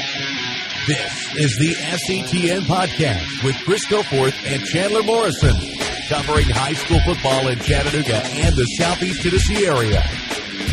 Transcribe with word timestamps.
This 0.00 1.36
is 1.36 1.58
the 1.58 1.74
SETN 1.74 2.60
Podcast 2.60 3.44
with 3.44 3.54
Chris 3.66 3.84
Goforth 3.86 4.34
and 4.46 4.64
Chandler 4.64 5.02
Morrison, 5.02 5.54
covering 6.08 6.46
high 6.46 6.72
school 6.72 7.00
football 7.00 7.48
in 7.48 7.58
Chattanooga 7.58 8.16
and 8.16 8.56
the 8.56 8.64
Southeast 8.78 9.22
Tennessee 9.22 9.66
area. 9.66 10.00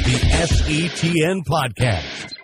The 0.05 0.17
SETN 0.31 1.43
Podcast. 1.43 2.35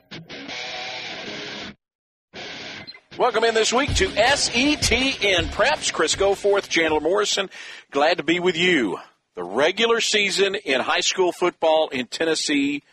Welcome 3.18 3.46
in 3.46 3.54
this 3.54 3.72
week 3.72 3.94
to 3.96 4.10
SETN 4.10 5.46
Preps. 5.52 5.94
Chris 5.94 6.16
Goforth, 6.16 6.68
Chandler 6.68 7.00
Morrison. 7.00 7.50
Glad 7.92 8.18
to 8.18 8.24
be 8.24 8.42
with 8.42 8.58
you. 8.58 8.98
The 9.36 9.44
regular 9.44 10.02
season 10.02 10.56
in 10.56 10.82
high 10.82 11.00
school 11.00 11.32
football 11.32 11.88
in 11.90 12.08
Tennessee 12.08 12.84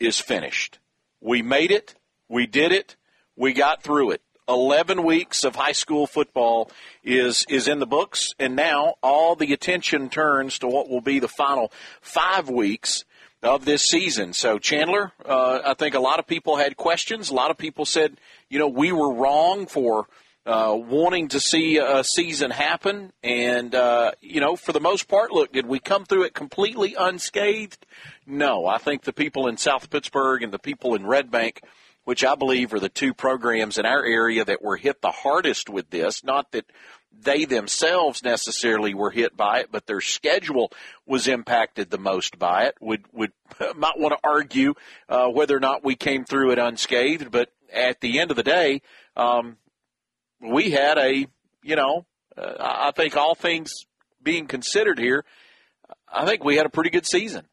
is 0.00 0.18
finished. 0.18 0.80
We 1.20 1.42
made 1.42 1.70
it. 1.70 1.94
We 2.28 2.46
did 2.46 2.72
it. 2.72 2.96
We 3.42 3.52
got 3.52 3.82
through 3.82 4.12
it. 4.12 4.22
11 4.48 5.02
weeks 5.02 5.42
of 5.42 5.56
high 5.56 5.72
school 5.72 6.06
football 6.06 6.70
is 7.02 7.44
is 7.48 7.66
in 7.66 7.80
the 7.80 7.86
books 7.86 8.34
and 8.38 8.54
now 8.54 8.94
all 9.02 9.34
the 9.34 9.52
attention 9.52 10.08
turns 10.08 10.60
to 10.60 10.68
what 10.68 10.88
will 10.88 11.00
be 11.00 11.18
the 11.18 11.26
final 11.26 11.72
5 12.02 12.48
weeks 12.48 13.04
of 13.42 13.64
this 13.64 13.82
season. 13.82 14.32
So 14.32 14.60
Chandler, 14.60 15.10
uh, 15.24 15.58
I 15.64 15.74
think 15.74 15.96
a 15.96 16.00
lot 16.00 16.20
of 16.20 16.28
people 16.28 16.54
had 16.54 16.76
questions. 16.76 17.30
A 17.30 17.34
lot 17.34 17.50
of 17.50 17.58
people 17.58 17.84
said, 17.84 18.16
you 18.48 18.60
know, 18.60 18.68
we 18.68 18.92
were 18.92 19.12
wrong 19.12 19.66
for 19.66 20.06
uh, 20.46 20.76
wanting 20.76 21.26
to 21.28 21.40
see 21.40 21.78
a 21.78 22.04
season 22.04 22.52
happen. 22.52 23.12
And, 23.24 23.74
uh, 23.74 24.12
you 24.20 24.40
know, 24.40 24.54
for 24.54 24.72
the 24.72 24.80
most 24.80 25.08
part, 25.08 25.32
look, 25.32 25.52
did 25.52 25.66
we 25.66 25.80
come 25.80 26.04
through 26.04 26.24
it 26.24 26.34
completely 26.34 26.94
unscathed? 26.96 27.86
No. 28.24 28.66
I 28.66 28.78
think 28.78 29.02
the 29.02 29.12
people 29.12 29.48
in 29.48 29.56
South 29.56 29.90
Pittsburg 29.90 30.44
and 30.44 30.52
the 30.52 30.60
people 30.60 30.94
in 30.94 31.06
Red 31.06 31.30
Bank, 31.32 31.62
which 32.04 32.24
I 32.24 32.34
believe 32.34 32.72
are 32.74 32.80
the 32.80 32.88
two 32.88 33.14
programs 33.14 33.78
in 33.78 33.86
our 33.86 34.04
area 34.04 34.44
that 34.44 34.62
were 34.62 34.76
hit 34.76 35.00
the 35.00 35.10
hardest 35.10 35.68
with 35.68 35.90
this, 35.90 36.24
not 36.24 36.50
that 36.52 36.66
they 37.12 37.44
themselves 37.44 38.22
necessarily 38.24 38.94
were 38.94 39.10
hit 39.10 39.36
by 39.36 39.60
it, 39.60 39.68
but 39.70 39.86
their 39.86 40.00
schedule 40.00 40.72
was 41.06 41.28
impacted 41.28 41.90
the 41.90 41.98
most 41.98 42.38
by 42.38 42.64
it. 42.64 42.76
Would 42.80 43.04
would 43.12 43.32
might 43.76 43.98
want 43.98 44.14
to 44.14 44.28
argue 44.28 44.74
uh, 45.08 45.28
whether 45.28 45.56
or 45.56 45.60
not 45.60 45.84
we 45.84 45.94
came 45.94 46.24
through 46.24 46.52
it 46.52 46.58
unscathed, 46.58 47.30
but 47.30 47.50
at 47.72 48.00
the 48.00 48.18
end 48.18 48.30
of 48.30 48.36
the 48.36 48.42
day, 48.42 48.82
um, 49.16 49.56
we 50.40 50.70
had 50.70 50.98
a, 50.98 51.26
you 51.62 51.76
know, 51.76 52.06
uh, 52.36 52.54
I 52.58 52.90
think 52.92 53.16
all 53.16 53.34
things 53.34 53.70
being 54.22 54.46
considered 54.46 54.98
here, 54.98 55.24
I 56.10 56.26
think 56.26 56.44
we 56.44 56.56
had 56.56 56.66
a 56.66 56.70
pretty 56.70 56.90
good 56.90 57.06
season. 57.06 57.46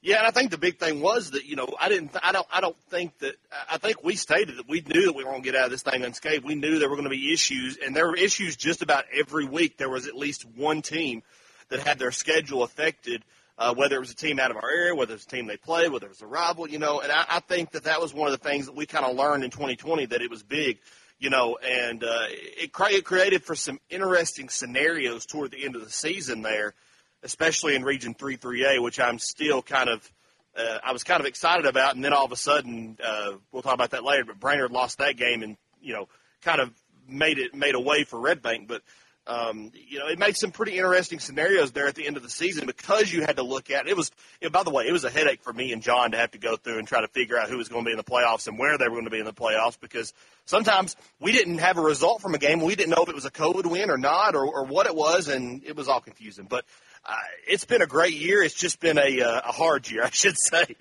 Yeah, 0.00 0.18
and 0.18 0.26
I 0.26 0.30
think 0.30 0.52
the 0.52 0.58
big 0.58 0.78
thing 0.78 1.00
was 1.00 1.32
that 1.32 1.44
you 1.44 1.56
know 1.56 1.68
I 1.80 1.88
didn't 1.88 2.12
I 2.22 2.30
don't 2.30 2.46
I 2.52 2.60
don't 2.60 2.78
think 2.88 3.18
that 3.18 3.34
I 3.68 3.78
think 3.78 4.04
we 4.04 4.14
stated 4.14 4.58
that 4.58 4.68
we 4.68 4.80
knew 4.80 5.06
that 5.06 5.14
we 5.14 5.24
were 5.24 5.30
going 5.30 5.42
to 5.42 5.50
get 5.50 5.58
out 5.58 5.66
of 5.66 5.70
this 5.72 5.82
thing 5.82 6.04
unscathed. 6.04 6.44
We 6.44 6.54
knew 6.54 6.78
there 6.78 6.88
were 6.88 6.94
going 6.94 7.04
to 7.04 7.10
be 7.10 7.32
issues, 7.32 7.78
and 7.84 7.96
there 7.96 8.06
were 8.06 8.16
issues 8.16 8.54
just 8.56 8.82
about 8.82 9.04
every 9.12 9.44
week. 9.44 9.76
There 9.76 9.88
was 9.88 10.06
at 10.06 10.14
least 10.14 10.44
one 10.56 10.82
team 10.82 11.22
that 11.70 11.80
had 11.80 11.98
their 11.98 12.12
schedule 12.12 12.62
affected, 12.62 13.24
uh, 13.58 13.74
whether 13.74 13.96
it 13.96 14.00
was 14.00 14.12
a 14.12 14.16
team 14.16 14.38
out 14.38 14.52
of 14.52 14.56
our 14.56 14.70
area, 14.70 14.94
whether 14.94 15.12
it 15.12 15.16
was 15.16 15.24
a 15.24 15.28
team 15.28 15.46
they 15.46 15.56
played, 15.56 15.90
whether 15.90 16.06
it 16.06 16.10
was 16.10 16.22
a 16.22 16.26
rival, 16.26 16.68
you 16.68 16.78
know. 16.78 17.00
And 17.00 17.10
I, 17.10 17.24
I 17.28 17.40
think 17.40 17.72
that 17.72 17.84
that 17.84 18.00
was 18.00 18.14
one 18.14 18.32
of 18.32 18.40
the 18.40 18.48
things 18.48 18.66
that 18.66 18.76
we 18.76 18.86
kind 18.86 19.04
of 19.04 19.16
learned 19.16 19.42
in 19.42 19.50
2020 19.50 20.06
that 20.06 20.22
it 20.22 20.30
was 20.30 20.42
big 20.42 20.78
you 21.20 21.30
know, 21.30 21.58
and 21.64 22.04
uh, 22.04 22.26
it, 22.28 22.72
it 22.76 23.04
created 23.04 23.42
for 23.42 23.56
some 23.56 23.80
interesting 23.90 24.48
scenarios 24.48 25.26
toward 25.26 25.50
the 25.50 25.64
end 25.64 25.74
of 25.74 25.84
the 25.84 25.90
season 25.90 26.42
there, 26.42 26.74
especially 27.22 27.74
in 27.74 27.82
Region 27.82 28.14
3 28.14 28.36
3A, 28.36 28.82
which 28.82 29.00
I'm 29.00 29.18
still 29.18 29.62
kind 29.62 29.88
of. 29.88 30.12
Uh, 30.56 30.78
I 30.82 30.92
was 30.92 31.04
kind 31.04 31.20
of 31.20 31.26
excited 31.26 31.66
about, 31.66 31.94
and 31.94 32.04
then 32.04 32.12
all 32.12 32.24
of 32.24 32.32
a 32.32 32.36
sudden, 32.36 32.98
uh, 33.04 33.32
we'll 33.52 33.62
talk 33.62 33.74
about 33.74 33.90
that 33.90 34.02
later. 34.02 34.24
But 34.24 34.40
Brainerd 34.40 34.72
lost 34.72 34.98
that 34.98 35.16
game, 35.16 35.42
and 35.42 35.56
you 35.80 35.92
know, 35.92 36.08
kind 36.42 36.60
of 36.60 36.72
made 37.08 37.38
it 37.38 37.54
made 37.54 37.74
a 37.74 37.80
way 37.80 38.04
for 38.04 38.18
Red 38.18 38.42
Bank. 38.42 38.66
But 38.66 38.82
um, 39.28 39.72
you 39.74 39.98
know, 39.98 40.08
it 40.08 40.18
made 40.18 40.36
some 40.36 40.52
pretty 40.52 40.78
interesting 40.78 41.18
scenarios 41.18 41.72
there 41.72 41.86
at 41.86 41.94
the 41.94 42.06
end 42.06 42.16
of 42.16 42.22
the 42.22 42.30
season 42.30 42.64
because 42.64 43.12
you 43.12 43.20
had 43.20 43.36
to 43.36 43.42
look 43.42 43.70
at 43.70 43.86
it. 43.86 43.94
Was, 43.94 44.10
by 44.50 44.62
the 44.62 44.70
way, 44.70 44.86
it 44.88 44.92
was 44.92 45.04
a 45.04 45.10
headache 45.10 45.42
for 45.42 45.52
me 45.52 45.72
and 45.72 45.82
John 45.82 46.12
to 46.12 46.16
have 46.16 46.30
to 46.30 46.38
go 46.38 46.56
through 46.56 46.78
and 46.78 46.88
try 46.88 47.02
to 47.02 47.08
figure 47.08 47.38
out 47.38 47.50
who 47.50 47.58
was 47.58 47.68
going 47.68 47.84
to 47.84 47.88
be 47.88 47.92
in 47.92 47.98
the 47.98 48.04
playoffs 48.04 48.48
and 48.48 48.58
where 48.58 48.78
they 48.78 48.86
were 48.86 48.94
going 48.94 49.04
to 49.04 49.10
be 49.10 49.18
in 49.18 49.26
the 49.26 49.34
playoffs 49.34 49.78
because 49.78 50.14
sometimes 50.46 50.96
we 51.20 51.32
didn't 51.32 51.58
have 51.58 51.76
a 51.76 51.82
result 51.82 52.22
from 52.22 52.34
a 52.34 52.38
game. 52.38 52.62
We 52.62 52.74
didn't 52.74 52.90
know 52.90 53.02
if 53.02 53.10
it 53.10 53.14
was 53.14 53.26
a 53.26 53.30
COVID 53.30 53.66
win 53.70 53.90
or 53.90 53.98
not 53.98 54.34
or, 54.34 54.46
or 54.46 54.64
what 54.64 54.86
it 54.86 54.96
was, 54.96 55.28
and 55.28 55.62
it 55.62 55.76
was 55.76 55.88
all 55.88 56.00
confusing. 56.00 56.46
But 56.48 56.64
uh, 57.08 57.14
it's 57.46 57.64
been 57.64 57.80
a 57.80 57.86
great 57.86 58.14
year. 58.14 58.42
It's 58.42 58.54
just 58.54 58.80
been 58.80 58.98
a, 58.98 59.22
uh, 59.22 59.40
a 59.46 59.52
hard 59.52 59.90
year, 59.90 60.04
I 60.04 60.10
should 60.10 60.38
say. 60.38 60.76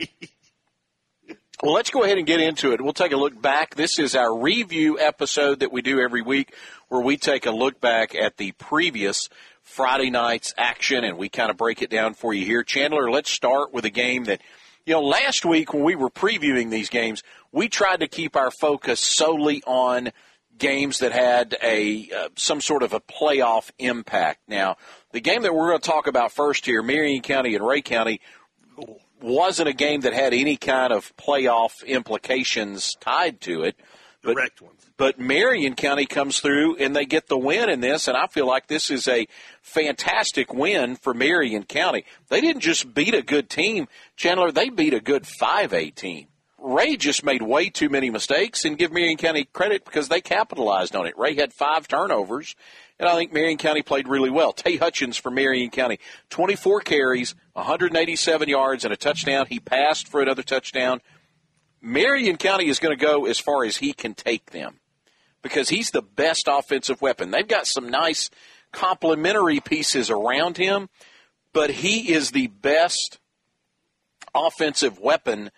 Well, 1.63 1.73
let's 1.73 1.89
go 1.89 2.03
ahead 2.03 2.19
and 2.19 2.27
get 2.27 2.39
into 2.39 2.73
it. 2.73 2.81
We'll 2.81 2.93
take 2.93 3.13
a 3.13 3.17
look 3.17 3.41
back. 3.41 3.73
This 3.73 3.97
is 3.97 4.15
our 4.15 4.37
review 4.37 4.99
episode 4.99 5.61
that 5.61 5.71
we 5.71 5.81
do 5.81 5.99
every 5.99 6.21
week 6.21 6.53
where 6.89 7.01
we 7.01 7.17
take 7.17 7.47
a 7.47 7.51
look 7.51 7.81
back 7.81 8.13
at 8.13 8.37
the 8.37 8.51
previous 8.51 9.27
Friday 9.63 10.11
night's 10.11 10.53
action 10.55 11.03
and 11.03 11.17
we 11.17 11.29
kind 11.29 11.49
of 11.49 11.57
break 11.57 11.81
it 11.81 11.89
down 11.89 12.13
for 12.13 12.31
you 12.31 12.45
here. 12.45 12.63
Chandler, 12.63 13.09
let's 13.09 13.31
start 13.31 13.73
with 13.73 13.85
a 13.85 13.89
game 13.89 14.25
that, 14.25 14.41
you 14.85 14.93
know, 14.93 15.01
last 15.01 15.45
week 15.45 15.73
when 15.73 15.83
we 15.83 15.95
were 15.95 16.11
previewing 16.11 16.69
these 16.69 16.89
games, 16.89 17.23
we 17.51 17.69
tried 17.69 18.01
to 18.01 18.07
keep 18.07 18.35
our 18.35 18.51
focus 18.51 18.99
solely 18.99 19.63
on 19.65 20.11
games 20.57 20.99
that 20.99 21.11
had 21.11 21.57
a 21.63 22.09
uh, 22.15 22.29
some 22.35 22.61
sort 22.61 22.83
of 22.83 22.93
a 22.93 22.99
playoff 22.99 23.71
impact. 23.79 24.41
Now, 24.47 24.77
the 25.17 25.21
game 25.21 25.41
that 25.41 25.55
we're 25.55 25.69
going 25.69 25.81
to 25.81 25.89
talk 25.89 26.05
about 26.05 26.31
first 26.31 26.63
here, 26.63 26.83
Marion 26.83 27.23
County 27.23 27.55
and 27.55 27.65
Rhea 27.65 27.81
County, 27.81 28.21
wasn't 29.19 29.67
a 29.67 29.73
game 29.73 30.01
that 30.01 30.13
had 30.13 30.31
any 30.31 30.57
kind 30.57 30.93
of 30.93 31.11
playoff 31.17 31.83
implications 31.83 32.95
tied 32.99 33.41
to 33.41 33.63
it. 33.63 33.75
But, 34.21 34.35
Direct 34.35 34.61
ones. 34.61 34.85
But 34.95 35.19
Marion 35.19 35.73
County 35.73 36.05
comes 36.05 36.39
through 36.39 36.75
and 36.75 36.95
they 36.95 37.05
get 37.05 37.25
the 37.25 37.37
win 37.37 37.67
in 37.67 37.79
this, 37.79 38.07
and 38.07 38.15
I 38.15 38.27
feel 38.27 38.45
like 38.45 38.67
this 38.67 38.91
is 38.91 39.07
a 39.07 39.27
fantastic 39.63 40.53
win 40.53 40.97
for 40.97 41.15
Marion 41.15 41.63
County. 41.63 42.05
They 42.29 42.39
didn't 42.39 42.61
just 42.61 42.93
beat 42.93 43.15
a 43.15 43.23
good 43.23 43.49
team, 43.49 43.87
Chandler, 44.17 44.51
they 44.51 44.69
beat 44.69 44.93
a 44.93 44.99
good 44.99 45.23
5A 45.23 45.95
team. 45.95 46.27
Rhea 46.59 46.97
just 46.97 47.23
made 47.23 47.41
way 47.41 47.69
too 47.69 47.89
many 47.89 48.09
mistakes 48.09 48.65
and 48.65 48.77
give 48.77 48.91
Marion 48.91 49.17
County 49.17 49.45
credit 49.45 49.85
because 49.85 50.09
they 50.09 50.21
capitalized 50.21 50.95
on 50.95 51.05
it. 51.05 51.17
Rhea 51.17 51.35
had 51.35 51.53
five 51.53 51.87
turnovers 51.87 52.55
and 52.99 53.07
I 53.07 53.15
think 53.15 53.31
Marion 53.31 53.57
County 53.57 53.83
played 53.83 54.07
really 54.07 54.29
well. 54.29 54.53
Tay 54.53 54.77
Hutchins 54.77 55.17
for 55.17 55.29
Marion 55.29 55.69
County, 55.69 55.99
24 56.29 56.81
carries, 56.81 57.35
187 57.53 58.49
yards, 58.49 58.85
and 58.85 58.93
a 58.93 58.97
touchdown. 58.97 59.45
He 59.47 59.59
passed 59.59 60.07
for 60.07 60.21
another 60.21 60.41
touchdown. 60.41 61.01
Marion 61.79 62.37
County 62.37 62.67
is 62.67 62.79
going 62.79 62.97
to 62.97 63.05
go 63.05 63.25
as 63.25 63.37
far 63.37 63.63
as 63.63 63.77
he 63.77 63.93
can 63.93 64.15
take 64.15 64.51
them 64.51 64.79
because 65.43 65.69
he's 65.69 65.91
the 65.91 66.01
best 66.01 66.47
offensive 66.47 67.01
weapon. 67.01 67.29
They've 67.29 67.47
got 67.47 67.67
some 67.67 67.89
nice 67.89 68.31
complementary 68.71 69.59
pieces 69.59 70.09
around 70.09 70.57
him, 70.57 70.89
but 71.53 71.69
he 71.69 72.11
is 72.11 72.31
the 72.31 72.47
best 72.47 73.19
offensive 74.33 74.99
weapon 74.99 75.51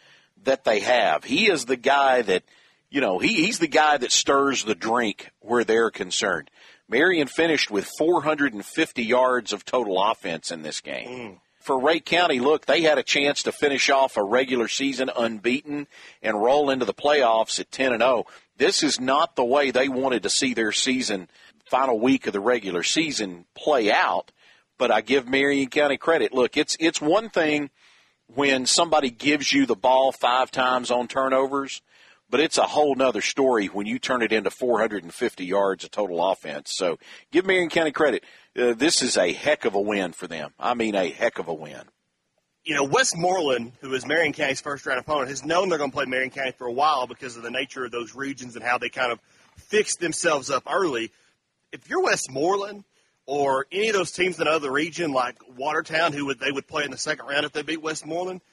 that 0.44 0.64
they 0.64 0.80
have. 0.80 1.24
He 1.24 1.50
is 1.50 1.66
the 1.66 1.78
guy 1.78 2.22
that, 2.22 2.44
you 2.90 3.02
know, 3.02 3.20
he, 3.20 3.46
he's 3.46 3.60
the 3.60 3.68
guy 3.68 3.98
that 3.98 4.12
stirs 4.12 4.64
the 4.64 4.76
drink 4.76 5.32
where 5.40 5.64
they're 5.64 5.92
concerned. 5.92 6.50
Marion 6.88 7.28
finished 7.28 7.70
with 7.70 7.86
450 7.98 9.04
yards 9.04 9.54
of 9.54 9.64
total 9.64 10.02
offense 10.02 10.52
in 10.52 10.64
this 10.64 10.82
game. 10.82 11.08
Mm. 11.08 11.38
For 11.60 11.80
Rhea 11.80 12.00
County, 12.00 12.40
look, 12.40 12.66
they 12.66 12.82
had 12.82 12.98
a 12.98 13.04
chance 13.04 13.44
to 13.44 13.52
finish 13.52 13.90
off 13.90 14.18
a 14.18 14.24
regular 14.24 14.68
season 14.68 15.12
unbeaten 15.16 15.88
and 16.24 16.42
roll 16.42 16.70
into 16.70 16.86
the 16.86 16.94
playoffs 16.94 17.60
at 17.60 17.72
10 17.72 17.92
and 17.92 18.02
0. 18.02 18.26
This 18.58 18.82
is 18.82 19.00
not 19.00 19.36
the 19.36 19.44
way 19.44 19.70
they 19.70 19.88
wanted 19.88 20.24
to 20.24 20.30
see 20.30 20.54
their 20.54 20.72
season 20.72 21.30
final 21.70 22.00
week 22.00 22.28
of 22.28 22.34
the 22.34 22.40
regular 22.40 22.82
season 22.82 23.46
play 23.54 23.92
out, 23.92 24.32
but 24.78 24.92
I 24.92 25.02
give 25.02 25.30
Marion 25.30 25.70
County 25.70 25.98
credit. 25.98 26.34
Look, 26.34 26.58
it's 26.58 26.76
it's 26.80 27.00
one 27.00 27.30
thing 27.30 27.70
when 28.34 28.66
somebody 28.66 29.10
gives 29.10 29.52
you 29.52 29.66
the 29.66 29.76
ball 29.76 30.12
5 30.12 30.52
times 30.52 30.92
on 30.92 31.08
turnovers 31.08 31.82
but 32.30 32.40
it's 32.40 32.58
a 32.58 32.64
whole 32.64 32.96
nother 32.96 33.22
story 33.22 33.68
when 33.68 33.88
you 33.88 34.00
turn 34.00 34.22
it 34.22 34.32
into 34.32 34.52
450 34.52 35.46
yards 35.46 35.84
of 35.84 35.92
total 35.92 36.24
offense. 36.32 36.72
So 36.72 37.00
give 37.32 37.46
Marion 37.46 37.70
County 37.70 37.92
credit. 37.92 38.24
Uh, 38.58 38.74
this 38.74 39.02
is 39.02 39.18
a 39.18 39.34
heck 39.34 39.66
of 39.66 39.74
a 39.74 39.82
win 39.82 40.12
for 40.12 40.28
them. 40.28 40.54
I 40.60 40.74
mean, 40.74 40.96
a 40.96 41.10
heck 41.10 41.40
of 41.40 41.48
a 41.48 41.54
win. 41.54 41.82
You 42.64 42.76
know, 42.76 42.84
Westmoreland, 42.84 43.72
who 43.82 43.94
is 43.94 44.06
Marion 44.06 44.34
County's 44.34 44.62
first 44.62 44.86
round 44.86 45.00
opponent, 45.00 45.30
has 45.30 45.44
known 45.44 45.70
they're 45.70 45.80
going 45.80 45.92
to 45.92 45.96
play 45.96 46.06
Marion 46.06 46.30
County 46.30 46.52
for 46.52 46.68
a 46.68 46.72
while 46.72 47.08
because 47.08 47.36
of 47.36 47.44
the 47.44 47.50
nature 47.50 47.86
of 47.86 47.92
those 47.92 48.14
regions 48.14 48.56
and 48.56 48.64
how 48.64 48.78
they 48.78 48.90
kind 48.90 49.12
of 49.12 49.20
fixed 49.56 50.00
themselves 50.00 50.52
up 50.52 50.64
early. 50.72 51.12
If 51.72 51.90
you're 51.90 52.04
Westmoreland 52.04 52.84
or 53.30 53.68
any 53.72 53.90
of 53.90 53.94
those 53.94 54.12
teams 54.12 54.40
in 54.40 54.48
another 54.48 54.72
region 54.72 55.12
like 55.12 55.36
Watertown, 55.56 56.14
who 56.14 56.26
would 56.28 56.40
they 56.40 56.52
would 56.52 56.68
play 56.68 56.84
in 56.84 56.92
the 56.92 56.98
second 56.98 57.28
round 57.28 57.46
if 57.46 57.52
they 57.52 57.62
beat 57.62 57.82
Westmoreland– 57.82 58.42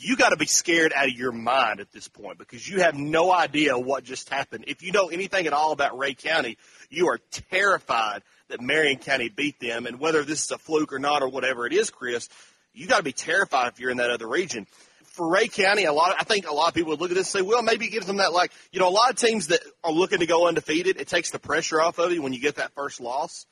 you 0.00 0.16
got 0.16 0.30
to 0.30 0.36
be 0.36 0.46
scared 0.46 0.92
out 0.94 1.08
of 1.08 1.14
your 1.14 1.32
mind 1.32 1.80
at 1.80 1.90
this 1.92 2.08
point 2.08 2.38
because 2.38 2.68
you 2.68 2.80
have 2.80 2.94
no 2.94 3.32
idea 3.32 3.76
what 3.76 4.04
just 4.04 4.28
happened. 4.28 4.64
If 4.68 4.82
you 4.82 4.92
know 4.92 5.08
anything 5.08 5.46
at 5.46 5.52
all 5.52 5.72
about 5.72 5.98
Rhea 5.98 6.14
County, 6.14 6.56
you 6.88 7.08
are 7.08 7.18
terrified 7.50 8.22
that 8.48 8.60
Marion 8.60 8.98
County 8.98 9.28
beat 9.28 9.58
them. 9.58 9.86
And 9.86 9.98
whether 9.98 10.22
this 10.22 10.44
is 10.44 10.50
a 10.50 10.58
fluke 10.58 10.92
or 10.92 10.98
not 10.98 11.22
or 11.22 11.28
whatever 11.28 11.66
it 11.66 11.72
is, 11.72 11.90
Chris, 11.90 12.28
you 12.72 12.86
got 12.86 12.98
to 12.98 13.02
be 13.02 13.12
terrified 13.12 13.72
if 13.72 13.80
you're 13.80 13.90
in 13.90 13.96
that 13.96 14.10
other 14.10 14.28
region. 14.28 14.66
for 15.02 15.28
Rhea 15.28 15.48
County, 15.48 15.84
a 15.84 15.92
lot. 15.92 16.14
I 16.18 16.22
think 16.22 16.48
a 16.48 16.54
lot 16.54 16.68
of 16.68 16.74
people 16.74 16.90
would 16.90 17.00
look 17.00 17.10
at 17.10 17.16
this 17.16 17.34
and 17.34 17.42
say, 17.42 17.48
well, 17.48 17.62
maybe 17.62 17.86
it 17.86 17.90
gives 17.90 18.06
them 18.06 18.18
that 18.18 18.32
like 18.32 18.52
you 18.70 18.78
know 18.78 18.88
a 18.88 18.90
lot 18.90 19.10
of 19.10 19.16
teams 19.16 19.48
that 19.48 19.60
are 19.82 19.92
looking 19.92 20.20
to 20.20 20.26
go 20.26 20.46
undefeated. 20.46 21.00
It 21.00 21.08
takes 21.08 21.30
the 21.30 21.40
pressure 21.40 21.80
off 21.80 21.98
of 21.98 22.12
you 22.12 22.22
when 22.22 22.32
you 22.32 22.40
get 22.40 22.56
that 22.56 22.72
first 22.74 23.00
loss, 23.00 23.46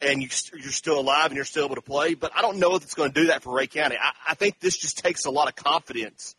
and 0.00 0.22
you, 0.22 0.28
you're 0.54 0.72
still 0.72 0.98
alive 1.00 1.26
and 1.26 1.36
you're 1.36 1.44
still 1.44 1.64
able 1.64 1.76
to 1.76 1.82
play. 1.82 2.14
But 2.14 2.32
I 2.34 2.42
don't 2.42 2.58
know 2.58 2.74
if 2.74 2.82
it's 2.82 2.94
going 2.94 3.12
to 3.12 3.20
do 3.20 3.26
that 3.28 3.42
for 3.42 3.54
Rhea 3.54 3.66
County. 3.66 3.96
I, 4.00 4.12
I 4.28 4.34
think 4.34 4.60
this 4.60 4.76
just 4.76 4.98
takes 4.98 5.24
a 5.24 5.30
lot 5.30 5.48
of 5.48 5.56
confidence 5.56 6.34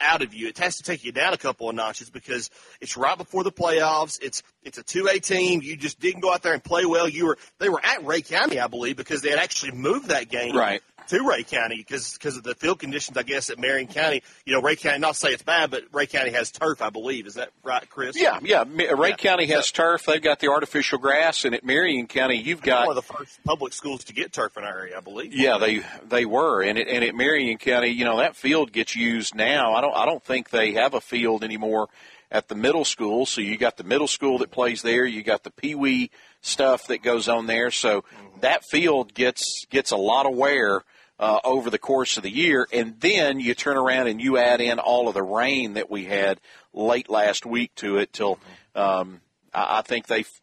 out 0.00 0.22
of 0.22 0.34
you. 0.34 0.48
It 0.48 0.58
has 0.58 0.76
to 0.76 0.82
take 0.82 1.04
you 1.04 1.12
down 1.12 1.32
a 1.32 1.38
couple 1.38 1.68
of 1.68 1.74
notches 1.74 2.10
because 2.10 2.50
it's 2.80 2.96
right 2.96 3.16
before 3.16 3.44
the 3.44 3.52
playoffs. 3.52 4.18
It's 4.22 4.42
it's 4.62 4.78
a 4.78 4.82
two 4.82 5.08
A 5.10 5.18
team. 5.18 5.62
You 5.62 5.76
just 5.76 5.98
didn't 6.00 6.20
go 6.20 6.32
out 6.32 6.42
there 6.42 6.52
and 6.52 6.62
play 6.62 6.84
well. 6.84 7.08
You 7.08 7.26
were 7.26 7.38
they 7.58 7.68
were 7.68 7.80
at 7.82 8.04
Rhea 8.04 8.22
County, 8.22 8.60
I 8.60 8.66
believe, 8.66 8.96
because 8.96 9.22
they 9.22 9.30
had 9.30 9.38
actually 9.38 9.72
moved 9.72 10.08
that 10.08 10.28
game 10.28 10.56
right 10.56 10.82
to 11.08 11.22
Rhea 11.22 11.44
County 11.44 11.76
because 11.76 12.12
because 12.14 12.36
of 12.36 12.42
the 12.42 12.54
field 12.54 12.78
conditions, 12.78 13.16
I 13.16 13.22
guess, 13.22 13.50
at 13.50 13.58
Marion 13.58 13.88
County. 13.88 14.22
You 14.44 14.54
know, 14.54 14.62
Rhea 14.62 14.76
County, 14.76 14.98
not 14.98 15.14
to 15.14 15.18
say 15.18 15.32
it's 15.32 15.42
bad, 15.42 15.70
but 15.70 15.84
Rhea 15.92 16.06
County 16.06 16.30
has 16.30 16.50
turf, 16.50 16.82
I 16.82 16.90
believe. 16.90 17.26
Is 17.26 17.34
that 17.34 17.50
right, 17.62 17.88
Chris? 17.88 18.18
Yeah, 18.18 18.38
yeah. 18.42 18.64
Rhea 18.66 18.94
yeah. 19.10 19.16
County 19.16 19.46
has 19.46 19.66
so, 19.66 19.74
turf. 19.74 20.04
They've 20.06 20.22
got 20.22 20.40
the 20.40 20.50
artificial 20.50 20.98
grass, 20.98 21.44
and 21.44 21.54
at 21.54 21.64
Marion 21.64 22.06
County, 22.06 22.36
you've 22.36 22.62
got 22.62 22.86
one 22.86 22.96
of 22.96 23.06
the 23.06 23.12
first 23.12 23.42
public 23.44 23.72
schools 23.72 24.04
to 24.04 24.12
get 24.12 24.32
turf 24.32 24.56
in 24.56 24.64
our 24.64 24.78
area, 24.78 24.96
I 24.96 25.00
believe. 25.00 25.34
Yeah, 25.34 25.58
they 25.58 25.82
they 26.08 26.24
were, 26.24 26.62
and 26.62 26.78
it, 26.78 26.88
and 26.88 27.04
at 27.04 27.14
Marion 27.14 27.58
County, 27.58 27.88
you 27.88 28.04
know, 28.04 28.18
that 28.18 28.36
field 28.36 28.72
gets 28.72 28.96
used 28.96 29.34
now. 29.34 29.74
I 29.74 29.80
don't 29.80 29.94
I 29.94 30.06
don't 30.06 30.22
think 30.22 30.50
they 30.50 30.72
have 30.72 30.94
a 30.94 31.00
field 31.00 31.44
anymore 31.44 31.88
at 32.30 32.48
the 32.48 32.54
middle 32.54 32.84
school. 32.84 33.26
So 33.26 33.40
you 33.40 33.56
got 33.56 33.76
the 33.76 33.84
middle 33.84 34.08
school 34.08 34.38
that 34.38 34.50
plays 34.50 34.82
there. 34.82 35.04
You 35.04 35.22
got 35.22 35.42
the 35.42 35.50
Pee 35.50 35.74
Wee 35.74 36.10
stuff 36.40 36.88
that 36.88 37.02
goes 37.02 37.28
on 37.28 37.46
there. 37.46 37.70
So 37.70 38.02
mm-hmm. 38.02 38.40
that 38.40 38.64
field 38.64 39.14
gets 39.14 39.66
gets 39.70 39.90
a 39.90 39.96
lot 39.96 40.26
of 40.26 40.34
wear 40.34 40.82
uh, 41.18 41.40
over 41.44 41.70
the 41.70 41.78
course 41.78 42.16
of 42.16 42.22
the 42.22 42.30
year, 42.30 42.66
and 42.72 43.00
then 43.00 43.40
you 43.40 43.54
turn 43.54 43.76
around 43.76 44.08
and 44.08 44.20
you 44.20 44.36
add 44.36 44.60
in 44.60 44.78
all 44.78 45.08
of 45.08 45.14
the 45.14 45.22
rain 45.22 45.74
that 45.74 45.90
we 45.90 46.04
had 46.04 46.40
late 46.72 47.08
last 47.08 47.46
week 47.46 47.74
to 47.76 47.98
it. 47.98 48.12
Till 48.12 48.38
um, 48.74 49.20
I, 49.54 49.78
I 49.78 49.82
think 49.82 50.06
they 50.06 50.20
f- 50.20 50.40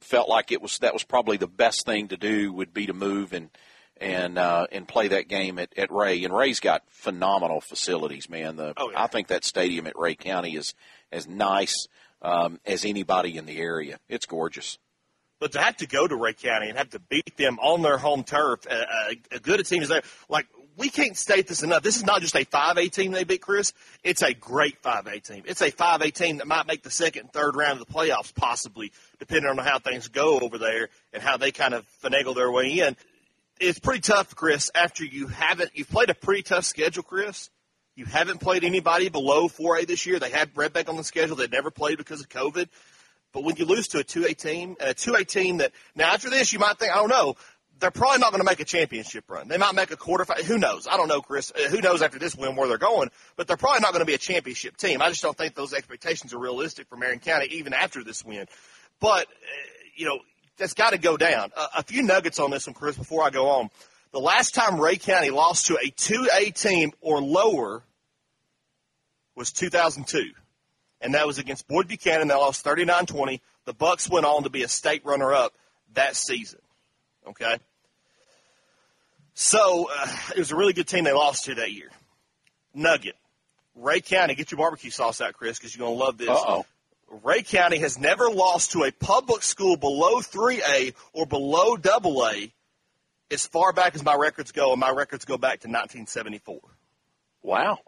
felt 0.00 0.28
like 0.28 0.52
it 0.52 0.62
was 0.62 0.78
that 0.78 0.94
was 0.94 1.04
probably 1.04 1.36
the 1.36 1.46
best 1.46 1.84
thing 1.84 2.08
to 2.08 2.16
do 2.16 2.52
would 2.52 2.72
be 2.72 2.86
to 2.86 2.94
move 2.94 3.32
and 3.32 3.50
and 3.98 4.38
uh, 4.38 4.66
and 4.72 4.88
play 4.88 5.08
that 5.08 5.28
game 5.28 5.58
at, 5.58 5.76
at 5.76 5.90
Rhea. 5.90 6.24
And 6.24 6.36
Rhea's 6.36 6.60
got 6.60 6.82
phenomenal 6.88 7.60
facilities, 7.60 8.28
man. 8.30 8.56
The 8.56 8.74
oh, 8.76 8.90
yeah. 8.90 9.02
I 9.02 9.06
think 9.06 9.28
that 9.28 9.44
stadium 9.44 9.86
at 9.86 9.98
Rhea 9.98 10.16
County 10.16 10.56
is 10.56 10.74
as 11.12 11.28
nice 11.28 11.88
um, 12.22 12.60
as 12.64 12.84
anybody 12.84 13.36
in 13.36 13.46
the 13.46 13.58
area. 13.58 13.98
It's 14.08 14.26
gorgeous. 14.26 14.78
But 15.38 15.52
to 15.52 15.60
have 15.60 15.76
to 15.78 15.86
go 15.86 16.06
to 16.06 16.16
Rhea 16.16 16.32
County 16.32 16.68
and 16.68 16.78
have 16.78 16.90
to 16.90 16.98
beat 16.98 17.36
them 17.36 17.58
on 17.58 17.82
their 17.82 17.98
home 17.98 18.24
turf, 18.24 18.66
uh, 18.70 18.84
a 19.30 19.38
good 19.38 19.60
a 19.60 19.64
team 19.64 19.82
as 19.82 19.88
they 19.88 20.00
like, 20.28 20.46
we 20.76 20.88
can't 20.90 21.16
state 21.16 21.46
this 21.46 21.62
enough. 21.62 21.82
This 21.82 21.96
is 21.96 22.04
not 22.04 22.20
just 22.20 22.34
a 22.34 22.44
5A 22.44 22.90
team 22.90 23.12
they 23.12 23.24
beat, 23.24 23.40
Chris. 23.40 23.72
It's 24.04 24.22
a 24.22 24.34
great 24.34 24.82
5A 24.82 25.22
team. 25.22 25.42
It's 25.46 25.62
a 25.62 25.70
5A 25.70 26.12
team 26.12 26.38
that 26.38 26.46
might 26.46 26.66
make 26.66 26.82
the 26.82 26.90
second 26.90 27.22
and 27.22 27.32
third 27.32 27.56
round 27.56 27.80
of 27.80 27.86
the 27.86 27.92
playoffs, 27.92 28.34
possibly, 28.34 28.92
depending 29.18 29.50
on 29.50 29.58
how 29.58 29.78
things 29.78 30.08
go 30.08 30.38
over 30.40 30.58
there 30.58 30.88
and 31.12 31.22
how 31.22 31.36
they 31.36 31.50
kind 31.50 31.74
of 31.74 31.86
finagle 32.02 32.34
their 32.34 32.50
way 32.50 32.80
in. 32.80 32.96
It's 33.58 33.78
pretty 33.78 34.00
tough, 34.00 34.34
Chris, 34.36 34.70
after 34.74 35.02
you 35.02 35.28
haven't, 35.28 35.70
you've 35.74 35.88
played 35.88 36.10
a 36.10 36.14
pretty 36.14 36.42
tough 36.42 36.64
schedule, 36.64 37.02
Chris. 37.02 37.48
You 37.94 38.04
haven't 38.04 38.40
played 38.40 38.62
anybody 38.62 39.08
below 39.08 39.48
4A 39.48 39.86
this 39.86 40.04
year. 40.04 40.18
They 40.18 40.30
had 40.30 40.50
Red 40.54 40.74
Bank 40.74 40.90
on 40.90 40.96
the 40.96 41.04
schedule. 41.04 41.36
They'd 41.36 41.50
never 41.50 41.70
played 41.70 41.96
because 41.96 42.20
of 42.20 42.28
COVID. 42.28 42.68
But 43.36 43.44
when 43.44 43.56
you 43.56 43.66
lose 43.66 43.88
to 43.88 43.98
a 43.98 44.02
2A 44.02 44.34
team, 44.38 44.76
and 44.80 44.88
a 44.88 44.94
2A 44.94 45.26
team 45.26 45.58
that, 45.58 45.72
now 45.94 46.14
after 46.14 46.30
this, 46.30 46.54
you 46.54 46.58
might 46.58 46.78
think, 46.78 46.90
I 46.90 46.94
don't 46.94 47.10
know, 47.10 47.36
they're 47.78 47.90
probably 47.90 48.20
not 48.20 48.30
going 48.30 48.40
to 48.40 48.46
make 48.46 48.60
a 48.60 48.64
championship 48.64 49.30
run. 49.30 49.46
They 49.46 49.58
might 49.58 49.74
make 49.74 49.90
a 49.90 49.96
quarterfinal. 49.98 50.40
Who 50.44 50.56
knows? 50.56 50.88
I 50.90 50.96
don't 50.96 51.06
know, 51.06 51.20
Chris. 51.20 51.52
Uh, 51.54 51.68
who 51.68 51.82
knows 51.82 52.00
after 52.00 52.18
this 52.18 52.34
win 52.34 52.56
where 52.56 52.66
they're 52.66 52.78
going? 52.78 53.10
But 53.36 53.46
they're 53.46 53.58
probably 53.58 53.80
not 53.80 53.92
going 53.92 54.00
to 54.00 54.06
be 54.06 54.14
a 54.14 54.18
championship 54.18 54.78
team. 54.78 55.02
I 55.02 55.10
just 55.10 55.20
don't 55.20 55.36
think 55.36 55.54
those 55.54 55.74
expectations 55.74 56.32
are 56.32 56.38
realistic 56.38 56.88
for 56.88 56.96
Marion 56.96 57.18
County 57.18 57.48
even 57.50 57.74
after 57.74 58.02
this 58.02 58.24
win. 58.24 58.46
But 59.00 59.26
uh, 59.26 59.30
you 59.94 60.06
know 60.06 60.20
that's 60.56 60.72
got 60.72 60.94
to 60.94 60.98
go 60.98 61.18
down. 61.18 61.50
A 61.76 61.82
few 61.82 62.04
nuggets 62.04 62.38
on 62.38 62.50
this 62.50 62.66
one, 62.66 62.72
Chris. 62.72 62.96
Before 62.96 63.22
I 63.22 63.28
go 63.28 63.50
on, 63.50 63.68
the 64.12 64.18
last 64.18 64.54
time 64.54 64.80
Rhea 64.80 64.96
County 64.96 65.28
lost 65.28 65.66
to 65.66 65.74
a 65.74 65.90
2A 65.90 66.58
team 66.58 66.92
or 67.02 67.20
lower 67.20 67.82
was 69.34 69.52
2002 69.52 70.32
and 71.00 71.14
that 71.14 71.26
was 71.26 71.38
against 71.38 71.68
Boyd 71.68 71.88
Buchanan. 71.88 72.28
They 72.28 72.34
lost 72.34 72.64
39-20. 72.64 73.40
The 73.64 73.74
Bucks 73.74 74.08
went 74.08 74.26
on 74.26 74.44
to 74.44 74.50
be 74.50 74.62
a 74.62 74.68
state 74.68 75.04
runner-up 75.04 75.52
that 75.94 76.16
season. 76.16 76.60
Okay, 77.28 77.58
so 79.34 79.88
uh, 79.94 80.06
it 80.34 80.38
was 80.38 80.52
a 80.52 80.56
really 80.56 80.72
good 80.72 80.86
team 80.86 81.04
they 81.04 81.12
lost 81.12 81.44
to 81.46 81.56
that 81.56 81.72
year. 81.72 81.90
Nugget, 82.72 83.16
Rhea 83.74 84.00
County, 84.00 84.34
get 84.34 84.50
your 84.50 84.58
barbecue 84.58 84.90
sauce 84.90 85.20
out, 85.20 85.34
Chris, 85.34 85.58
because 85.58 85.76
you're 85.76 85.86
gonna 85.86 85.98
love 85.98 86.18
this. 86.18 86.28
Uh-oh. 86.28 86.64
Rhea 87.22 87.42
County 87.42 87.78
has 87.78 87.98
never 87.98 88.30
lost 88.30 88.72
to 88.72 88.84
a 88.84 88.90
public 88.90 89.42
school 89.42 89.76
below 89.76 90.20
3A 90.20 90.94
or 91.12 91.26
below 91.26 91.76
AA 91.76 92.48
as 93.30 93.46
far 93.46 93.72
back 93.72 93.94
as 93.94 94.04
my 94.04 94.14
records 94.14 94.52
go, 94.52 94.72
and 94.72 94.80
my 94.80 94.90
records 94.90 95.24
go 95.24 95.36
back 95.36 95.60
to 95.60 95.68
1974. 95.68 96.60
Wow. 97.42 97.78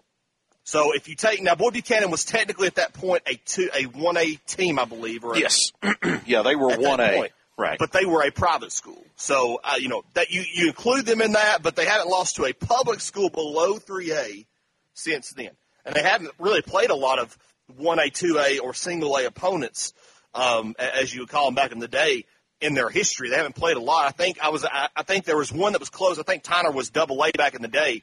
So 0.68 0.92
if 0.92 1.08
you 1.08 1.14
take 1.14 1.42
now, 1.42 1.54
Boyd 1.54 1.72
Buchanan 1.72 2.10
was 2.10 2.26
technically 2.26 2.66
at 2.66 2.74
that 2.74 2.92
point 2.92 3.22
a 3.26 3.36
two 3.36 3.70
a 3.74 3.84
one 3.84 4.18
A 4.18 4.34
team, 4.46 4.78
I 4.78 4.84
believe. 4.84 5.24
Or 5.24 5.34
yes, 5.34 5.72
yeah, 6.26 6.42
they 6.42 6.56
were 6.56 6.76
one 6.76 7.00
A, 7.00 7.30
right? 7.56 7.78
But 7.78 7.90
they 7.90 8.04
were 8.04 8.22
a 8.22 8.30
private 8.30 8.70
school, 8.70 9.02
so 9.16 9.60
uh, 9.64 9.76
you 9.78 9.88
know 9.88 10.02
that 10.12 10.30
you 10.30 10.44
you 10.52 10.66
include 10.66 11.06
them 11.06 11.22
in 11.22 11.32
that, 11.32 11.62
but 11.62 11.74
they 11.74 11.86
haven't 11.86 12.10
lost 12.10 12.36
to 12.36 12.44
a 12.44 12.52
public 12.52 13.00
school 13.00 13.30
below 13.30 13.78
three 13.78 14.12
A 14.12 14.46
since 14.92 15.30
then, 15.30 15.52
and 15.86 15.94
they 15.94 16.02
haven't 16.02 16.32
really 16.38 16.60
played 16.60 16.90
a 16.90 16.94
lot 16.94 17.18
of 17.18 17.38
one 17.78 17.98
A, 17.98 18.10
two 18.10 18.38
A, 18.38 18.58
or 18.58 18.74
single 18.74 19.16
A 19.16 19.24
opponents, 19.24 19.94
um, 20.34 20.76
as 20.78 21.14
you 21.14 21.20
would 21.20 21.30
call 21.30 21.46
them 21.46 21.54
back 21.54 21.72
in 21.72 21.78
the 21.78 21.88
day 21.88 22.26
in 22.60 22.74
their 22.74 22.90
history. 22.90 23.30
They 23.30 23.36
haven't 23.36 23.54
played 23.54 23.78
a 23.78 23.80
lot. 23.80 24.04
I 24.04 24.10
think 24.10 24.38
I 24.42 24.50
was 24.50 24.66
I, 24.66 24.90
I 24.94 25.02
think 25.02 25.24
there 25.24 25.38
was 25.38 25.50
one 25.50 25.72
that 25.72 25.80
was 25.80 25.88
close. 25.88 26.18
I 26.18 26.24
think 26.24 26.42
Tyner 26.42 26.74
was 26.74 26.90
double 26.90 27.24
A 27.24 27.32
back 27.32 27.54
in 27.54 27.62
the 27.62 27.68
day. 27.68 28.02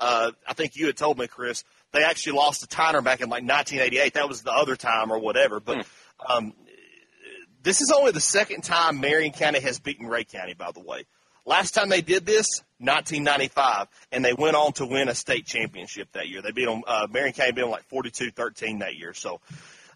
Uh, 0.00 0.32
I 0.46 0.52
think 0.54 0.76
you 0.76 0.86
had 0.86 0.96
told 0.96 1.18
me, 1.18 1.26
Chris, 1.26 1.64
they 1.96 2.04
actually 2.04 2.36
lost 2.36 2.60
to 2.60 2.66
Tyner 2.66 3.02
back 3.02 3.20
in 3.20 3.28
like 3.28 3.42
1988. 3.42 4.14
That 4.14 4.28
was 4.28 4.42
the 4.42 4.52
other 4.52 4.76
time 4.76 5.10
or 5.10 5.18
whatever. 5.18 5.60
But 5.60 5.86
hmm. 5.86 6.32
um, 6.32 6.52
this 7.62 7.80
is 7.80 7.90
only 7.90 8.12
the 8.12 8.20
second 8.20 8.62
time 8.62 9.00
Marion 9.00 9.32
County 9.32 9.60
has 9.60 9.80
beaten 9.80 10.06
Rhea 10.06 10.24
County, 10.24 10.54
by 10.54 10.70
the 10.72 10.80
way. 10.80 11.04
Last 11.46 11.72
time 11.72 11.88
they 11.88 12.02
did 12.02 12.26
this, 12.26 12.46
1995, 12.78 13.86
and 14.12 14.24
they 14.24 14.32
went 14.32 14.56
on 14.56 14.72
to 14.74 14.86
win 14.86 15.08
a 15.08 15.14
state 15.14 15.46
championship 15.46 16.08
that 16.12 16.28
year. 16.28 16.42
They 16.42 16.50
beat 16.50 16.66
them, 16.66 16.82
uh, 16.86 17.06
Marion 17.10 17.32
County 17.32 17.52
beat 17.52 17.62
them 17.62 17.70
like 17.70 17.88
42-13 17.88 18.80
that 18.80 18.96
year. 18.96 19.14
So, 19.14 19.40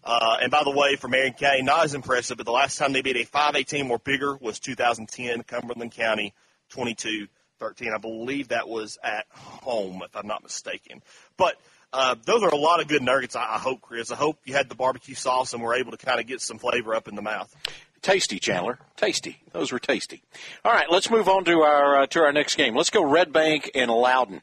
uh, 0.03 0.37
and 0.41 0.49
by 0.49 0.63
the 0.63 0.71
way, 0.71 0.95
for 0.95 1.09
Marion 1.09 1.33
County, 1.33 1.61
not 1.61 1.83
as 1.83 1.93
impressive, 1.93 2.37
but 2.37 2.45
the 2.45 2.53
last 2.53 2.77
time 2.77 2.93
they 2.93 3.01
beat 3.01 3.17
a 3.17 3.25
5A 3.25 3.67
team 3.67 3.91
or 3.91 3.99
bigger 3.99 4.37
was 4.37 4.59
2010, 4.59 5.43
Cumberland 5.43 5.91
County, 5.91 6.33
22 6.69 7.27
13. 7.61 7.93
I 7.93 7.99
believe 7.99 8.47
that 8.47 8.67
was 8.67 8.97
at 9.03 9.27
home, 9.29 10.01
if 10.03 10.17
I'm 10.17 10.25
not 10.25 10.41
mistaken. 10.41 11.03
But 11.37 11.57
uh, 11.93 12.15
those 12.25 12.43
are 12.43 12.49
a 12.49 12.55
lot 12.55 12.79
of 12.79 12.87
good 12.87 13.01
nuggets, 13.01 13.35
I, 13.35 13.55
I 13.55 13.57
hope, 13.57 13.81
Chris. 13.81 14.11
I 14.11 14.15
hope 14.15 14.37
you 14.45 14.53
had 14.53 14.69
the 14.69 14.75
barbecue 14.75 15.15
sauce 15.15 15.53
and 15.53 15.61
were 15.61 15.75
able 15.75 15.91
to 15.91 15.97
kind 15.97 16.19
of 16.19 16.27
get 16.27 16.41
some 16.41 16.57
flavor 16.57 16.95
up 16.95 17.07
in 17.07 17.15
the 17.15 17.21
mouth. 17.21 17.53
Tasty, 18.01 18.39
Chandler. 18.39 18.79
Tasty. 18.95 19.39
Those 19.51 19.71
were 19.71 19.79
tasty. 19.79 20.23
All 20.65 20.71
right, 20.71 20.89
let's 20.89 21.11
move 21.11 21.27
on 21.27 21.45
to 21.45 21.61
our 21.61 22.01
uh, 22.01 22.07
to 22.07 22.21
our 22.21 22.31
next 22.31 22.55
game. 22.55 22.75
Let's 22.75 22.89
go 22.89 23.03
Red 23.03 23.31
Bank 23.31 23.69
and 23.75 23.91
Loudon. 23.91 24.41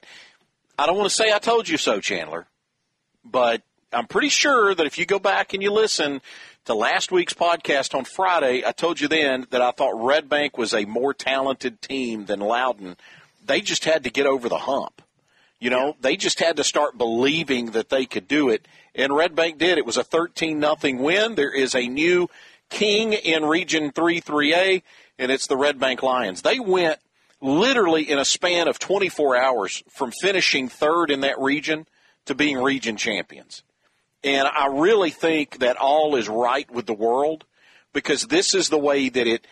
I 0.78 0.86
don't 0.86 0.96
want 0.96 1.10
to 1.10 1.14
say 1.14 1.32
I 1.32 1.38
told 1.38 1.68
you 1.68 1.76
so, 1.76 2.00
Chandler, 2.00 2.46
but 3.24 3.62
I'm 3.92 4.06
pretty 4.06 4.28
sure 4.28 4.74
that 4.74 4.86
if 4.86 4.96
you 4.96 5.06
go 5.06 5.18
back 5.18 5.54
and 5.54 5.62
you 5.62 5.72
listen 5.72 6.20
to 6.66 6.74
last 6.74 7.10
week's 7.10 7.34
podcast 7.34 7.94
on 7.96 8.04
Friday, 8.04 8.62
I 8.64 8.70
told 8.70 9.00
you 9.00 9.08
then 9.08 9.46
that 9.50 9.62
I 9.62 9.72
thought 9.72 10.04
Red 10.04 10.28
Bank 10.28 10.56
was 10.56 10.72
a 10.72 10.84
more 10.84 11.12
talented 11.12 11.82
team 11.82 12.26
than 12.26 12.38
Loudon. 12.38 12.96
They 13.44 13.60
just 13.60 13.84
had 13.84 14.04
to 14.04 14.10
get 14.10 14.26
over 14.26 14.48
the 14.48 14.58
hump. 14.58 15.02
You 15.60 15.70
know, 15.70 15.86
yeah. 15.86 15.92
they 16.00 16.16
just 16.16 16.40
had 16.40 16.56
to 16.56 16.64
start 16.64 16.96
believing 16.96 17.72
that 17.72 17.88
they 17.88 18.06
could 18.06 18.28
do 18.28 18.48
it, 18.48 18.66
and 18.94 19.14
Red 19.14 19.34
Bank 19.34 19.58
did. 19.58 19.78
It 19.78 19.86
was 19.86 19.96
a 19.96 20.04
13 20.04 20.58
nothing 20.58 20.98
win. 20.98 21.34
There 21.34 21.52
is 21.52 21.74
a 21.74 21.88
new 21.88 22.28
king 22.68 23.12
in 23.12 23.44
Region 23.44 23.90
3 23.92 24.20
3A, 24.20 24.82
and 25.18 25.32
it's 25.32 25.46
the 25.46 25.56
Red 25.56 25.78
Bank 25.78 26.02
Lions. 26.02 26.42
They 26.42 26.60
went 26.60 26.98
literally 27.40 28.08
in 28.08 28.18
a 28.18 28.24
span 28.24 28.68
of 28.68 28.78
24 28.78 29.36
hours 29.36 29.82
from 29.88 30.12
finishing 30.20 30.68
third 30.68 31.10
in 31.10 31.20
that 31.20 31.38
region 31.38 31.86
to 32.26 32.34
being 32.34 32.58
region 32.58 32.96
champions. 32.96 33.62
And 34.24 34.48
I 34.48 34.66
really 34.66 35.10
think 35.10 35.58
that 35.58 35.76
all 35.76 36.16
is 36.16 36.28
right 36.28 36.68
with 36.70 36.86
the 36.86 36.94
world 36.94 37.44
because 37.92 38.26
this 38.26 38.54
is 38.54 38.68
the 38.68 38.78
way 38.78 39.08
that 39.08 39.26
it 39.26 39.46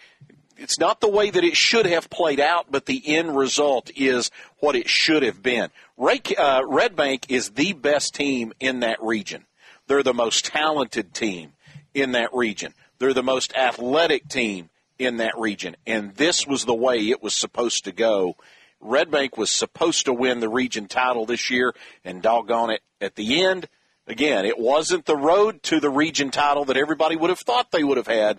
it's 0.56 0.78
not 0.78 1.00
the 1.00 1.08
way 1.08 1.30
that 1.30 1.44
it 1.44 1.56
should 1.56 1.86
have 1.86 2.10
played 2.10 2.40
out, 2.40 2.66
but 2.70 2.86
the 2.86 3.16
end 3.16 3.36
result 3.36 3.90
is 3.96 4.30
what 4.58 4.76
it 4.76 4.88
should 4.88 5.22
have 5.22 5.42
been. 5.42 5.70
Ray, 5.96 6.20
uh, 6.36 6.62
Red 6.66 6.96
Bank 6.96 7.26
is 7.28 7.50
the 7.50 7.72
best 7.72 8.14
team 8.14 8.52
in 8.60 8.80
that 8.80 9.02
region. 9.02 9.46
They're 9.86 10.02
the 10.02 10.14
most 10.14 10.46
talented 10.46 11.14
team 11.14 11.52
in 11.94 12.12
that 12.12 12.32
region. 12.32 12.74
They're 12.98 13.14
the 13.14 13.22
most 13.22 13.54
athletic 13.54 14.28
team 14.28 14.70
in 14.98 15.18
that 15.18 15.38
region. 15.38 15.76
And 15.86 16.14
this 16.14 16.46
was 16.46 16.64
the 16.64 16.74
way 16.74 17.10
it 17.10 17.22
was 17.22 17.34
supposed 17.34 17.84
to 17.84 17.92
go 17.92 18.36
Red 18.80 19.10
Bank 19.10 19.36
was 19.36 19.50
supposed 19.50 20.04
to 20.04 20.12
win 20.12 20.40
the 20.40 20.48
region 20.48 20.86
title 20.86 21.26
this 21.26 21.50
year, 21.50 21.74
and 22.04 22.22
doggone 22.22 22.70
it, 22.70 22.82
at 23.00 23.14
the 23.14 23.42
end, 23.42 23.68
again, 24.06 24.44
it 24.44 24.58
wasn't 24.58 25.06
the 25.06 25.16
road 25.16 25.62
to 25.64 25.80
the 25.80 25.90
region 25.90 26.30
title 26.30 26.66
that 26.66 26.76
everybody 26.76 27.16
would 27.16 27.30
have 27.30 27.40
thought 27.40 27.70
they 27.70 27.84
would 27.84 27.96
have 27.96 28.06
had, 28.06 28.38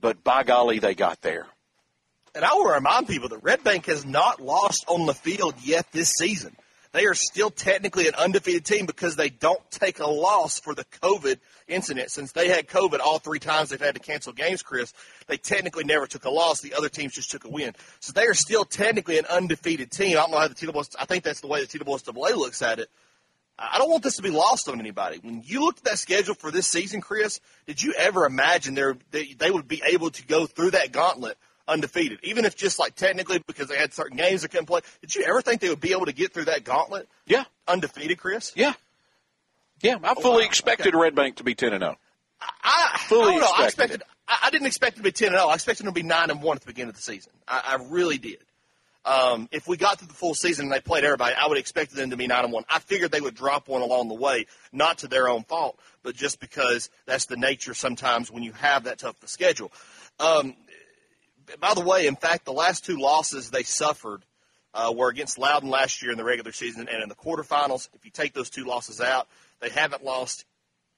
but 0.00 0.22
by 0.24 0.42
golly, 0.42 0.78
they 0.78 0.94
got 0.94 1.20
there. 1.22 1.46
And 2.34 2.44
I 2.44 2.54
will 2.54 2.72
remind 2.72 3.08
people 3.08 3.28
that 3.30 3.42
Red 3.42 3.64
Bank 3.64 3.86
has 3.86 4.04
not 4.04 4.40
lost 4.40 4.84
on 4.88 5.06
the 5.06 5.14
field 5.14 5.54
yet 5.62 5.86
this 5.92 6.10
season. 6.10 6.54
They 6.92 7.06
are 7.06 7.14
still 7.14 7.50
technically 7.50 8.08
an 8.08 8.14
undefeated 8.16 8.64
team 8.64 8.86
because 8.86 9.14
they 9.14 9.28
don't 9.28 9.60
take 9.70 10.00
a 10.00 10.10
loss 10.10 10.58
for 10.58 10.74
the 10.74 10.84
COVID 11.02 11.38
incident. 11.68 12.10
Since 12.10 12.32
they 12.32 12.48
had 12.48 12.66
COVID 12.66 12.98
all 12.98 13.20
three 13.20 13.38
times 13.38 13.70
they've 13.70 13.80
had 13.80 13.94
to 13.94 14.00
cancel 14.00 14.32
games, 14.32 14.62
Chris, 14.62 14.92
they 15.28 15.36
technically 15.36 15.84
never 15.84 16.08
took 16.08 16.24
a 16.24 16.30
loss. 16.30 16.60
The 16.60 16.74
other 16.74 16.88
teams 16.88 17.14
just 17.14 17.30
took 17.30 17.44
a 17.44 17.48
win. 17.48 17.74
So 18.00 18.12
they 18.12 18.26
are 18.26 18.34
still 18.34 18.64
technically 18.64 19.18
an 19.18 19.26
undefeated 19.26 19.92
team. 19.92 20.16
I 20.16 20.22
don't 20.22 20.32
know 20.32 20.38
how 20.38 20.48
the 20.48 20.54
TWS, 20.54 20.96
I 20.98 21.04
think 21.04 21.22
that's 21.22 21.40
the 21.40 21.46
way 21.46 21.64
the 21.64 21.78
TSSAA 21.78 22.36
looks 22.36 22.60
at 22.60 22.80
it. 22.80 22.90
I 23.60 23.76
don't 23.78 23.90
want 23.90 24.02
this 24.02 24.16
to 24.16 24.22
be 24.22 24.30
lost 24.30 24.68
on 24.68 24.80
anybody. 24.80 25.18
When 25.22 25.42
you 25.44 25.60
looked 25.60 25.80
at 25.80 25.84
that 25.84 25.98
schedule 25.98 26.34
for 26.34 26.50
this 26.50 26.66
season, 26.66 27.02
Chris, 27.02 27.40
did 27.66 27.82
you 27.82 27.92
ever 27.92 28.24
imagine 28.24 28.74
they, 29.10 29.34
they 29.34 29.50
would 29.50 29.68
be 29.68 29.82
able 29.86 30.10
to 30.10 30.26
go 30.26 30.46
through 30.46 30.70
that 30.70 30.92
gauntlet 30.92 31.36
undefeated, 31.68 32.18
even 32.22 32.44
if 32.44 32.56
just 32.56 32.78
like 32.78 32.94
technically 32.96 33.42
because 33.46 33.68
they 33.68 33.76
had 33.76 33.94
certain 33.94 34.16
games 34.16 34.42
they 34.42 34.48
couldn't 34.48 34.66
play. 34.66 34.80
Did 35.00 35.14
you 35.14 35.24
ever 35.24 35.40
think 35.40 35.60
they 35.60 35.68
would 35.68 35.80
be 35.80 35.92
able 35.92 36.06
to 36.06 36.12
get 36.12 36.32
through 36.32 36.46
that 36.46 36.64
gauntlet? 36.64 37.08
Yeah, 37.26 37.44
undefeated, 37.66 38.18
Chris. 38.18 38.52
Yeah, 38.56 38.72
yeah. 39.80 39.96
I 40.02 40.14
oh, 40.16 40.20
fully 40.20 40.36
oh, 40.36 40.38
wow. 40.38 40.44
expected 40.46 40.94
okay. 40.94 41.02
Red 41.02 41.14
Bank 41.14 41.36
to 41.36 41.44
be 41.44 41.54
ten 41.54 41.72
and 41.72 41.82
zero. 41.82 41.96
Oh. 42.42 42.46
I 42.62 42.98
fully 43.06 43.34
I 43.34 43.36
know, 43.36 43.42
expected. 43.42 43.60
I 43.60 43.64
expected. 43.66 44.02
I, 44.26 44.38
I 44.44 44.50
didn't 44.50 44.66
expect 44.66 44.96
them 44.96 45.04
to 45.04 45.08
be 45.08 45.12
ten 45.12 45.28
and 45.28 45.36
zero. 45.36 45.48
I 45.48 45.54
expected 45.54 45.86
them 45.86 45.94
to 45.94 46.00
be 46.00 46.06
nine 46.06 46.30
and 46.30 46.42
one 46.42 46.56
at 46.56 46.62
the 46.62 46.66
beginning 46.66 46.90
of 46.90 46.96
the 46.96 47.02
season. 47.02 47.32
I, 47.46 47.62
I 47.78 47.86
really 47.88 48.18
did. 48.18 48.38
Um, 49.04 49.48
if 49.50 49.66
we 49.66 49.78
got 49.78 49.98
through 49.98 50.08
the 50.08 50.14
full 50.14 50.34
season 50.34 50.66
and 50.66 50.72
they 50.72 50.80
played 50.80 51.04
everybody, 51.04 51.34
I 51.34 51.46
would 51.46 51.56
expect 51.56 51.94
them 51.94 52.10
to 52.10 52.16
be 52.16 52.26
nine 52.26 52.44
and 52.44 52.52
one. 52.52 52.64
I 52.68 52.80
figured 52.80 53.10
they 53.10 53.20
would 53.20 53.34
drop 53.34 53.66
one 53.66 53.80
along 53.80 54.08
the 54.08 54.14
way, 54.14 54.46
not 54.72 54.98
to 54.98 55.08
their 55.08 55.28
own 55.28 55.44
fault, 55.44 55.78
but 56.02 56.14
just 56.14 56.38
because 56.38 56.90
that's 57.06 57.26
the 57.26 57.36
nature 57.36 57.72
sometimes 57.72 58.30
when 58.30 58.42
you 58.42 58.52
have 58.52 58.84
that 58.84 58.98
tough 58.98 59.16
of 59.16 59.24
a 59.24 59.28
schedule. 59.28 59.72
Um, 60.18 60.54
by 61.58 61.74
the 61.74 61.80
way, 61.80 62.06
in 62.06 62.16
fact, 62.16 62.44
the 62.44 62.52
last 62.52 62.84
two 62.84 62.98
losses 62.98 63.50
they 63.50 63.62
suffered 63.62 64.22
uh, 64.74 64.92
were 64.94 65.08
against 65.08 65.38
Loudon 65.38 65.70
last 65.70 66.02
year 66.02 66.12
in 66.12 66.18
the 66.18 66.24
regular 66.24 66.52
season 66.52 66.88
and 66.88 67.02
in 67.02 67.08
the 67.08 67.14
quarterfinals. 67.14 67.88
If 67.94 68.04
you 68.04 68.10
take 68.10 68.34
those 68.34 68.50
two 68.50 68.64
losses 68.64 69.00
out, 69.00 69.28
they 69.60 69.70
haven't 69.70 70.04
lost 70.04 70.44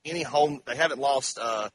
any 0.05 0.23
home. 0.23 0.61
They 0.67 0.77
haven't 0.77 1.01
lost. 1.01 1.39
Uh, 1.41 1.71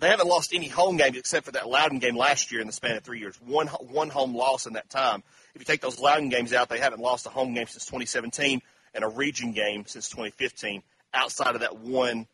they 0.00 0.08
haven't 0.08 0.28
lost 0.28 0.54
any 0.54 0.68
home 0.68 0.96
games 0.96 1.16
except 1.16 1.46
for 1.46 1.52
that 1.52 1.68
Loudon 1.68 1.98
game 1.98 2.16
last 2.16 2.50
year 2.50 2.60
in 2.60 2.66
the 2.66 2.72
span 2.72 2.96
of 2.96 3.04
three 3.04 3.20
years. 3.20 3.38
One 3.46 3.68
one 3.68 4.10
home 4.10 4.34
loss 4.34 4.66
in 4.66 4.74
that 4.74 4.90
time. 4.90 5.22
If 5.54 5.60
you 5.60 5.64
take 5.66 5.80
those 5.80 5.98
Loudon 5.98 6.28
games 6.28 6.52
out, 6.52 6.68
they 6.68 6.78
haven't 6.78 7.00
lost 7.00 7.26
a 7.26 7.28
home 7.28 7.54
game 7.54 7.66
since 7.66 7.84
2017 7.86 8.62
and 8.94 9.04
a 9.04 9.08
region 9.08 9.52
game 9.52 9.84
since 9.86 10.08
2015. 10.08 10.82
Outside 11.14 11.54
of 11.54 11.60
that 11.60 11.78
one 11.78 12.26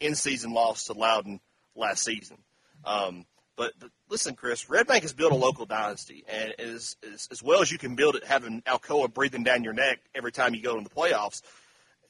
in-season 0.00 0.52
loss 0.52 0.86
to 0.86 0.92
Loudon 0.92 1.40
last 1.76 2.02
season. 2.02 2.38
Um, 2.84 3.26
but, 3.56 3.72
but 3.78 3.90
listen, 4.08 4.34
Chris, 4.34 4.68
Red 4.68 4.86
Bank 4.86 5.02
has 5.02 5.12
built 5.12 5.32
a 5.32 5.36
local 5.36 5.66
dynasty, 5.66 6.24
and 6.28 6.52
as, 6.58 6.96
as, 7.12 7.28
as 7.30 7.42
well 7.42 7.62
as 7.62 7.70
you 7.70 7.78
can 7.78 7.94
build 7.94 8.16
it, 8.16 8.24
having 8.24 8.62
Alcoa 8.62 9.12
breathing 9.12 9.44
down 9.44 9.62
your 9.62 9.72
neck 9.72 10.00
every 10.14 10.32
time 10.32 10.54
you 10.54 10.62
go 10.62 10.76
in 10.76 10.84
the 10.84 10.90
playoffs. 10.90 11.42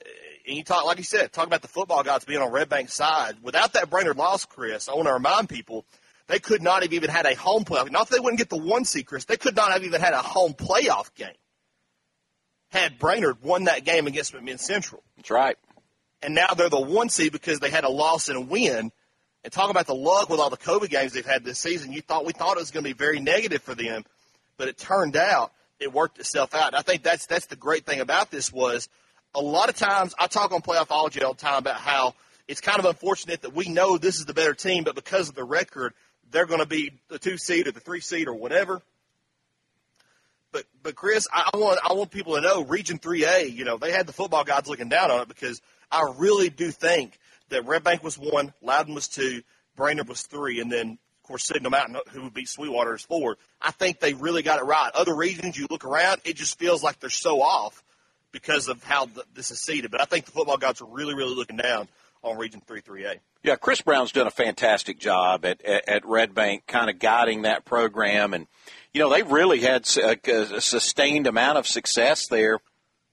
Eh, 0.05 0.09
and 0.47 0.57
you 0.57 0.65
talk, 0.65 0.85
like 0.85 0.99
you 0.99 1.05
said, 1.05 1.33
talk 1.33 1.47
about 1.47 1.63
the 1.63 1.69
football 1.69 2.03
gods 2.03 2.25
being 2.25 2.41
on 2.41 2.51
Red 2.51 2.69
Bank's 2.69 2.95
side. 2.95 3.37
Without 3.43 3.75
that 3.75 3.91
Brainerd 3.91 4.17
loss, 4.17 4.45
Chris, 4.47 4.89
I 4.89 4.95
want 4.95 5.07
to 5.07 5.15
remind 5.15 5.49
people 5.49 5.85
they 6.29 6.39
could 6.39 6.63
not 6.63 6.83
have 6.83 6.93
even 6.93 7.11
had 7.11 7.27
a 7.27 7.35
home 7.35 7.65
playoff. 7.65 7.91
Not 7.91 8.09
that 8.09 8.17
they 8.17 8.21
wouldn't 8.21 8.39
get 8.39 8.49
the 8.49 8.57
one 8.57 8.85
seed, 8.85 9.07
Chris. 9.07 9.25
They 9.25 9.37
could 9.37 9.57
not 9.57 9.73
have 9.73 9.85
even 9.85 10.01
had 10.01 10.15
a 10.15 10.19
home 10.19 10.55
playoff 10.55 11.15
game 11.15 11.35
had 12.75 12.99
Brainerd 12.99 13.43
won 13.43 13.65
that 13.65 13.85
game 13.85 14.07
against 14.07 14.35
McMinn 14.35 14.59
Central. 14.59 15.03
That's 15.17 15.31
right. 15.31 15.57
And 16.23 16.35
now 16.35 16.49
they're 16.49 16.69
the 16.69 16.81
one 16.81 17.09
seed 17.09 17.33
because 17.33 17.61
they 17.61 17.71
had 17.71 17.85
a 17.85 17.89
loss 17.89 18.29
and 18.29 18.37
a 18.37 18.41
win 18.41 18.91
and 19.45 19.53
talk 19.53 19.71
about 19.71 19.87
the 19.87 19.95
luck 19.95 20.29
with 20.29 20.41
all 20.41 20.51
the 20.51 20.57
COVID 20.57 20.91
games 20.91 21.13
they've 21.13 21.25
had 21.25 21.45
this 21.45 21.59
season. 21.59 21.93
You 21.93 22.01
thought 22.01 22.25
we 22.25 22.33
thought 22.33 22.57
it 22.57 22.61
was 22.61 22.73
going 22.73 22.83
to 22.83 22.91
be 22.91 22.95
very 22.95 23.21
negative 23.21 23.63
for 23.63 23.75
them, 23.75 24.05
but 24.57 24.69
it 24.69 24.77
turned 24.77 25.17
out 25.17 25.53
it 25.79 25.93
worked 25.93 26.19
itself 26.19 26.55
out. 26.55 26.69
And 26.69 26.77
I 26.77 26.83
think 26.83 27.03
that's 27.03 27.27
that's 27.27 27.47
the 27.47 27.57
great 27.57 27.87
thing 27.87 28.01
about 28.01 28.31
this 28.31 28.53
was 28.53 28.89
a 29.35 29.41
lot 29.41 29.69
of 29.69 29.77
times 29.77 30.15
I 30.19 30.27
talk 30.27 30.53
on 30.53 30.63
playoffology 30.63 31.23
all 31.23 31.35
the 31.35 31.41
time 31.41 31.59
about 31.59 31.77
how 31.77 32.15
it's 32.49 32.61
kind 32.61 32.79
of 32.81 32.87
unfortunate 32.87 33.43
that 33.43 33.55
we 33.55 33.69
know 33.69 33.99
this 33.99 34.19
is 34.19 34.25
the 34.25 34.35
better 34.35 34.55
team, 34.55 34.85
but 34.85 34.95
because 34.95 35.29
of 35.29 35.35
the 35.35 35.45
record, 35.45 35.93
they're 36.35 36.47
going 36.47 36.61
to 36.61 36.67
be 36.67 36.91
the 37.09 37.19
two 37.19 37.39
seed 37.39 37.69
or 37.69 37.73
the 37.73 37.81
three 37.81 38.01
seed 38.01 38.27
or 38.27 38.35
whatever. 38.35 38.83
But 40.53 40.65
but 40.83 40.97
Chris, 40.97 41.29
I 41.33 41.51
want 41.55 41.79
I 41.89 41.95
want 41.95 42.11
people 42.11 42.35
to 42.35 42.41
know 42.41 42.65
Region 42.65 42.99
3A. 42.99 43.55
You 43.55 43.65
know 43.65 43.79
they 43.79 43.93
had 43.93 44.07
the 44.07 44.13
football 44.13 44.45
gods 44.45 44.69
looking 44.69 44.89
down 44.89 45.11
on 45.11 45.23
it 45.23 45.29
because 45.29 45.63
I 45.91 46.13
really 46.19 46.51
do 46.51 46.71
think 46.73 47.19
that 47.51 47.67
Red 47.67 47.85
Bank 47.85 48.03
was 48.03 48.19
one, 48.19 48.53
Loudon 48.61 48.95
was 48.95 49.07
two, 49.07 49.43
Brainerd 49.77 50.09
was 50.09 50.23
three, 50.23 50.61
and 50.61 50.71
then 50.71 50.99
of 51.23 51.29
course 51.29 51.45
Signal 51.45 51.71
Mountain, 51.71 51.99
who 52.11 52.25
would 52.25 52.35
beat 52.35 52.49
Sweetwater, 52.49 52.95
is 52.95 53.03
four. 53.03 53.39
I 53.63 53.71
think 53.71 54.01
they 54.01 54.15
really 54.15 54.43
got 54.43 54.59
it 54.59 54.65
right. 54.65 54.91
Other 54.93 55.15
regions, 55.15 55.57
you 55.57 55.69
look 55.71 55.85
around, 55.85 56.21
it 56.25 56.35
just 56.35 56.59
feels 56.59 56.83
like 56.83 56.99
they're 56.99 57.11
so 57.11 57.43
off 57.43 57.83
because 58.33 58.69
of 58.69 58.83
how 58.83 59.07
the, 59.07 59.25
this 59.35 59.53
is 59.53 59.61
seeded. 59.61 59.93
But 59.93 60.01
I 60.01 60.05
think 60.05 60.25
the 60.25 60.33
football 60.33 60.57
gods 60.57 60.81
are 60.81 60.87
really, 60.87 61.15
really 61.15 61.35
looking 61.35 61.59
down 61.59 61.89
on 62.25 62.39
Region 62.39 62.63
3 62.67 62.81
3A. 62.81 63.19
Yeah, 63.43 63.57
Chris 63.57 63.83
Brown's 63.83 64.13
done 64.13 64.27
a 64.27 64.33
fantastic 64.33 64.99
job 64.99 65.45
at, 65.45 65.63
at, 65.63 65.89
at 65.89 66.07
Red 66.07 66.35
Bank, 66.35 66.67
kind 66.67 66.89
of 66.89 66.99
guiding 66.99 67.43
that 67.43 67.65
program. 67.65 68.33
And, 68.33 68.47
you 68.93 69.01
know, 69.01 69.11
they 69.11 69.23
really 69.23 69.61
had 69.61 69.87
a, 69.99 70.13
uh, 70.13 70.57
a 70.57 70.61
sustained 70.61 71.27
amount 71.27 71.59
of 71.59 71.67
success 71.67 72.27
there. 72.27 72.59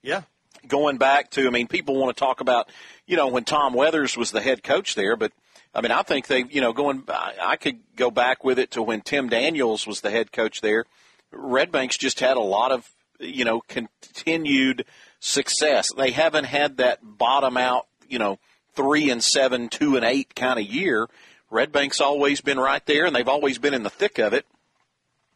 Yeah. 0.01 0.21
Going 0.67 0.97
back 0.97 1.31
to, 1.31 1.47
I 1.47 1.49
mean, 1.49 1.67
people 1.67 1.97
want 1.97 2.15
to 2.15 2.19
talk 2.19 2.39
about 2.39 2.69
you 3.11 3.17
know, 3.17 3.27
when 3.27 3.43
Tom 3.43 3.73
Weathers 3.73 4.15
was 4.15 4.31
the 4.31 4.39
head 4.39 4.63
coach 4.63 4.95
there, 4.95 5.17
but 5.17 5.33
I 5.75 5.81
mean, 5.81 5.91
I 5.91 6.01
think 6.01 6.27
they, 6.27 6.45
you 6.49 6.61
know, 6.61 6.71
going, 6.71 7.03
I 7.09 7.57
could 7.57 7.79
go 7.97 8.09
back 8.09 8.45
with 8.45 8.57
it 8.57 8.71
to 8.71 8.81
when 8.81 9.01
Tim 9.01 9.27
Daniels 9.27 9.85
was 9.85 9.99
the 9.99 10.09
head 10.09 10.31
coach 10.31 10.61
there. 10.61 10.85
Red 11.29 11.73
Bank's 11.73 11.97
just 11.97 12.21
had 12.21 12.37
a 12.37 12.41
lot 12.41 12.71
of, 12.71 12.89
you 13.19 13.43
know, 13.43 13.61
continued 13.67 14.85
success. 15.19 15.89
They 15.95 16.11
haven't 16.11 16.45
had 16.45 16.77
that 16.77 16.99
bottom 17.03 17.57
out, 17.57 17.87
you 18.07 18.17
know, 18.17 18.39
three 18.75 19.09
and 19.09 19.23
seven, 19.23 19.69
two 19.69 19.95
and 19.95 20.05
eight 20.05 20.35
kind 20.35 20.59
of 20.59 20.65
year. 20.65 21.07
Red 21.49 21.71
Bank's 21.71 21.99
always 21.99 22.41
been 22.41 22.59
right 22.59 22.85
there, 22.85 23.05
and 23.05 23.15
they've 23.15 23.27
always 23.27 23.57
been 23.57 23.73
in 23.73 23.83
the 23.83 23.89
thick 23.89 24.19
of 24.19 24.33
it. 24.33 24.45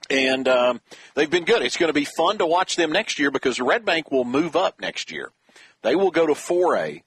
And 0.10 0.48
um, 0.48 0.82
they've 1.15 1.30
been 1.30 1.46
good. 1.46 1.62
It's 1.62 1.77
going 1.77 1.89
to 1.89 1.94
be 1.94 2.06
fun 2.06 2.38
to 2.38 2.46
watch 2.46 2.75
them 2.75 2.92
next 2.92 3.20
year 3.20 3.32
because 3.32 3.60
Red 3.60 3.86
Bank 3.86 4.12
will 4.12 4.24
move 4.24 4.56
up 4.56 4.80
next 4.80 5.12
year. 5.12 5.32
They 5.82 5.96
will 5.96 6.12
go 6.12 6.27
to 6.27 6.34
4A. 6.34 7.01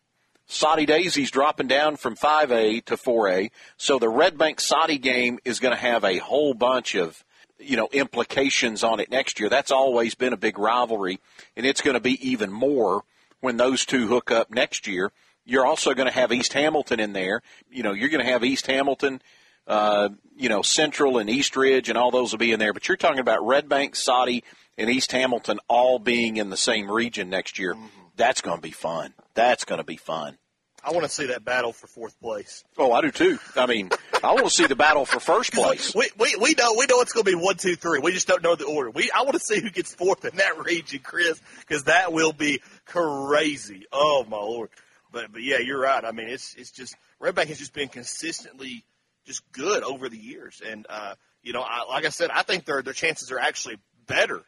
Soddy 0.46 0.86
Daisy's 0.86 1.30
dropping 1.30 1.68
down 1.68 1.96
from 1.96 2.16
5A 2.16 2.84
to 2.86 2.96
4A. 2.96 3.50
So 3.76 3.98
the 3.98 4.08
Red 4.08 4.38
Bank 4.38 4.60
Soddy 4.60 4.98
game 4.98 5.38
is 5.44 5.60
going 5.60 5.74
to 5.74 5.80
have 5.80 6.04
a 6.04 6.18
whole 6.18 6.54
bunch 6.54 6.94
of, 6.94 7.22
you 7.58 7.76
know, 7.76 7.88
implications 7.92 8.82
on 8.82 8.98
it 8.98 9.10
next 9.10 9.38
year. 9.38 9.48
That's 9.48 9.70
always 9.70 10.14
been 10.14 10.32
a 10.32 10.38
big 10.38 10.58
rivalry, 10.58 11.20
and 11.56 11.66
it's 11.66 11.82
going 11.82 11.94
to 11.94 12.00
be 12.00 12.30
even 12.30 12.50
more 12.50 13.04
when 13.40 13.58
those 13.58 13.84
two 13.84 14.08
hook 14.08 14.30
up 14.30 14.50
next 14.50 14.86
year. 14.86 15.12
You're 15.48 15.64
also 15.64 15.94
going 15.94 16.06
to 16.06 16.12
have 16.12 16.30
East 16.30 16.52
Hamilton 16.52 17.00
in 17.00 17.14
there. 17.14 17.40
You 17.70 17.82
know, 17.82 17.92
you're 17.92 18.10
going 18.10 18.24
to 18.24 18.30
have 18.30 18.44
East 18.44 18.66
Hamilton, 18.66 19.22
uh, 19.66 20.10
you 20.36 20.50
know, 20.50 20.60
Central 20.60 21.16
and 21.16 21.30
East 21.30 21.56
Ridge, 21.56 21.88
and 21.88 21.96
all 21.96 22.10
those 22.10 22.32
will 22.32 22.38
be 22.38 22.52
in 22.52 22.58
there. 22.58 22.74
But 22.74 22.86
you're 22.86 22.98
talking 22.98 23.18
about 23.18 23.46
Red 23.46 23.66
Bank, 23.66 23.96
Soddy, 23.96 24.44
and 24.76 24.90
East 24.90 25.10
Hamilton 25.10 25.58
all 25.66 25.98
being 25.98 26.36
in 26.36 26.50
the 26.50 26.56
same 26.58 26.90
region 26.90 27.30
next 27.30 27.58
year. 27.58 27.72
Mm-hmm. 27.72 27.86
That's 28.14 28.42
going 28.42 28.58
to 28.58 28.62
be 28.62 28.72
fun. 28.72 29.14
That's 29.32 29.64
going 29.64 29.78
to 29.78 29.84
be 29.84 29.96
fun. 29.96 30.36
I 30.84 30.92
want 30.92 31.04
to 31.04 31.08
see 31.10 31.26
that 31.26 31.44
battle 31.46 31.72
for 31.72 31.86
fourth 31.86 32.20
place. 32.20 32.62
Oh, 32.76 32.92
I 32.92 33.00
do 33.00 33.10
too. 33.10 33.38
I 33.56 33.64
mean, 33.64 33.90
I 34.22 34.32
want 34.34 34.44
to 34.44 34.50
see 34.50 34.66
the 34.66 34.76
battle 34.76 35.06
for 35.06 35.18
first 35.18 35.52
place. 35.54 35.94
We, 35.94 36.10
we, 36.18 36.36
we 36.38 36.54
know 36.58 36.74
we 36.78 36.84
know 36.86 37.00
it's 37.00 37.12
going 37.12 37.24
to 37.24 37.30
be 37.30 37.34
one, 37.34 37.56
two, 37.56 37.74
three. 37.74 38.00
We 38.00 38.12
just 38.12 38.28
don't 38.28 38.42
know 38.42 38.54
the 38.54 38.66
order. 38.66 38.90
We 38.90 39.10
I 39.10 39.22
want 39.22 39.32
to 39.32 39.40
see 39.40 39.60
who 39.60 39.70
gets 39.70 39.94
fourth 39.94 40.26
in 40.26 40.36
that 40.36 40.58
region, 40.64 41.00
Chris, 41.02 41.40
because 41.60 41.84
that 41.84 42.12
will 42.12 42.34
be 42.34 42.60
crazy. 42.84 43.86
Oh 43.92 44.26
my 44.28 44.36
lord! 44.36 44.68
But 45.10 45.32
but 45.32 45.42
yeah, 45.42 45.58
you're 45.58 45.80
right. 45.80 46.04
I 46.04 46.12
mean, 46.12 46.28
it's 46.28 46.54
it's 46.54 46.70
just 46.70 46.94
Red 47.18 47.34
Bank 47.34 47.48
has 47.48 47.58
just 47.58 47.72
been 47.72 47.88
consistently 47.88 48.84
just 49.24 49.42
good 49.52 49.82
over 49.82 50.08
the 50.08 50.18
years, 50.18 50.62
and 50.66 50.86
uh, 50.88 51.14
you 51.42 51.52
know, 51.52 51.62
I, 51.62 51.84
like 51.88 52.04
I 52.04 52.10
said, 52.10 52.30
I 52.30 52.42
think 52.42 52.64
their 52.64 52.82
their 52.82 52.92
chances 52.92 53.30
are 53.30 53.38
actually 53.38 53.78
better 54.06 54.42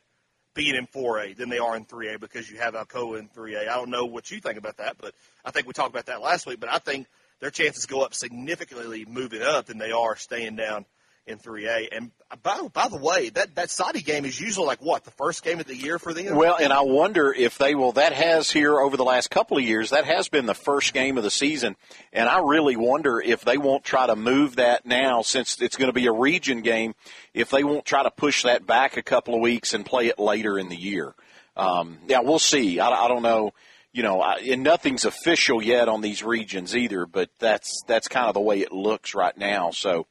being 0.54 0.74
in 0.74 0.86
4A 0.88 1.36
than 1.36 1.48
they 1.48 1.58
are 1.58 1.76
in 1.76 1.84
3A 1.84 2.18
because 2.18 2.50
you 2.50 2.58
have 2.58 2.74
Alcoa 2.74 3.18
in 3.18 3.28
3A. 3.28 3.68
I 3.68 3.76
don't 3.76 3.90
know 3.90 4.06
what 4.06 4.30
you 4.30 4.40
think 4.40 4.58
about 4.58 4.78
that, 4.78 4.96
but 4.98 5.14
I 5.44 5.52
think 5.52 5.66
we 5.66 5.72
talked 5.72 5.90
about 5.90 6.06
that 6.06 6.20
last 6.20 6.46
week. 6.46 6.58
But 6.58 6.70
I 6.70 6.78
think 6.78 7.06
their 7.40 7.50
chances 7.50 7.86
go 7.86 8.02
up 8.02 8.14
significantly 8.14 9.04
moving 9.08 9.42
up 9.42 9.66
than 9.66 9.78
they 9.78 9.92
are 9.92 10.16
staying 10.16 10.56
down 10.56 10.86
in 11.26 11.38
3A. 11.38 11.88
And 11.92 12.10
by, 12.42 12.60
by 12.72 12.88
the 12.88 12.96
way, 12.96 13.28
that, 13.30 13.54
that 13.54 13.70
Soddy 13.70 14.02
game 14.02 14.24
is 14.24 14.40
usually 14.40 14.66
like 14.66 14.82
what, 14.82 15.04
the 15.04 15.10
first 15.12 15.44
game 15.44 15.60
of 15.60 15.66
the 15.66 15.76
year 15.76 15.98
for 15.98 16.12
them? 16.12 16.34
Well, 16.34 16.56
and 16.60 16.72
I 16.72 16.80
wonder 16.80 17.32
if 17.32 17.56
they 17.58 17.74
will, 17.74 17.92
that 17.92 18.12
has 18.12 18.50
here 18.50 18.78
over 18.80 18.96
the 18.96 19.04
last 19.04 19.30
couple 19.30 19.56
of 19.56 19.62
years, 19.62 19.90
that 19.90 20.04
has 20.06 20.28
been 20.28 20.46
the 20.46 20.54
first 20.54 20.92
game 20.92 21.18
of 21.18 21.24
the 21.24 21.30
season. 21.30 21.76
And 22.12 22.28
I 22.28 22.40
really 22.40 22.76
wonder 22.76 23.20
if 23.20 23.44
they 23.44 23.58
won't 23.58 23.84
try 23.84 24.06
to 24.06 24.16
move 24.16 24.56
that 24.56 24.84
now 24.86 25.22
since 25.22 25.60
it's 25.60 25.76
going 25.76 25.88
to 25.88 25.92
be 25.92 26.06
a 26.06 26.12
region 26.12 26.62
game, 26.62 26.94
if 27.32 27.50
they 27.50 27.62
won't 27.64 27.84
try 27.84 28.02
to 28.02 28.10
push 28.10 28.42
that 28.42 28.66
back 28.66 28.96
a 28.96 29.02
couple 29.02 29.34
of 29.34 29.40
weeks 29.40 29.72
and 29.72 29.86
play 29.86 30.08
it 30.08 30.18
later 30.18 30.58
in 30.58 30.68
the 30.68 30.76
year. 30.76 31.14
um, 31.56 31.98
yeah, 32.08 32.20
we'll 32.20 32.38
see. 32.38 32.80
I, 32.80 32.88
I 32.88 33.08
don't 33.08 33.22
know. 33.22 33.52
You 33.92 34.04
know, 34.04 34.22
and 34.22 34.62
nothing's 34.62 35.04
official 35.04 35.60
yet 35.60 35.88
on 35.88 36.00
these 36.00 36.22
regions 36.22 36.76
either, 36.76 37.06
but 37.06 37.28
that's 37.40 37.82
that's 37.88 38.06
kind 38.06 38.28
of 38.28 38.34
the 38.34 38.40
way 38.40 38.60
it 38.60 38.72
looks 38.72 39.14
right 39.14 39.36
now. 39.36 39.70
So. 39.72 40.06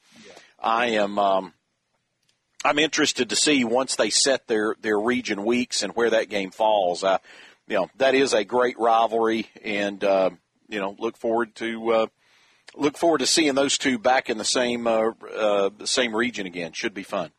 I 0.61 0.87
am 0.87 1.17
um, 1.17 1.53
I'm 2.63 2.79
interested 2.79 3.29
to 3.29 3.35
see 3.35 3.63
once 3.63 3.95
they 3.95 4.09
set 4.09 4.47
their 4.47 4.75
their 4.81 4.99
region 4.99 5.45
weeks 5.45 5.83
and 5.83 5.95
where 5.95 6.09
that 6.09 6.29
game 6.29 6.51
falls. 6.51 7.03
Uh, 7.03 7.19
you 7.67 7.75
know, 7.77 7.89
that 7.97 8.15
is 8.15 8.33
a 8.33 8.43
great 8.43 8.77
rivalry, 8.79 9.47
and 9.63 10.03
uh, 10.03 10.31
you 10.67 10.79
know, 10.79 10.95
look 10.99 11.17
forward 11.17 11.55
to 11.55 11.91
uh, 11.91 12.07
look 12.75 12.97
forward 12.97 13.19
to 13.19 13.25
seeing 13.25 13.55
those 13.55 13.77
two 13.77 13.97
back 13.97 14.29
in 14.29 14.37
the 14.37 14.45
same 14.45 14.87
uh, 14.87 15.11
uh, 15.35 15.69
the 15.77 15.87
same 15.87 16.15
region 16.15 16.45
again. 16.45 16.73
Should 16.73 16.93
be 16.93 17.03
fun. 17.03 17.31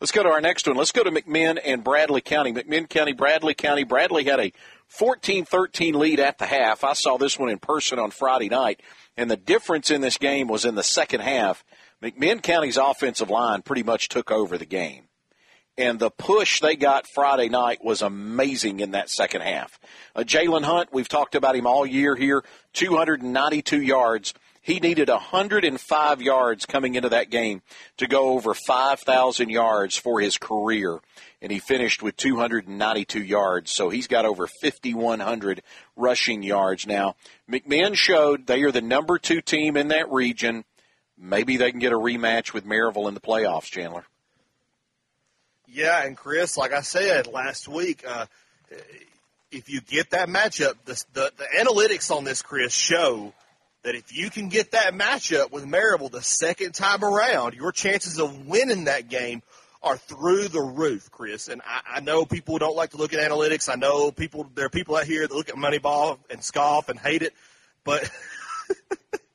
Let's 0.00 0.12
go 0.12 0.22
to 0.22 0.28
our 0.28 0.42
next 0.42 0.66
one. 0.66 0.76
Let's 0.76 0.92
go 0.92 1.04
to 1.04 1.10
McMinn 1.10 1.58
and 1.64 1.82
Bradley 1.82 2.20
County. 2.20 2.52
McMinn 2.52 2.86
County, 2.86 3.12
Bradley 3.12 3.54
County. 3.54 3.84
Bradley 3.84 4.24
had 4.24 4.40
a 4.40 4.52
14-13 4.94 5.94
lead 5.94 6.20
at 6.20 6.36
the 6.36 6.44
half. 6.44 6.84
I 6.84 6.92
saw 6.92 7.16
this 7.16 7.38
one 7.38 7.48
in 7.48 7.58
person 7.58 7.98
on 7.98 8.10
Friday 8.10 8.50
night, 8.50 8.82
and 9.16 9.30
the 9.30 9.38
difference 9.38 9.90
in 9.90 10.02
this 10.02 10.18
game 10.18 10.48
was 10.48 10.66
in 10.66 10.74
the 10.74 10.82
second 10.82 11.20
half. 11.20 11.64
McMinn 12.06 12.42
County's 12.42 12.76
offensive 12.76 13.30
line 13.30 13.62
pretty 13.62 13.82
much 13.82 14.08
took 14.08 14.30
over 14.30 14.56
the 14.56 14.66
game. 14.66 15.04
And 15.78 15.98
the 15.98 16.10
push 16.10 16.60
they 16.60 16.76
got 16.76 17.06
Friday 17.12 17.48
night 17.48 17.84
was 17.84 18.00
amazing 18.00 18.80
in 18.80 18.92
that 18.92 19.10
second 19.10 19.42
half. 19.42 19.78
Uh, 20.14 20.20
Jalen 20.20 20.62
Hunt, 20.62 20.90
we've 20.92 21.08
talked 21.08 21.34
about 21.34 21.56
him 21.56 21.66
all 21.66 21.84
year 21.84 22.16
here, 22.16 22.44
292 22.72 23.82
yards 23.82 24.32
he 24.66 24.80
needed 24.80 25.08
105 25.08 26.22
yards 26.22 26.66
coming 26.66 26.96
into 26.96 27.10
that 27.10 27.30
game 27.30 27.62
to 27.98 28.08
go 28.08 28.30
over 28.30 28.52
5,000 28.52 29.48
yards 29.48 29.96
for 29.96 30.20
his 30.20 30.38
career, 30.38 30.98
and 31.40 31.52
he 31.52 31.60
finished 31.60 32.02
with 32.02 32.16
292 32.16 33.22
yards. 33.22 33.70
So 33.70 33.90
he's 33.90 34.08
got 34.08 34.24
over 34.24 34.48
5,100 34.48 35.62
rushing 35.94 36.42
yards 36.42 36.84
now. 36.84 37.14
McMinn 37.48 37.94
showed 37.94 38.48
they 38.48 38.64
are 38.64 38.72
the 38.72 38.80
number 38.80 39.20
two 39.20 39.40
team 39.40 39.76
in 39.76 39.86
that 39.88 40.10
region. 40.10 40.64
Maybe 41.18 41.56
they 41.56 41.70
can 41.70 41.80
get 41.80 41.92
a 41.92 41.98
rematch 41.98 42.52
with 42.52 42.66
Maryville 42.66 43.08
in 43.08 43.14
the 43.14 43.20
playoffs, 43.20 43.70
Chandler. 43.70 44.04
Yeah, 45.66 46.04
and 46.04 46.16
Chris, 46.16 46.56
like 46.56 46.72
I 46.72 46.82
said 46.82 47.26
last 47.26 47.68
week, 47.68 48.04
uh, 48.06 48.26
if 49.50 49.68
you 49.68 49.80
get 49.80 50.10
that 50.10 50.28
matchup, 50.28 50.74
the, 50.84 51.02
the, 51.12 51.32
the 51.36 51.46
analytics 51.58 52.14
on 52.14 52.24
this, 52.24 52.42
Chris, 52.42 52.72
show– 52.72 53.32
that 53.86 53.94
if 53.94 54.12
you 54.12 54.30
can 54.30 54.48
get 54.48 54.72
that 54.72 54.94
matchup 54.94 55.52
with 55.52 55.64
Maryville 55.64 56.10
the 56.10 56.20
second 56.20 56.74
time 56.74 57.04
around, 57.04 57.54
your 57.54 57.70
chances 57.70 58.18
of 58.18 58.48
winning 58.48 58.84
that 58.84 59.08
game 59.08 59.42
are 59.80 59.96
through 59.96 60.48
the 60.48 60.60
roof, 60.60 61.08
Chris. 61.12 61.46
And 61.46 61.62
I, 61.64 61.98
I 61.98 62.00
know 62.00 62.24
people 62.24 62.58
don't 62.58 62.74
like 62.74 62.90
to 62.90 62.96
look 62.96 63.12
at 63.12 63.20
analytics. 63.20 63.68
I 63.72 63.76
know 63.76 64.10
people 64.10 64.50
there 64.56 64.66
are 64.66 64.70
people 64.70 64.96
out 64.96 65.04
here 65.04 65.24
that 65.24 65.32
look 65.32 65.48
at 65.48 65.54
Moneyball 65.54 66.18
and 66.28 66.42
scoff 66.42 66.88
and 66.88 66.98
hate 66.98 67.22
it. 67.22 67.32
But 67.84 68.10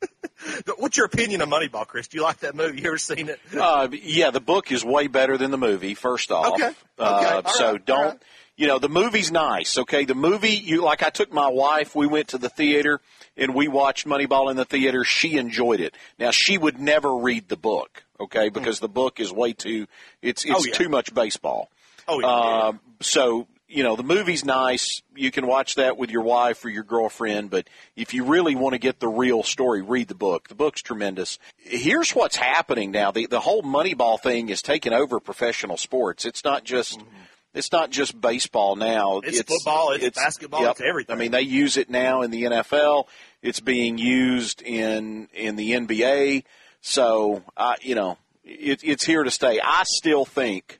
what's 0.77 0.97
your 0.97 1.05
opinion 1.05 1.41
of 1.41 1.49
Moneyball, 1.49 1.87
Chris? 1.87 2.07
Do 2.07 2.17
you 2.17 2.23
like 2.23 2.39
that 2.39 2.55
movie? 2.55 2.81
You 2.81 2.87
ever 2.87 2.97
seen 2.97 3.29
it? 3.29 3.39
Uh, 3.57 3.87
yeah, 3.91 4.31
the 4.31 4.39
book 4.39 4.71
is 4.71 4.83
way 4.83 5.07
better 5.07 5.37
than 5.37 5.51
the 5.51 5.57
movie. 5.57 5.93
First 5.93 6.31
off, 6.31 6.53
okay. 6.53 6.67
okay. 6.67 6.75
Uh, 6.97 7.47
so 7.49 7.71
right. 7.73 7.85
don't. 7.85 8.05
Right. 8.05 8.23
You 8.57 8.67
know 8.67 8.79
the 8.79 8.89
movie's 8.89 9.31
nice. 9.31 9.77
Okay, 9.77 10.05
the 10.05 10.13
movie 10.13 10.51
you 10.51 10.83
like. 10.83 11.01
I 11.01 11.09
took 11.09 11.33
my 11.33 11.47
wife. 11.47 11.95
We 11.95 12.05
went 12.05 12.29
to 12.29 12.37
the 12.37 12.49
theater 12.49 12.99
and 13.35 13.55
we 13.55 13.67
watched 13.67 14.05
Moneyball 14.05 14.51
in 14.51 14.57
the 14.57 14.65
theater. 14.65 15.03
She 15.03 15.37
enjoyed 15.37 15.79
it. 15.79 15.95
Now 16.19 16.31
she 16.31 16.57
would 16.57 16.79
never 16.79 17.15
read 17.15 17.47
the 17.47 17.57
book, 17.57 18.03
okay, 18.19 18.49
hmm. 18.49 18.53
because 18.53 18.77
mm. 18.77 18.81
the 18.81 18.89
book 18.89 19.19
is 19.19 19.31
way 19.31 19.53
too 19.53 19.87
it's 20.21 20.45
it's 20.45 20.53
oh, 20.53 20.63
yeah. 20.65 20.73
too 20.73 20.89
much 20.89 21.13
baseball. 21.13 21.71
Oh 22.07 22.19
yeah. 22.19 22.27
Uh, 22.27 22.73
so 22.99 23.47
you 23.71 23.83
know 23.83 23.95
the 23.95 24.03
movie's 24.03 24.45
nice. 24.45 25.01
You 25.15 25.31
can 25.31 25.47
watch 25.47 25.75
that 25.75 25.97
with 25.97 26.11
your 26.11 26.23
wife 26.23 26.63
or 26.65 26.69
your 26.69 26.83
girlfriend, 26.83 27.49
but 27.49 27.67
if 27.95 28.13
you 28.13 28.25
really 28.25 28.55
want 28.55 28.73
to 28.73 28.79
get 28.79 28.99
the 28.99 29.07
real 29.07 29.43
story, 29.43 29.81
read 29.81 30.07
the 30.07 30.15
book. 30.15 30.47
The 30.47 30.55
book's 30.55 30.81
tremendous. 30.81 31.39
Here's 31.57 32.11
what's 32.11 32.35
happening 32.35 32.91
now: 32.91 33.11
the 33.11 33.27
the 33.27 33.39
whole 33.39 33.63
Moneyball 33.63 34.19
thing 34.19 34.49
is 34.49 34.61
taking 34.61 34.93
over 34.93 35.19
professional 35.19 35.77
sports. 35.77 36.25
It's 36.25 36.43
not 36.43 36.63
just. 36.63 36.99
Mm-hmm 36.99 37.17
it's 37.53 37.71
not 37.71 37.89
just 37.89 38.19
baseball 38.19 38.75
now. 38.75 39.19
It's, 39.19 39.39
it's 39.39 39.53
football. 39.53 39.91
It's, 39.91 40.05
it's 40.05 40.17
basketball. 40.17 40.61
Yep. 40.61 40.71
It's 40.71 40.81
everything. 40.81 41.15
I 41.15 41.19
mean, 41.19 41.31
they 41.31 41.41
use 41.41 41.77
it 41.77 41.89
now 41.89 42.21
in 42.21 42.31
the 42.31 42.43
NFL. 42.43 43.07
It's 43.41 43.59
being 43.59 43.97
used 43.97 44.61
in 44.61 45.27
in 45.33 45.57
the 45.57 45.71
NBA. 45.71 46.43
So, 46.81 47.43
uh, 47.57 47.75
you 47.81 47.95
know, 47.95 48.17
it, 48.43 48.83
it's 48.83 49.05
here 49.05 49.23
to 49.23 49.31
stay. 49.31 49.59
I 49.61 49.83
still 49.85 50.25
think 50.25 50.79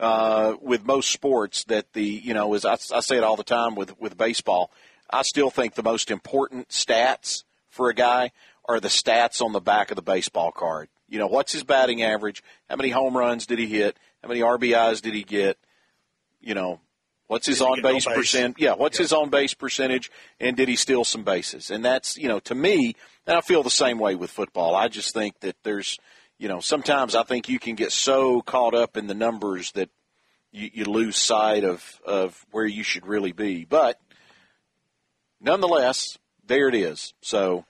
uh, 0.00 0.54
with 0.60 0.84
most 0.84 1.10
sports 1.10 1.64
that 1.64 1.92
the 1.92 2.04
you 2.04 2.34
know 2.34 2.54
as 2.54 2.64
I, 2.64 2.72
I 2.72 3.00
say 3.00 3.16
it 3.16 3.24
all 3.24 3.36
the 3.36 3.44
time 3.44 3.74
with 3.74 3.98
with 4.00 4.16
baseball. 4.16 4.70
I 5.10 5.22
still 5.22 5.50
think 5.50 5.74
the 5.74 5.82
most 5.82 6.10
important 6.10 6.70
stats 6.70 7.44
for 7.68 7.90
a 7.90 7.94
guy 7.94 8.32
are 8.64 8.80
the 8.80 8.88
stats 8.88 9.42
on 9.42 9.52
the 9.52 9.60
back 9.60 9.90
of 9.90 9.96
the 9.96 10.02
baseball 10.02 10.50
card. 10.50 10.88
You 11.08 11.18
know, 11.18 11.26
what's 11.26 11.52
his 11.52 11.62
batting 11.62 12.02
average? 12.02 12.42
How 12.68 12.76
many 12.76 12.88
home 12.88 13.16
runs 13.16 13.46
did 13.46 13.58
he 13.58 13.66
hit? 13.66 13.98
How 14.22 14.28
many 14.28 14.40
RBIs 14.40 15.02
did 15.02 15.14
he 15.14 15.22
get? 15.22 15.58
you 16.44 16.54
know, 16.54 16.80
what's 17.26 17.46
his 17.46 17.60
on 17.60 17.82
base 17.82 18.04
percent? 18.04 18.56
Yeah, 18.58 18.74
what's 18.74 18.98
yeah. 18.98 19.04
his 19.04 19.12
on 19.12 19.30
base 19.30 19.54
percentage? 19.54 20.10
And 20.38 20.56
did 20.56 20.68
he 20.68 20.76
steal 20.76 21.04
some 21.04 21.24
bases? 21.24 21.70
And 21.70 21.84
that's, 21.84 22.16
you 22.16 22.28
know, 22.28 22.38
to 22.40 22.54
me, 22.54 22.94
and 23.26 23.36
I 23.36 23.40
feel 23.40 23.62
the 23.62 23.70
same 23.70 23.98
way 23.98 24.14
with 24.14 24.30
football. 24.30 24.76
I 24.76 24.88
just 24.88 25.14
think 25.14 25.40
that 25.40 25.56
there's, 25.62 25.98
you 26.44 26.48
know, 26.48 26.60
sometimes 26.60 27.14
I 27.14 27.22
think 27.22 27.48
you 27.48 27.58
can 27.58 27.74
get 27.74 27.90
so 27.90 28.42
caught 28.42 28.74
up 28.74 28.98
in 28.98 29.06
the 29.06 29.14
numbers 29.14 29.72
that 29.72 29.88
you, 30.52 30.68
you 30.74 30.84
lose 30.84 31.16
sight 31.16 31.64
of, 31.64 31.82
of 32.06 32.44
where 32.50 32.66
you 32.66 32.82
should 32.82 33.06
really 33.06 33.32
be. 33.32 33.64
But 33.64 33.98
nonetheless, 35.40 36.18
there 36.46 36.68
it 36.68 36.74
is. 36.74 37.14
So 37.22 37.64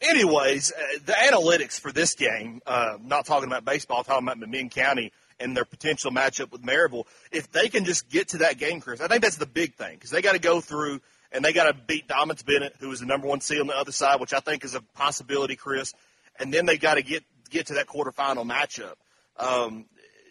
anyways, 0.00 0.72
uh, 0.72 0.98
the 1.04 1.12
analytics 1.12 1.78
for 1.78 1.92
this 1.92 2.14
game, 2.14 2.62
uh, 2.66 2.96
not 3.04 3.26
talking 3.26 3.48
about 3.48 3.66
baseball, 3.66 4.02
talking 4.02 4.26
about 4.26 4.38
McMinn 4.38 4.70
County, 4.70 5.12
and 5.38 5.54
their 5.54 5.66
potential 5.66 6.10
matchup 6.10 6.52
with 6.52 6.62
Maryville, 6.62 7.04
if 7.30 7.52
they 7.52 7.68
can 7.68 7.84
just 7.84 8.08
get 8.08 8.28
to 8.28 8.38
that 8.38 8.56
game, 8.56 8.80
Chris, 8.80 9.02
I 9.02 9.08
think 9.08 9.20
that's 9.22 9.36
the 9.36 9.44
big 9.44 9.74
thing 9.74 9.96
because 9.96 10.08
they 10.08 10.22
got 10.22 10.32
to 10.32 10.38
go 10.38 10.62
through 10.62 11.02
and 11.32 11.44
they 11.44 11.52
got 11.52 11.64
to 11.64 11.74
beat 11.74 12.08
Dobyns 12.08 12.46
Bennett, 12.46 12.76
who 12.80 12.90
is 12.92 13.00
the 13.00 13.06
number 13.06 13.26
one 13.26 13.42
seed 13.42 13.60
on 13.60 13.66
the 13.66 13.76
other 13.76 13.92
side, 13.92 14.20
which 14.20 14.32
I 14.32 14.40
think 14.40 14.64
is 14.64 14.74
a 14.74 14.80
possibility, 14.80 15.54
Chris. 15.54 15.92
And 16.38 16.50
then 16.54 16.64
they 16.64 16.78
got 16.78 16.94
to 16.94 17.02
get 17.02 17.24
get 17.50 17.66
to 17.66 17.74
that 17.74 17.86
quarterfinal 17.86 18.46
matchup 18.46 18.94
um, 19.36 19.84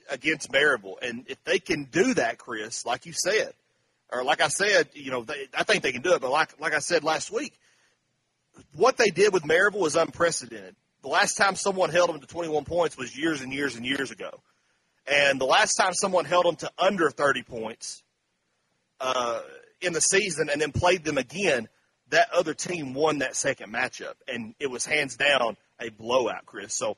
against 0.10 0.52
Maryville, 0.52 0.96
and 1.02 1.26
if 1.28 1.44
they 1.44 1.60
can 1.60 1.86
do 1.86 2.14
that, 2.16 2.38
Chris, 2.38 2.86
like 2.86 3.06
you 3.06 3.14
said, 3.14 3.54
or 4.12 4.24
like 4.24 4.42
I 4.42 4.48
said, 4.48 4.90
you 4.94 5.12
know, 5.12 5.24
they, 5.24 5.48
I 5.54 5.64
think 5.64 5.84
they 5.84 5.92
can 5.92 6.02
do 6.02 6.14
it. 6.14 6.22
But 6.22 6.32
like 6.32 6.60
like 6.60 6.74
I 6.74 6.80
said 6.80 7.04
last 7.04 7.32
week, 7.32 7.54
what 8.76 8.98
they 8.98 9.10
did 9.10 9.34
with 9.34 9.44
Maryville 9.44 9.80
was 9.80 9.96
unprecedented. 9.96 10.76
The 11.02 11.10
last 11.10 11.36
time 11.36 11.56
someone 11.56 11.90
held 11.90 12.10
them 12.10 12.20
to 12.20 12.28
21 12.28 12.66
points 12.66 12.98
was 12.98 13.18
years 13.18 13.42
and 13.42 13.54
years 13.54 13.76
and 13.76 13.86
years 13.86 14.12
ago. 14.12 14.42
And 15.08 15.40
the 15.40 15.46
last 15.46 15.76
time 15.76 15.94
someone 15.94 16.26
held 16.26 16.46
them 16.46 16.56
to 16.58 16.72
under 16.78 17.10
30 17.10 17.44
points 17.44 18.04
uh, 19.00 19.42
in 19.82 19.94
the 19.94 20.02
season 20.02 20.50
and 20.50 20.62
then 20.62 20.72
played 20.72 21.04
them 21.04 21.18
again, 21.18 21.68
that 22.10 22.32
other 22.34 22.54
team 22.54 22.94
won 22.94 23.20
that 23.20 23.36
second 23.36 23.74
matchup. 23.74 24.14
And 24.28 24.56
it 24.60 24.70
was 24.70 24.86
hands 24.86 25.16
down 25.16 25.56
a 25.80 25.90
blowout, 25.90 26.46
Chris. 26.46 26.74
So 26.74 26.98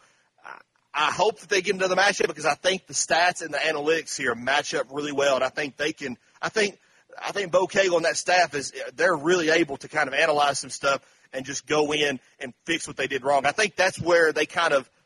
I, 0.94 1.12
hope 1.12 1.40
that 1.40 1.50
they 1.50 1.62
get 1.62 1.76
into 1.76 1.88
the 1.88 1.96
matchup 1.96 2.28
because 2.28 2.46
I 2.46 2.56
think 2.56 2.88
the 2.88 2.94
stats 2.94 3.42
and 3.42 3.54
the 3.54 3.58
analytics 3.58 4.18
here 4.18 4.36
match 4.36 4.74
up 4.74 4.88
really 4.92 5.12
well. 5.12 5.36
And 5.36 5.44
I 5.44 5.50
think 5.50 5.78
they 5.78 5.94
can, 5.94 6.18
I 6.42 6.50
think, 6.50 6.78
I 7.22 7.32
think 7.32 7.52
Bo 7.52 7.68
Cagle 7.68 7.98
and 7.98 8.06
that 8.06 8.18
staff 8.18 8.56
is, 8.56 8.74
they're 8.96 9.16
really 9.16 9.50
able 9.50 9.78
to 9.78 9.88
kind 9.88 10.08
of 10.08 10.14
analyze 10.14 10.60
some 10.60 10.70
stuff 10.70 11.02
and 11.34 11.46
just 11.46 11.66
go 11.66 11.94
in 11.94 12.20
and 12.40 12.54
fix 12.66 12.88
what 12.88 12.98
they 12.98 13.08
did 13.08 13.24
wrong. 13.24 13.46
I 13.46 13.52
think 13.52 13.76
that's 13.76 14.00
where 14.00 14.34
they 14.34 14.46
kind 14.46 14.74
of– 14.74 14.90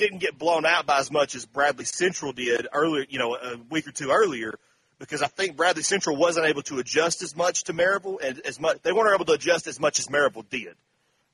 didn't 0.00 0.18
get 0.18 0.38
blown 0.38 0.64
out 0.64 0.86
by 0.86 0.98
as 0.98 1.10
much 1.10 1.34
as 1.34 1.44
Bradley 1.44 1.84
Central 1.84 2.32
did 2.32 2.66
earlier, 2.72 3.04
you 3.08 3.18
know, 3.18 3.34
a 3.34 3.58
week 3.68 3.86
or 3.86 3.92
two 3.92 4.10
earlier, 4.10 4.54
because 4.98 5.22
I 5.22 5.26
think 5.26 5.56
Bradley 5.56 5.82
Central 5.82 6.16
wasn't 6.16 6.46
able 6.46 6.62
to 6.62 6.78
adjust 6.78 7.22
as 7.22 7.36
much 7.36 7.64
to 7.64 7.74
Maryville 7.74 8.18
and 8.22 8.40
as 8.40 8.58
much 8.58 8.78
they 8.82 8.92
weren't 8.92 9.14
able 9.14 9.26
to 9.26 9.32
adjust 9.32 9.66
as 9.66 9.78
much 9.78 9.98
as 9.98 10.06
Maryville 10.06 10.48
did, 10.48 10.74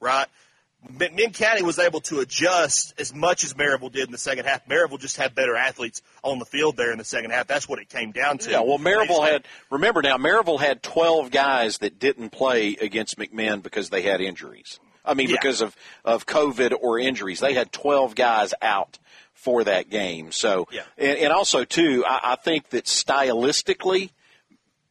right? 0.01 0.27
McMinn 0.93 1.35
County 1.35 1.63
was 1.63 1.79
able 1.79 2.01
to 2.03 2.21
adjust 2.21 2.95
as 2.99 3.15
much 3.15 3.45
as 3.45 3.55
Maryville 3.55 3.93
did 3.93 4.07
in 4.07 4.13
the 4.13 4.19
second 4.19 4.45
half. 4.45 4.67
Maryville 4.67 5.01
just 5.01 5.17
had 5.17 5.35
better 5.35 5.57
athletes 5.57 6.03
on 6.23 6.39
the 6.39 6.45
field 6.45 6.77
there 6.77 6.93
in 6.93 6.99
the 6.99 7.05
second 7.05 7.31
half. 7.31 7.47
That's 7.47 7.69
what 7.69 7.79
it 7.79 7.89
came 7.89 8.13
down 8.13 8.39
to. 8.39 8.51
Yeah, 8.51 8.61
well, 8.61 8.79
Maryville 8.79 9.27
had, 9.27 9.47
remember 9.71 10.03
now, 10.03 10.17
Maryville 10.17 10.61
had 10.61 10.83
12 10.83 11.31
guys 11.31 11.79
that 11.79 11.99
didn't 11.99 12.31
play 12.31 12.77
against 12.81 13.19
McMinn 13.19 13.63
because 13.63 13.91
they 13.91 14.03
had 14.03 14.21
injuries. 14.21 14.79
I 15.05 15.15
mean, 15.15 15.29
yeah. 15.29 15.37
because 15.41 15.61
of, 15.61 15.77
of 16.05 16.27
COVID 16.27 16.75
or 16.81 16.99
injuries. 16.99 17.41
They 17.41 17.55
had 17.55 17.73
12 17.73 18.15
guys 18.15 18.55
out 18.61 18.99
for 19.35 19.65
that 19.65 19.89
game. 19.89 20.33
So, 20.33 20.67
yeah. 20.73 20.83
and, 20.99 21.19
and 21.19 21.33
also, 21.33 21.65
too, 21.65 22.05
I, 22.07 22.33
I 22.33 22.37
think 22.37 22.71
that 22.71 22.85
stylistically, 22.85 24.11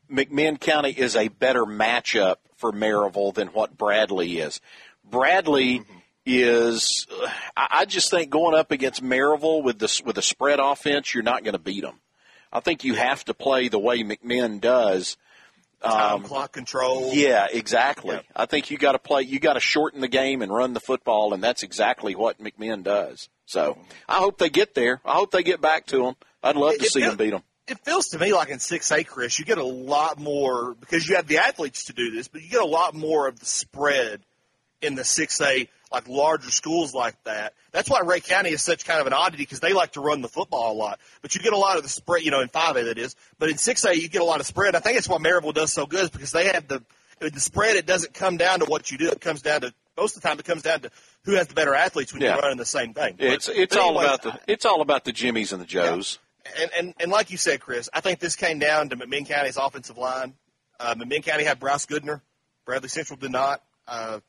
McMinn 0.10 0.60
County 0.60 0.91
is 0.91 1.15
a 1.15 1.27
better 1.27 1.65
matchup 1.65 2.38
for 2.55 2.71
Maryville 2.71 3.34
than 3.34 3.49
what 3.49 3.77
Bradley 3.77 4.39
is. 4.39 4.62
Bradley 5.10 5.80
mm-hmm. 5.80 5.98
is, 6.26 7.08
I 7.56 7.86
just 7.86 8.12
think 8.12 8.30
going 8.30 8.56
up 8.56 8.72
against 8.72 9.04
Maryville 9.04 9.63
with 9.63 9.80
the 9.80 10.02
with 10.06 10.18
a 10.18 10.22
spread 10.22 10.60
offense, 10.60 11.13
you're 11.13 11.24
not 11.24 11.44
going 11.44 11.54
to 11.54 11.60
beat 11.60 11.84
them. 11.84 12.00
I 12.52 12.60
think 12.60 12.84
you 12.84 12.96
have 12.96 13.26
to 13.26 13.34
play 13.34 13.68
the 13.68 13.80
way 13.80 14.04
McMinn 14.04 14.62
does. 14.62 15.18
Time 15.84 16.24
clock 16.24 16.52
control. 16.52 17.12
Yeah, 17.13 17.48
exactly. 17.52 18.20
I 18.36 18.46
think 18.46 18.72
you 18.72 18.78
got 18.78 18.94
to 18.94 19.00
play. 19.00 19.22
You 19.22 19.39
got 19.39 19.54
to 19.54 19.60
shorten 19.60 20.02
the 20.02 20.08
game 20.08 20.41
and 20.41 20.52
run 20.52 20.74
the 20.74 20.80
football, 20.80 21.34
and 21.34 21.44
that's 21.44 21.63
exactly 21.63 22.15
what 22.15 22.41
McMinn 22.41 22.84
does. 22.84 23.30
So 23.46 23.78
I 24.10 24.18
hope 24.18 24.39
they 24.39 24.50
get 24.50 24.74
there. 24.74 25.02
I 25.06 25.13
hope 25.13 25.32
they 25.32 25.44
get 25.44 25.62
back 25.62 25.86
to 25.88 25.98
them. 25.98 26.15
I'd 26.41 26.56
love 26.56 26.78
to 26.78 26.86
It- 26.86 26.91
see 26.91 27.04
it- 27.04 27.08
them 27.08 27.18
beat 27.18 27.32
them. 27.32 27.44
It 27.68 27.80
feels 27.84 28.10
to 28.10 28.20
me 28.20 28.32
like 28.32 28.50
in 28.50 28.60
6A, 28.60 29.04
Chris, 29.04 29.39
you 29.39 29.46
get 29.46 29.58
a 29.58 29.63
lot 29.63 30.20
more 30.20 30.76
because 30.76 31.10
you 31.10 31.15
have 31.15 31.26
the 31.26 31.39
athletes 31.39 31.86
to 31.86 31.94
do 31.94 32.12
this, 32.12 32.28
but 32.28 32.44
you 32.44 32.50
get 32.50 32.62
a 32.62 32.65
lot 32.65 32.94
more 32.94 33.28
of 33.28 33.39
the 33.39 33.46
spread 33.48 34.22
in 34.82 34.96
the 34.96 35.02
6A, 35.04 35.68
like 35.92 36.08
larger 36.08 36.52
schools 36.52 36.94
like 36.94 37.16
that. 37.24 37.54
That's 37.72 37.90
why 37.90 38.02
Rhea 38.02 38.20
County 38.22 38.50
is 38.50 38.62
such 38.62 38.86
kind 38.86 39.00
of 39.02 39.08
an 39.08 39.14
oddity 39.14 39.44
because 39.44 39.60
they 39.60 39.74
like 39.74 39.94
to 39.94 40.02
run 40.02 40.22
the 40.22 40.28
football 40.28 40.72
a 40.72 40.78
lot. 40.78 41.00
But 41.22 41.36
you 41.36 41.42
get 41.42 41.54
a 41.54 41.58
lot 41.58 41.78
of 41.78 41.84
the 41.84 41.90
spread, 41.90 42.24
you 42.24 42.32
know, 42.32 42.42
in 42.42 42.50
5A 42.50 42.86
that 42.86 42.98
is. 42.98 43.16
But 43.40 43.50
in 43.50 43.56
6A, 43.56 43.96
you 43.96 44.08
get 44.10 44.22
a 44.22 44.26
lot 44.26 44.40
of 44.40 44.46
spread. 44.46 44.76
I 44.76 44.80
think 44.80 44.96
that's 44.98 45.10
why 45.10 45.18
Maryville 45.18 45.54
does 45.54 45.72
so 45.74 45.86
good 45.86 46.04
is 46.06 46.10
because 46.10 46.32
they 46.32 46.48
have 46.48 46.68
the 46.68 46.84
the 47.20 47.40
spread. 47.40 47.78
It 47.78 47.86
doesn't 47.86 48.14
come 48.14 48.36
down 48.36 48.60
to 48.60 48.66
what 48.66 48.92
you 48.92 48.98
do. 48.98 49.08
It 49.10 49.22
comes 49.22 49.42
down 49.42 49.62
to 49.62 49.74
most 49.98 50.18
of 50.18 50.22
the 50.22 50.28
time. 50.28 50.38
It 50.38 50.44
comes 50.44 50.64
down 50.64 50.82
to 50.82 50.92
who 51.24 51.32
has 51.36 51.48
the 51.48 51.54
better 51.54 51.74
athletes 51.74 52.12
when 52.12 52.22
Yeah. 52.22 52.34
you're 52.34 52.42
running 52.42 52.58
the 52.58 52.66
same 52.66 52.94
thing. 52.94 53.16
But- 53.18 53.28
It's 53.28 53.48
it's 53.48 53.76
but 53.76 53.82
all 53.82 53.98
about 54.00 54.22
the 54.22 54.38
it's 54.48 54.66
all 54.66 54.82
about 54.82 55.06
the 55.06 55.14
Jimmies 55.14 55.54
and 55.54 55.62
the 55.62 55.66
Joes. 55.66 56.20
and, 56.60 56.70
and 56.78 56.94
and 57.00 57.12
like 57.12 57.32
you 57.32 57.38
said, 57.38 57.62
Chris, 57.62 57.90
I 57.94 58.02
think 58.02 58.20
this 58.20 58.36
came 58.36 58.60
down 58.60 58.90
to 58.90 58.98
McMinn 58.98 59.26
County's 59.26 59.56
offensive 59.56 59.98
line. 59.98 60.34
Uh, 60.78 60.94
McMinn 60.96 61.24
County 61.24 61.46
had 61.46 61.58
Bryce 61.58 61.86
Goodner, 61.86 62.20
Bradley 62.66 62.90
Central 62.90 63.18
did 63.18 63.32
not. 63.32 63.64
Uh, 63.88 64.20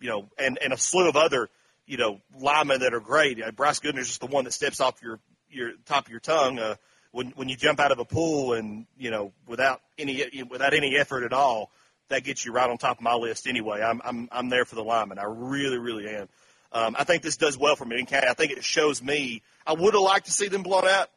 you 0.00 0.08
know, 0.08 0.28
and 0.38 0.58
and 0.62 0.72
a 0.72 0.76
slew 0.76 1.08
of 1.08 1.16
other 1.16 1.48
you 1.86 1.96
know 1.96 2.20
linemen 2.38 2.80
that 2.80 2.94
are 2.94 3.00
great. 3.00 3.42
Uh, 3.42 3.50
Bryce 3.50 3.80
Goodner 3.80 3.98
is 3.98 4.08
just 4.08 4.20
the 4.20 4.26
one 4.26 4.44
that 4.44 4.52
steps 4.52 4.80
off 4.80 5.02
your 5.02 5.20
your 5.50 5.72
top 5.86 6.06
of 6.06 6.10
your 6.10 6.20
tongue 6.20 6.58
uh, 6.58 6.76
when 7.12 7.30
when 7.30 7.48
you 7.48 7.56
jump 7.56 7.80
out 7.80 7.92
of 7.92 7.98
a 7.98 8.04
pool 8.04 8.52
and 8.52 8.86
you 8.96 9.10
know 9.10 9.32
without 9.46 9.80
any 9.98 10.42
without 10.48 10.74
any 10.74 10.96
effort 10.96 11.24
at 11.24 11.32
all. 11.32 11.70
That 12.10 12.24
gets 12.24 12.42
you 12.42 12.52
right 12.52 12.70
on 12.70 12.78
top 12.78 12.96
of 12.96 13.02
my 13.02 13.12
list 13.12 13.46
anyway. 13.46 13.82
I'm 13.82 14.00
I'm 14.02 14.28
I'm 14.32 14.48
there 14.48 14.64
for 14.64 14.76
the 14.76 14.82
linemen. 14.82 15.18
I 15.18 15.24
really 15.24 15.76
really 15.76 16.08
am. 16.08 16.28
Um, 16.72 16.96
I 16.98 17.04
think 17.04 17.22
this 17.22 17.36
does 17.36 17.58
well 17.58 17.76
for 17.76 17.84
McMinn 17.84 18.06
County. 18.06 18.28
I 18.28 18.32
think 18.32 18.52
it 18.52 18.64
shows 18.64 19.02
me. 19.02 19.42
I 19.66 19.74
would 19.74 19.92
have 19.92 20.02
liked 20.02 20.24
to 20.24 20.32
see 20.32 20.48
them 20.48 20.62
blown 20.62 20.86
out 20.86 21.08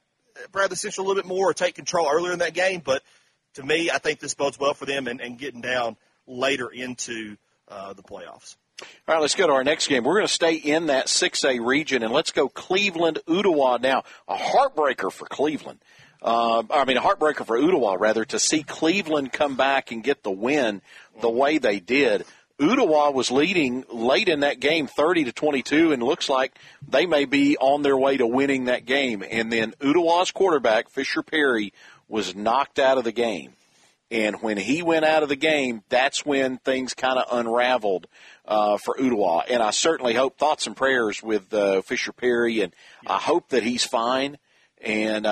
Bradley 0.52 0.76
Central 0.76 1.06
a 1.06 1.08
little 1.08 1.22
bit 1.22 1.28
more 1.28 1.50
or 1.50 1.54
take 1.54 1.76
control 1.76 2.10
earlier 2.12 2.34
in 2.34 2.40
that 2.40 2.54
game. 2.54 2.82
But 2.84 3.04
to 3.56 3.64
me, 3.64 3.90
I 3.90 3.98
think 3.98 4.20
this 4.20 4.34
bodes 4.34 4.60
well 4.60 4.74
for 4.74 4.86
them 4.86 5.08
and, 5.08 5.22
and 5.22 5.38
getting 5.38 5.62
down 5.62 5.98
later 6.28 6.70
into 6.70 7.38
uh, 7.68 7.94
the 7.94 8.04
playoffs. 8.04 8.56
All 9.08 9.16
right, 9.16 9.22
let's 9.22 9.36
go 9.36 9.48
to 9.48 9.54
our 9.54 9.64
next 9.64 9.88
game. 9.88 10.04
We're 10.04 10.16
going 10.16 10.28
to 10.28 10.34
stay 10.34 10.56
in 10.56 10.88
that 10.88 11.08
6A 11.08 11.66
region, 11.66 12.04
and 12.04 12.14
let's 12.14 12.32
go 12.32 12.50
Cleveland, 12.50 13.20
Ooltewah 13.28 13.82
now. 13.82 14.04
A 14.28 14.36
heartbreaker 14.36 15.12
for 15.12 15.26
Cleveland. 15.26 15.80
Uh, 16.22 16.64
I 16.70 16.86
mean, 16.86 16.98
a 16.98 17.02
heartbreaker 17.02 17.46
for 17.46 17.58
Ooltewah, 17.58 18.00
rather, 18.00 18.26
to 18.26 18.40
see 18.40 18.64
Cleveland 18.64 19.34
come 19.34 19.56
back 19.56 19.92
and 19.92 20.04
get 20.04 20.24
the 20.24 20.32
win 20.32 20.82
the 21.20 21.30
way 21.30 21.58
they 21.58 21.80
did. 21.80 22.26
Ooltewah 22.60 23.12
was 23.12 23.32
leading 23.32 23.86
late 23.92 24.30
in 24.30 24.42
that 24.42 24.60
game, 24.60 24.86
30 24.86 25.26
to 25.26 25.32
22, 25.32 25.94
and 25.94 26.04
looks 26.04 26.30
like 26.30 26.54
they 26.88 27.08
may 27.08 27.26
be 27.26 27.58
on 27.58 27.82
their 27.82 27.98
way 27.98 28.18
to 28.18 28.28
winning 28.28 28.66
that 28.66 28.86
game. 28.86 29.24
And 29.28 29.52
then 29.52 29.74
Ooltewah's 29.80 30.30
quarterback, 30.30 30.90
Fisher 30.90 31.24
Perry, 31.24 31.74
was 32.08 32.36
knocked 32.36 32.78
out 32.78 33.00
of 33.00 33.04
the 33.04 33.12
game. 33.12 33.54
And 34.12 34.42
when 34.42 34.58
he 34.58 34.84
went 34.84 35.06
out 35.06 35.24
of 35.24 35.30
the 35.30 35.38
game, 35.38 35.84
that's 35.90 36.26
when 36.26 36.58
things 36.58 36.94
kind 36.94 37.18
of 37.18 37.26
unraveled 37.32 38.08
uh, 38.52 38.78
for 38.78 38.96
Ooltewah. 38.96 39.46
And 39.50 39.64
I 39.64 39.72
certainly 39.72 40.14
hope 40.14 40.38
thoughts 40.38 40.68
and 40.68 40.76
prayers 40.76 41.24
with 41.24 41.54
uh, 41.54 41.82
Fisher 41.82 42.12
Perry, 42.12 42.60
and 42.60 42.74
I 43.08 43.18
hope 43.18 43.50
that 43.50 43.64
he's 43.64 43.86
fine. 43.86 44.38
And 44.82 45.24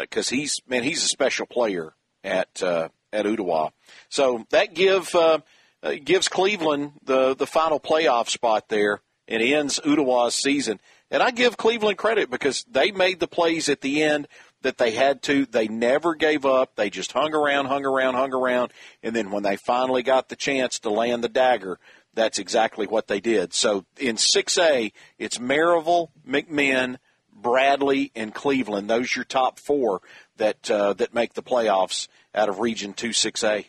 because 0.00 0.28
he's 0.28 0.60
man, 0.68 0.84
he's 0.84 1.02
a 1.02 1.08
special 1.08 1.46
player 1.46 1.94
at 2.22 2.62
uh, 2.62 2.88
at 3.12 3.26
Ooltewah. 3.26 3.72
So 4.08 4.46
that 4.50 4.74
give 4.74 5.14
uh, 5.14 5.40
uh, 5.82 5.94
gives 6.02 6.28
Cleveland 6.28 6.92
the 7.02 7.34
the 7.34 7.46
final 7.46 7.80
playoff 7.80 8.28
spot 8.28 8.68
there, 8.68 9.00
and 9.26 9.42
ends 9.42 9.80
Ooltewah's 9.80 10.34
season. 10.34 10.78
And 11.10 11.22
I 11.22 11.30
give 11.30 11.56
Cleveland 11.56 11.96
credit 11.96 12.30
because 12.30 12.64
they 12.70 12.92
made 12.92 13.18
the 13.18 13.26
plays 13.26 13.70
at 13.70 13.80
the 13.80 14.02
end 14.02 14.28
that 14.60 14.76
they 14.76 14.90
had 14.90 15.22
to. 15.22 15.46
They 15.46 15.68
never 15.68 16.14
gave 16.14 16.44
up. 16.44 16.76
They 16.76 16.90
just 16.90 17.12
hung 17.12 17.34
around, 17.34 17.66
hung 17.66 17.86
around, 17.86 18.14
hung 18.14 18.34
around, 18.34 18.72
and 19.02 19.16
then 19.16 19.30
when 19.30 19.42
they 19.42 19.56
finally 19.56 20.02
got 20.02 20.28
the 20.28 20.36
chance 20.36 20.80
to 20.80 20.90
land 20.90 21.24
the 21.24 21.28
dagger, 21.28 21.78
that's 22.18 22.38
exactly 22.38 22.86
what 22.86 23.06
they 23.06 23.20
did. 23.20 23.54
So 23.54 23.84
in 23.98 24.16
6A, 24.16 24.92
it's 25.18 25.38
Maryville, 25.38 26.08
McMinn, 26.26 26.96
Bradley, 27.32 28.10
and 28.14 28.34
Cleveland. 28.34 28.90
Those 28.90 29.16
are 29.16 29.20
your 29.20 29.24
top 29.24 29.58
four 29.58 30.02
that 30.36 30.70
uh, 30.70 30.94
that 30.94 31.14
make 31.14 31.34
the 31.34 31.42
playoffs 31.42 32.08
out 32.34 32.48
of 32.48 32.58
Region 32.58 32.92
2 32.92 33.10
6A. 33.10 33.66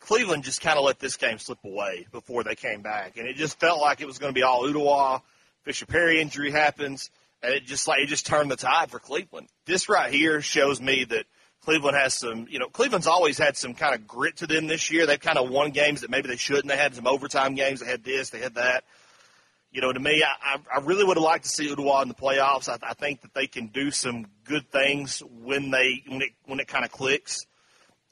Cleveland 0.00 0.42
just 0.42 0.60
kind 0.60 0.78
of 0.78 0.84
let 0.84 0.98
this 0.98 1.16
game 1.16 1.38
slip 1.38 1.62
away 1.64 2.06
before 2.10 2.42
they 2.42 2.56
came 2.56 2.82
back, 2.82 3.16
and 3.16 3.28
it 3.28 3.36
just 3.36 3.60
felt 3.60 3.80
like 3.80 4.00
it 4.00 4.06
was 4.06 4.18
going 4.18 4.32
to 4.32 4.38
be 4.38 4.42
all 4.42 4.64
Ooltewah. 4.64 5.22
Fisher 5.62 5.86
Perry 5.86 6.20
injury 6.20 6.50
happens, 6.50 7.08
and 7.42 7.54
it 7.54 7.64
just 7.64 7.86
like 7.86 8.00
it 8.00 8.06
just 8.06 8.26
turned 8.26 8.50
the 8.50 8.56
tide 8.56 8.90
for 8.90 8.98
Cleveland. 8.98 9.48
This 9.64 9.88
right 9.88 10.12
here 10.12 10.40
shows 10.40 10.80
me 10.80 11.04
that 11.04 11.26
Cleveland 11.64 11.96
has 11.96 12.14
some, 12.14 12.46
you 12.50 12.58
know, 12.58 12.68
Cleveland's 12.68 13.06
always 13.06 13.38
had 13.38 13.56
some 13.56 13.74
kind 13.74 13.94
of 13.94 14.06
grit 14.06 14.38
to 14.38 14.46
them 14.46 14.66
this 14.66 14.90
year. 14.90 15.06
They've 15.06 15.20
kind 15.20 15.38
of 15.38 15.48
won 15.48 15.70
games 15.70 16.00
that 16.00 16.10
maybe 16.10 16.28
they 16.28 16.36
shouldn't. 16.36 16.66
They 16.66 16.76
had 16.76 16.94
some 16.94 17.06
overtime 17.06 17.54
games. 17.54 17.80
They 17.80 17.86
had 17.86 18.04
this, 18.04 18.30
they 18.30 18.40
had 18.40 18.56
that. 18.56 18.84
You 19.70 19.80
know, 19.80 19.92
to 19.92 20.00
me, 20.00 20.22
I, 20.22 20.58
I 20.74 20.80
really 20.80 21.04
would 21.04 21.16
have 21.16 21.24
liked 21.24 21.44
to 21.44 21.50
see 21.50 21.68
Ooltewah 21.68 22.02
in 22.02 22.08
the 22.08 22.14
playoffs. 22.14 22.68
I, 22.68 22.78
I 22.86 22.94
think 22.94 23.22
that 23.22 23.32
they 23.32 23.46
can 23.46 23.68
do 23.68 23.90
some 23.90 24.26
good 24.44 24.70
things 24.70 25.22
when 25.42 25.70
they 25.70 26.02
when 26.08 26.20
it 26.20 26.30
when 26.44 26.60
it 26.60 26.68
kind 26.68 26.84
of 26.84 26.90
clicks. 26.90 27.46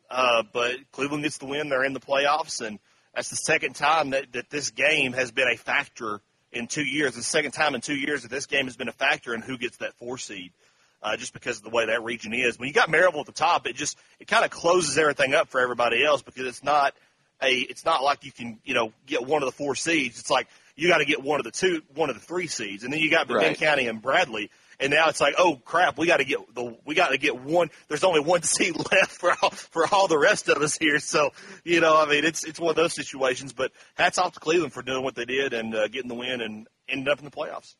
Uh, 0.08 0.42
but 0.52 0.76
Cleveland 0.92 1.24
gets 1.24 1.38
the 1.38 1.46
win. 1.46 1.68
They're 1.68 1.84
in 1.84 1.92
the 1.92 2.00
playoffs, 2.00 2.66
and 2.66 2.78
that's 3.14 3.30
the 3.30 3.36
second 3.36 3.74
time 3.74 4.10
that, 4.10 4.32
that 4.32 4.48
this 4.48 4.70
game 4.70 5.12
has 5.12 5.30
been 5.32 5.48
a 5.48 5.56
factor 5.56 6.20
in 6.52 6.66
two 6.66 6.84
years. 6.84 7.14
The 7.14 7.22
second 7.22 7.52
time 7.52 7.74
in 7.74 7.80
two 7.80 7.94
years 7.94 8.22
that 8.22 8.30
this 8.30 8.46
game 8.46 8.64
has 8.64 8.76
been 8.76 8.88
a 8.88 8.92
factor 8.92 9.34
in 9.34 9.42
who 9.42 9.58
gets 9.58 9.76
that 9.78 9.94
four 9.94 10.18
seed, 10.18 10.52
uh, 11.02 11.16
just 11.16 11.32
because 11.32 11.58
of 11.58 11.64
the 11.64 11.70
way 11.70 11.86
that 11.86 12.02
region 12.02 12.32
is. 12.32 12.58
When 12.58 12.68
you 12.68 12.74
got 12.74 12.88
Maryville 12.88 13.20
at 13.20 13.26
the 13.26 13.32
top, 13.32 13.66
it 13.66 13.76
just 13.76 13.98
it 14.18 14.26
kind 14.28 14.44
of 14.44 14.50
closes 14.50 14.98
everything 14.98 15.34
up 15.34 15.48
for 15.48 15.60
everybody 15.60 16.04
else 16.04 16.22
because 16.22 16.46
it's 16.46 16.64
not 16.64 16.94
a 17.42 17.52
it's 17.52 17.84
not 17.84 18.02
like 18.02 18.24
you 18.24 18.32
can 18.32 18.58
you 18.64 18.74
know 18.74 18.92
get 19.06 19.26
one 19.26 19.42
of 19.42 19.46
the 19.46 19.52
four 19.52 19.74
seeds. 19.74 20.20
It's 20.20 20.30
like 20.30 20.48
you 20.76 20.88
got 20.88 20.98
to 20.98 21.04
get 21.04 21.22
one 21.22 21.40
of 21.40 21.44
the 21.44 21.50
two, 21.50 21.82
one 21.94 22.10
of 22.10 22.16
the 22.16 22.22
three 22.22 22.46
seeds, 22.46 22.84
and 22.84 22.92
then 22.92 23.00
you 23.00 23.10
got 23.10 23.28
McMinn 23.28 23.34
Right. 23.34 23.58
County 23.58 23.86
and 23.86 24.00
Bradley. 24.00 24.50
And 24.82 24.90
now 24.90 25.10
it's 25.10 25.20
like, 25.20 25.34
oh 25.36 25.60
crap, 25.62 25.98
we 25.98 26.06
got 26.06 26.18
to 26.18 26.24
get 26.24 26.54
the 26.54 26.74
we 26.86 26.94
got 26.94 27.10
to 27.10 27.18
get 27.18 27.38
one. 27.38 27.70
There's 27.88 28.02
only 28.04 28.20
one 28.20 28.42
seat 28.44 28.74
left 28.90 29.10
for 29.12 29.34
all, 29.42 29.50
for 29.50 29.86
all 29.92 30.08
the 30.08 30.18
rest 30.18 30.48
of 30.48 30.62
us 30.62 30.78
here. 30.78 30.98
So 30.98 31.30
you 31.64 31.80
know, 31.80 32.00
I 32.00 32.06
mean, 32.06 32.24
it's 32.24 32.44
it's 32.44 32.58
one 32.58 32.70
of 32.70 32.76
those 32.76 32.94
situations. 32.94 33.52
But 33.52 33.72
hats 33.94 34.16
off 34.16 34.32
to 34.34 34.40
Cleveland 34.40 34.72
for 34.72 34.80
doing 34.82 35.04
what 35.04 35.14
they 35.14 35.26
did 35.26 35.52
and 35.52 35.74
uh, 35.74 35.88
getting 35.88 36.08
the 36.08 36.14
win 36.14 36.40
and 36.40 36.66
ended 36.88 37.08
up 37.08 37.18
in 37.18 37.26
the 37.26 37.30
playoffs. 37.30 37.74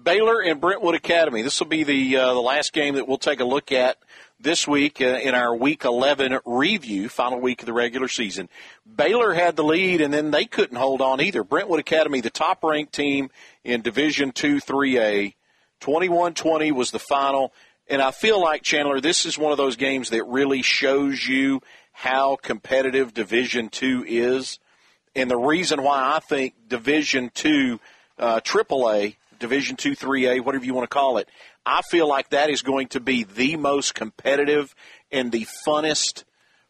Baylor 0.00 0.40
and 0.40 0.60
Brentwood 0.60 0.94
Academy. 0.94 1.42
This 1.42 1.60
will 1.60 1.68
be 1.68 1.84
the 1.84 2.16
uh, 2.16 2.34
the 2.34 2.40
last 2.40 2.72
game 2.72 2.94
that 2.94 3.06
we'll 3.06 3.18
take 3.18 3.40
a 3.40 3.44
look 3.44 3.72
at 3.72 3.98
this 4.40 4.66
week 4.66 5.00
uh, 5.00 5.04
in 5.04 5.34
our 5.34 5.54
Week 5.54 5.84
11 5.84 6.38
review, 6.44 7.08
final 7.08 7.40
week 7.40 7.62
of 7.62 7.66
the 7.66 7.72
regular 7.72 8.08
season. 8.08 8.48
Baylor 8.96 9.32
had 9.32 9.56
the 9.56 9.64
lead, 9.64 10.00
and 10.00 10.12
then 10.12 10.30
they 10.30 10.44
couldn't 10.44 10.76
hold 10.76 11.00
on 11.00 11.20
either. 11.20 11.44
Brentwood 11.44 11.80
Academy, 11.80 12.20
the 12.20 12.30
top 12.30 12.62
ranked 12.64 12.92
team 12.92 13.30
in 13.64 13.82
Division 13.82 14.32
Two 14.32 14.56
3A, 14.56 15.34
21-20 15.80 16.72
was 16.72 16.90
the 16.90 16.98
final. 16.98 17.52
And 17.88 18.00
I 18.00 18.10
feel 18.10 18.40
like 18.40 18.62
Chandler, 18.62 19.00
this 19.00 19.26
is 19.26 19.38
one 19.38 19.52
of 19.52 19.58
those 19.58 19.76
games 19.76 20.10
that 20.10 20.24
really 20.24 20.62
shows 20.62 21.26
you 21.26 21.60
how 21.92 22.36
competitive 22.36 23.12
Division 23.12 23.68
Two 23.68 24.04
is 24.06 24.58
and 25.14 25.30
the 25.30 25.36
reason 25.36 25.82
why 25.82 26.14
I 26.16 26.20
think 26.20 26.54
Division 26.68 27.30
Two, 27.34 27.80
uh, 28.18 28.40
AAA, 28.40 29.16
Division 29.42 29.76
Two, 29.76 29.94
Three 29.94 30.26
A, 30.26 30.40
whatever 30.40 30.64
you 30.64 30.72
want 30.72 30.88
to 30.88 30.94
call 30.94 31.18
it, 31.18 31.28
I 31.66 31.82
feel 31.82 32.08
like 32.08 32.30
that 32.30 32.48
is 32.48 32.62
going 32.62 32.88
to 32.88 33.00
be 33.00 33.24
the 33.24 33.56
most 33.56 33.94
competitive 33.94 34.74
and 35.10 35.30
the 35.30 35.46
funnest 35.66 36.24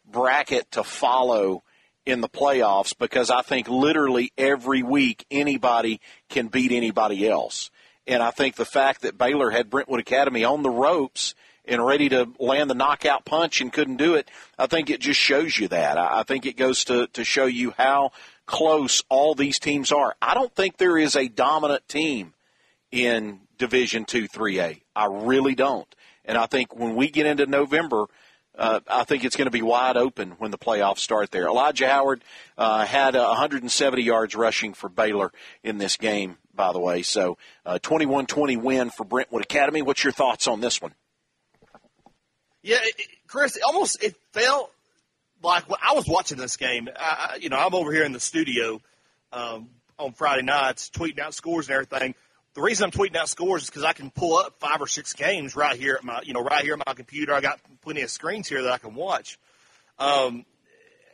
bracket 0.05 0.69
to 0.71 0.83
follow 0.83 1.63
in 2.05 2.19
the 2.19 2.27
playoffs 2.27 2.97
because 2.97 3.29
I 3.29 3.41
think 3.41 3.69
literally 3.69 4.33
every 4.37 4.83
week 4.83 5.25
anybody 5.31 6.01
can 6.29 6.47
beat 6.47 6.71
anybody 6.71 7.27
else. 7.27 7.71
And 8.05 8.21
I 8.21 8.31
think 8.31 8.55
the 8.55 8.65
fact 8.65 9.03
that 9.03 9.17
Baylor 9.17 9.51
had 9.51 9.69
Brentwood 9.69 10.01
Academy 10.01 10.43
on 10.43 10.63
the 10.63 10.69
ropes 10.69 11.35
and 11.65 11.85
ready 11.85 12.09
to 12.09 12.27
land 12.39 12.69
the 12.69 12.75
knockout 12.75 13.23
punch 13.23 13.61
and 13.61 13.71
couldn't 13.71 13.95
do 13.95 14.15
it, 14.15 14.29
I 14.59 14.67
think 14.67 14.89
it 14.89 14.99
just 14.99 15.19
shows 15.19 15.57
you 15.57 15.69
that. 15.69 15.97
I 15.97 16.19
I 16.19 16.23
think 16.23 16.45
it 16.45 16.57
goes 16.57 16.83
to, 16.85 17.07
to 17.13 17.23
show 17.23 17.45
you 17.45 17.73
how 17.77 18.11
close 18.45 19.01
all 19.09 19.35
these 19.35 19.59
teams 19.59 19.91
are. 19.91 20.15
I 20.21 20.33
don't 20.33 20.53
think 20.53 20.77
there 20.77 20.97
is 20.97 21.15
a 21.15 21.29
dominant 21.29 21.87
team 21.87 22.33
in 22.93 23.39
Division 23.57 24.05
Two, 24.05 24.27
Three 24.27 24.59
A. 24.59 24.81
I 24.95 25.07
really 25.07 25.55
don't. 25.55 25.93
And 26.23 26.37
I 26.37 26.45
think 26.45 26.75
when 26.75 26.95
we 26.95 27.09
get 27.09 27.25
into 27.25 27.47
November, 27.47 28.05
uh, 28.57 28.79
I 28.87 29.03
think 29.03 29.23
it's 29.23 29.35
going 29.35 29.47
to 29.47 29.51
be 29.51 29.63
wide 29.63 29.97
open 29.97 30.31
when 30.37 30.51
the 30.51 30.59
playoffs 30.59 30.99
start 30.99 31.31
there. 31.31 31.47
Elijah 31.47 31.89
Howard 31.89 32.23
uh, 32.57 32.85
had 32.85 33.15
uh, 33.15 33.25
170 33.29 34.01
yards 34.03 34.35
rushing 34.35 34.73
for 34.73 34.89
Baylor 34.89 35.31
in 35.63 35.79
this 35.79 35.97
game, 35.97 36.37
by 36.53 36.71
the 36.71 36.79
way. 36.79 37.01
So, 37.01 37.37
uh, 37.65 37.79
21-20 37.81 38.61
win 38.61 38.89
for 38.91 39.05
Brentwood 39.05 39.41
Academy. 39.41 39.81
What's 39.81 40.03
your 40.03 40.13
thoughts 40.13 40.47
on 40.47 40.61
this 40.61 40.81
one? 40.81 40.93
Yeah, 42.61 42.77
it, 42.79 43.07
Chris, 43.27 43.57
almost 43.65 44.03
it 44.03 44.15
felt 44.33 44.71
like 45.41 45.67
when 45.67 45.79
I 45.81 45.93
was 45.93 46.07
watching 46.07 46.37
this 46.37 46.55
game. 46.55 46.87
I, 46.95 47.39
you 47.41 47.49
know, 47.49 47.57
I'm 47.57 47.73
over 47.73 47.91
here 47.91 48.03
in 48.03 48.11
the 48.13 48.19
studio 48.19 48.79
um, 49.31 49.69
on 49.97 50.13
Friday 50.13 50.43
nights, 50.43 50.91
tweeting 50.91 51.19
out 51.19 51.33
scores 51.33 51.67
and 51.67 51.73
everything. 51.73 52.13
The 52.53 52.61
reason 52.61 52.85
I'm 52.85 52.91
tweeting 52.91 53.15
out 53.15 53.29
scores 53.29 53.63
is 53.63 53.69
because 53.69 53.83
I 53.83 53.93
can 53.93 54.11
pull 54.11 54.37
up 54.37 54.59
five 54.59 54.79
or 54.79 54.85
six 54.85 55.13
games 55.13 55.55
right 55.55 55.75
here 55.75 55.95
at 55.95 56.03
my, 56.03 56.21
you 56.23 56.33
know, 56.33 56.41
right 56.41 56.63
here 56.63 56.73
at 56.73 56.83
my 56.85 56.93
computer. 56.93 57.33
I 57.33 57.41
got 57.41 57.59
plenty 57.81 58.01
of 58.01 58.11
screens 58.11 58.47
here 58.47 58.61
that 58.61 58.71
I 58.71 58.77
can 58.77 58.93
watch. 58.93 59.39
Um, 59.97 60.45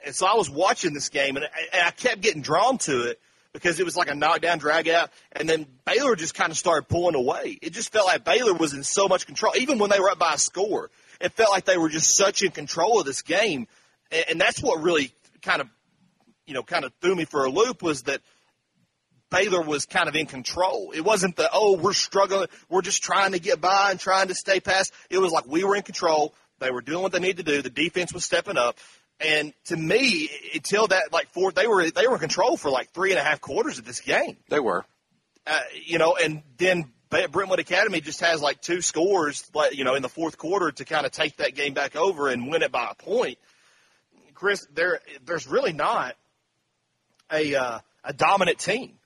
and 0.05 0.13
so 0.13 0.25
I 0.25 0.35
was 0.35 0.49
watching 0.49 0.93
this 0.93 1.07
game, 1.07 1.37
and 1.37 1.45
I, 1.45 1.49
and 1.71 1.87
I 1.87 1.91
kept 1.91 2.21
getting 2.21 2.41
drawn 2.41 2.77
to 2.79 3.03
it 3.03 3.21
because 3.53 3.79
it 3.79 3.85
was 3.85 3.95
like 3.95 4.09
a 4.09 4.15
knockdown, 4.15 4.57
drag 4.57 4.89
out, 4.89 5.11
and 5.31 5.47
then 5.47 5.65
Baylor 5.85 6.15
just 6.17 6.35
kind 6.35 6.51
of 6.51 6.57
started 6.57 6.89
pulling 6.89 7.15
away. 7.15 7.57
It 7.61 7.71
just 7.71 7.91
felt 7.91 8.05
like 8.05 8.25
Baylor 8.25 8.53
was 8.53 8.73
in 8.73 8.83
so 8.83 9.07
much 9.07 9.25
control, 9.25 9.53
even 9.57 9.79
when 9.79 9.89
they 9.89 9.99
were 9.99 10.09
up 10.09 10.19
by 10.19 10.33
a 10.33 10.37
score. 10.37 10.91
It 11.21 11.31
felt 11.33 11.51
like 11.51 11.63
they 11.63 11.77
were 11.77 11.89
just 11.89 12.17
such 12.17 12.43
in 12.43 12.51
control 12.51 12.99
of 12.99 13.05
this 13.05 13.21
game, 13.21 13.67
and, 14.11 14.25
and 14.31 14.41
that's 14.41 14.61
what 14.61 14.81
really 14.81 15.13
kind 15.41 15.61
of, 15.61 15.69
you 16.45 16.53
know, 16.53 16.63
kind 16.63 16.83
of 16.83 16.91
threw 17.01 17.15
me 17.15 17.23
for 17.23 17.45
a 17.45 17.49
loop 17.49 17.81
was 17.81 18.03
that– 18.03 18.19
Baylor 19.29 19.61
was 19.61 19.85
kind 19.85 20.09
of 20.09 20.15
in 20.15 20.25
control. 20.25 20.91
It 20.93 21.01
wasn't 21.01 21.35
the, 21.35 21.49
oh, 21.51 21.77
we're 21.77 21.93
struggling. 21.93 22.47
We're 22.69 22.81
just 22.81 23.03
trying 23.03 23.33
to 23.33 23.39
get 23.39 23.61
by 23.61 23.91
and 23.91 23.99
trying 23.99 24.29
to 24.29 24.35
stay 24.35 24.59
past. 24.59 24.93
It 25.09 25.19
was 25.19 25.31
like 25.31 25.45
we 25.45 25.63
were 25.63 25.75
in 25.75 25.83
control. 25.83 26.33
They 26.59 26.71
were 26.71 26.81
doing 26.81 27.01
what 27.01 27.11
they 27.11 27.19
needed 27.19 27.45
to 27.45 27.51
do. 27.51 27.61
The 27.61 27.69
defense 27.69 28.13
was 28.13 28.25
stepping 28.25 28.57
up. 28.57 28.77
And 29.19 29.53
to 29.65 29.75
me, 29.75 30.29
until 30.53 30.87
that, 30.87 31.11
like 31.11 31.29
four, 31.29 31.51
they 31.51 31.67
were, 31.67 31.89
they 31.89 32.07
were 32.07 32.15
in 32.15 32.19
control 32.19 32.57
for 32.57 32.69
like 32.69 32.91
three 32.91 33.11
and 33.11 33.19
a 33.19 33.23
half 33.23 33.41
quarters 33.41 33.77
of 33.77 33.85
this 33.85 33.99
game. 33.99 34.37
They 34.49 34.59
were. 34.59 34.85
Uh, 35.45 35.59
you 35.85 35.97
know, 35.97 36.15
and 36.15 36.43
then 36.57 36.91
Brentwood 37.09 37.59
Academy 37.59 38.01
just 38.01 38.21
has 38.21 38.41
like 38.41 38.61
two 38.61 38.81
scores, 38.81 39.49
you 39.71 39.83
know, 39.83 39.95
in 39.95 40.01
the 40.01 40.09
fourth 40.09 40.37
quarter 40.37 40.71
to 40.71 40.85
kind 40.85 41.05
of 41.05 41.11
take 41.11 41.37
that 41.37 41.55
game 41.55 41.73
back 41.73 41.95
over 41.95 42.29
and 42.29 42.49
win 42.49 42.61
it 42.61 42.71
by 42.71 42.89
a 42.91 42.95
point. 42.95 43.37
Chris, 44.33 44.65
there, 44.73 45.01
there's 45.25 45.47
really 45.47 45.73
not 45.73 46.15
a, 47.31 47.55
uh, 47.55 47.79
a 48.03 48.13
dominant 48.13 48.59
team. 48.59 48.98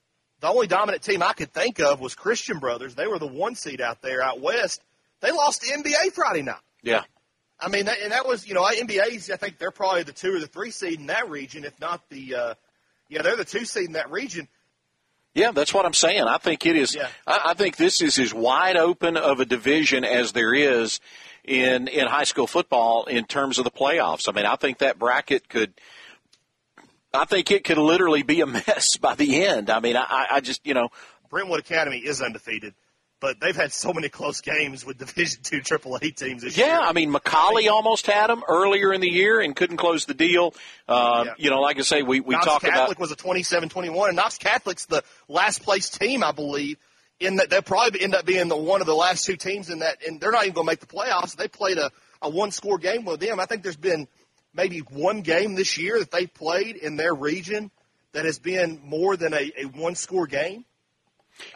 The 0.43 0.49
only 0.49 0.67
dominant 0.67 1.01
team 1.01 1.23
I 1.23 1.31
could 1.31 1.53
think 1.53 1.79
of 1.79 2.01
was 2.01 2.15
Christian 2.15 2.59
Brothers. 2.59 2.95
They 2.95 3.07
were 3.07 3.17
the 3.17 3.25
one 3.25 3.55
seed 3.55 3.79
out 3.79 4.01
there 4.01 4.21
out 4.21 4.41
west. 4.41 4.81
They 5.21 5.31
lost 5.31 5.61
the 5.61 5.67
MBA 5.67 6.11
Friday 6.11 6.41
night. 6.41 6.57
Yeah. 6.81 7.03
I 7.61 7.69
mean, 7.69 7.85
that, 7.85 7.99
and 8.03 8.11
that 8.11 8.27
was, 8.27 8.45
you 8.45 8.53
know, 8.53 8.63
MBA's, 8.63 9.31
I 9.31 9.37
think 9.37 9.57
they're 9.57 9.71
probably 9.71 10.03
the 10.03 10.11
two 10.11 10.35
or 10.35 10.39
the 10.41 10.47
three 10.47 10.71
seed 10.71 10.99
in 10.99 11.05
that 11.05 11.29
region, 11.29 11.63
if 11.63 11.79
not 11.79 12.01
the, 12.09 12.35
uh, 12.35 12.53
yeah, 13.07 13.21
they're 13.21 13.37
the 13.37 13.45
two 13.45 13.63
seed 13.63 13.85
in 13.85 13.93
that 13.93 14.11
region. 14.11 14.49
Yeah, 15.33 15.51
that's 15.51 15.73
what 15.73 15.85
I'm 15.85 15.93
saying. 15.93 16.23
I 16.23 16.39
think 16.39 16.65
it 16.65 16.75
is. 16.75 16.93
Yeah. 16.93 17.07
I, 17.25 17.51
I 17.51 17.53
think 17.53 17.77
this 17.77 18.01
is 18.01 18.19
as 18.19 18.33
wide 18.33 18.75
open 18.75 19.15
of 19.15 19.39
a 19.39 19.45
division 19.45 20.03
as 20.03 20.33
there 20.33 20.53
is 20.53 20.99
in 21.45 21.87
in 21.87 22.05
high 22.07 22.25
school 22.25 22.47
football 22.47 23.05
in 23.05 23.23
terms 23.23 23.59
of 23.59 23.63
the 23.63 23.71
playoffs. 23.71 24.27
I 24.27 24.33
mean, 24.33 24.45
I 24.45 24.57
think 24.57 24.79
that 24.79 24.99
bracket 24.99 25.47
could 25.47 25.73
I 27.13 27.25
think 27.25 27.51
it 27.51 27.63
could 27.63 27.77
literally 27.77 28.23
be 28.23 28.41
a 28.41 28.45
mess 28.47 28.97
by 28.97 29.15
the 29.15 29.43
end. 29.45 29.69
I 29.69 29.79
mean, 29.79 29.95
I, 29.95 30.27
I 30.31 30.39
just, 30.41 30.65
you 30.65 30.73
know. 30.73 30.89
Brentwood 31.29 31.59
Academy 31.59 31.97
is 31.97 32.21
undefeated, 32.21 32.73
but 33.19 33.39
they've 33.39 33.55
had 33.55 33.71
so 33.71 33.93
many 33.93 34.09
close 34.09 34.41
games 34.41 34.85
with 34.85 34.97
Division 34.99 35.41
Two 35.43 35.61
AAA 35.61 36.15
teams 36.15 36.43
this 36.43 36.57
yeah, 36.57 36.65
year. 36.65 36.75
Yeah, 36.75 36.79
I 36.81 36.93
mean, 36.93 37.13
McCallie 37.13 37.69
almost 37.69 38.07
had 38.07 38.27
them 38.27 38.43
earlier 38.47 38.93
in 38.93 39.01
the 39.01 39.09
year 39.09 39.39
and 39.39 39.55
couldn't 39.55 39.77
close 39.77 40.05
the 40.05 40.13
deal. 40.13 40.53
Uh, 40.87 41.23
yeah. 41.27 41.33
You 41.37 41.49
know, 41.49 41.61
like 41.61 41.79
I 41.79 41.81
say, 41.81 42.01
we, 42.01 42.19
we 42.19 42.35
Knox 42.35 42.45
talk 42.45 42.61
Catholic 42.61 42.97
about. 42.97 42.99
was 42.99 43.11
a 43.11 43.15
27 43.15 43.69
21, 43.69 44.09
and 44.09 44.15
Knox 44.15 44.37
Catholic's 44.37 44.85
the 44.87 45.03
last 45.27 45.63
place 45.63 45.89
team, 45.89 46.23
I 46.23 46.31
believe. 46.31 46.77
In 47.19 47.37
that, 47.37 47.49
they'll 47.49 47.61
probably 47.61 48.01
end 48.01 48.15
up 48.15 48.25
being 48.25 48.47
the 48.47 48.57
one 48.57 48.81
of 48.81 48.87
the 48.87 48.95
last 48.95 49.23
two 49.23 49.37
teams 49.37 49.69
in 49.69 49.79
that, 49.79 50.05
and 50.05 50.19
they're 50.19 50.31
not 50.31 50.43
even 50.43 50.55
going 50.55 50.65
to 50.65 50.71
make 50.71 50.79
the 50.79 50.87
playoffs. 50.87 51.35
They 51.35 51.47
played 51.47 51.77
a, 51.77 51.89
a 52.21 52.29
one 52.29 52.51
score 52.51 52.77
game 52.77 53.05
with 53.05 53.19
them. 53.19 53.39
I 53.39 53.45
think 53.45 53.63
there's 53.63 53.77
been 53.77 54.07
maybe 54.53 54.79
one 54.79 55.21
game 55.21 55.55
this 55.55 55.77
year 55.77 55.99
that 55.99 56.11
they 56.11 56.27
played 56.27 56.75
in 56.75 56.95
their 56.95 57.13
region 57.13 57.71
that 58.13 58.25
has 58.25 58.39
been 58.39 58.81
more 58.83 59.17
than 59.17 59.33
a, 59.33 59.51
a 59.57 59.63
one 59.65 59.95
score 59.95 60.27
game. 60.27 60.65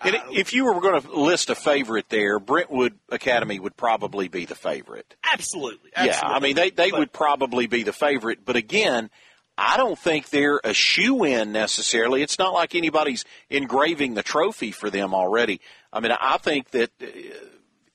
And 0.01 0.15
uh, 0.15 0.23
if 0.33 0.53
you 0.53 0.65
were 0.65 0.79
going 0.81 0.99
to 1.01 1.19
list 1.19 1.49
a 1.49 1.55
favorite 1.55 2.09
there, 2.09 2.39
Brentwood 2.39 2.97
Academy 3.09 3.59
would 3.59 3.77
probably 3.77 4.27
be 4.27 4.45
the 4.45 4.55
favorite. 4.55 5.15
Absolutely. 5.23 5.91
absolutely. 5.95 6.29
Yeah, 6.29 6.35
I 6.35 6.39
mean, 6.39 6.55
they, 6.55 6.69
they 6.71 6.89
but, 6.89 6.99
would 6.99 7.13
probably 7.13 7.67
be 7.67 7.83
the 7.83 7.93
favorite. 7.93 8.39
But 8.43 8.55
again, 8.55 9.11
I 9.55 9.77
don't 9.77 9.97
think 9.97 10.29
they're 10.29 10.59
a 10.63 10.73
shoe 10.73 11.23
in 11.23 11.51
necessarily. 11.51 12.23
It's 12.23 12.39
not 12.39 12.53
like 12.53 12.73
anybody's 12.73 13.23
engraving 13.49 14.15
the 14.15 14.23
trophy 14.23 14.71
for 14.71 14.89
them 14.89 15.13
already. 15.13 15.61
I 15.93 15.99
mean, 15.99 16.11
I 16.11 16.37
think 16.37 16.71
that 16.71 16.91
uh, 17.01 17.05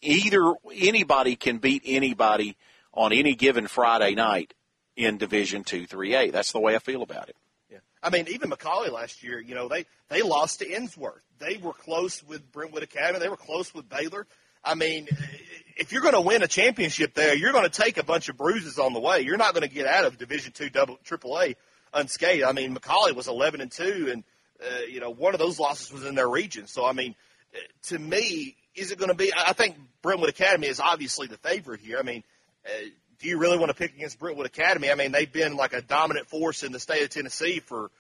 either 0.01 0.55
anybody 0.73 1.37
can 1.37 1.59
beat 1.59 1.83
anybody 1.85 2.57
on 2.95 3.13
any 3.13 3.35
given 3.35 3.67
Friday 3.67 4.15
night 4.15 4.55
in 4.97 5.19
Division 5.19 5.65
Two, 5.65 5.87
Three 5.87 6.15
A. 6.15 6.31
That's 6.31 6.53
the 6.53 6.61
way 6.61 6.75
I 6.75 6.79
feel 6.79 7.03
about 7.03 7.29
it. 7.29 7.37
Yeah, 7.71 7.79
I 8.03 8.11
mean, 8.11 8.27
even 8.29 8.51
McCallie 8.51 8.91
last 8.91 9.23
year, 9.23 9.41
you 9.41 9.55
know, 9.55 9.69
they 9.69 9.87
they 10.09 10.23
lost 10.23 10.61
to 10.61 10.67
Ensworth. 10.67 11.23
They 11.39 11.57
were 11.57 11.73
close 11.73 12.23
with 12.23 12.51
Brentwood 12.53 12.83
Academy. 12.83 13.19
They 13.19 13.29
were 13.29 13.37
close 13.37 13.75
with 13.75 13.89
Baylor. 13.89 14.27
I 14.65 14.75
mean, 14.77 15.09
if 15.77 15.91
you're 15.93 16.03
going 16.03 16.15
to 16.15 16.21
win 16.21 16.43
a 16.43 16.49
championship 16.49 17.15
there, 17.15 17.35
you're 17.35 17.53
going 17.53 17.69
to 17.69 17.83
take 17.83 17.99
a 17.99 18.05
bunch 18.05 18.29
of 18.29 18.37
bruises 18.37 18.79
on 18.79 18.93
the 18.93 19.01
way. 19.01 19.23
You're 19.23 19.37
not 19.37 19.55
going 19.55 19.69
to 19.69 19.75
get 19.75 19.87
out 19.87 20.05
of 20.05 20.19
Division 20.19 20.53
Two, 20.53 20.71
Double 20.71 20.99
Triple 21.05 21.39
A 21.41 21.57
unscathed. 21.95 22.45
I 22.45 22.53
mean, 22.53 22.75
McCallie 22.75 23.15
was 23.15 23.29
11 23.29 23.61
and 23.61 23.71
two, 23.71 24.09
and 24.11 24.25
uh, 24.63 24.83
you 24.89 25.01
know, 25.01 25.11
one 25.11 25.35
of 25.35 25.41
those 25.41 25.59
losses 25.59 25.93
was 25.93 26.05
in 26.05 26.15
their 26.15 26.29
region. 26.29 26.67
So, 26.67 26.87
I 26.87 26.93
mean, 26.93 27.15
to 27.85 27.99
me, 27.99 28.57
is 28.75 28.93
it 28.93 28.99
going 28.99 29.09
to 29.09 29.15
be? 29.15 29.33
I 29.37 29.53
think 29.53 29.77
Brentwood 30.03 30.31
Academy 30.31 30.69
is 30.69 30.81
obviously 30.81 31.27
the 31.27 31.37
favorite 31.39 31.81
here. 31.81 31.99
I 31.99 32.03
mean, 32.03 32.23
uh, 32.65 32.87
do 33.23 33.29
you 33.29 33.39
really 33.39 33.57
want 33.57 33.71
to 33.71 33.75
pick 33.75 33.95
against 33.95 34.19
Brentwood 34.19 34.47
Academy? 34.47 34.91
I 34.91 34.97
mean, 34.97 35.13
they've 35.13 35.33
been 35.33 35.57
like 35.57 35.73
a 35.73 35.81
dominant 35.81 36.27
force 36.27 36.65
in 36.65 36.73
the 36.73 36.81
state 36.81 37.05
of 37.05 37.11
Tennessee 37.11 37.61
for 37.61 37.91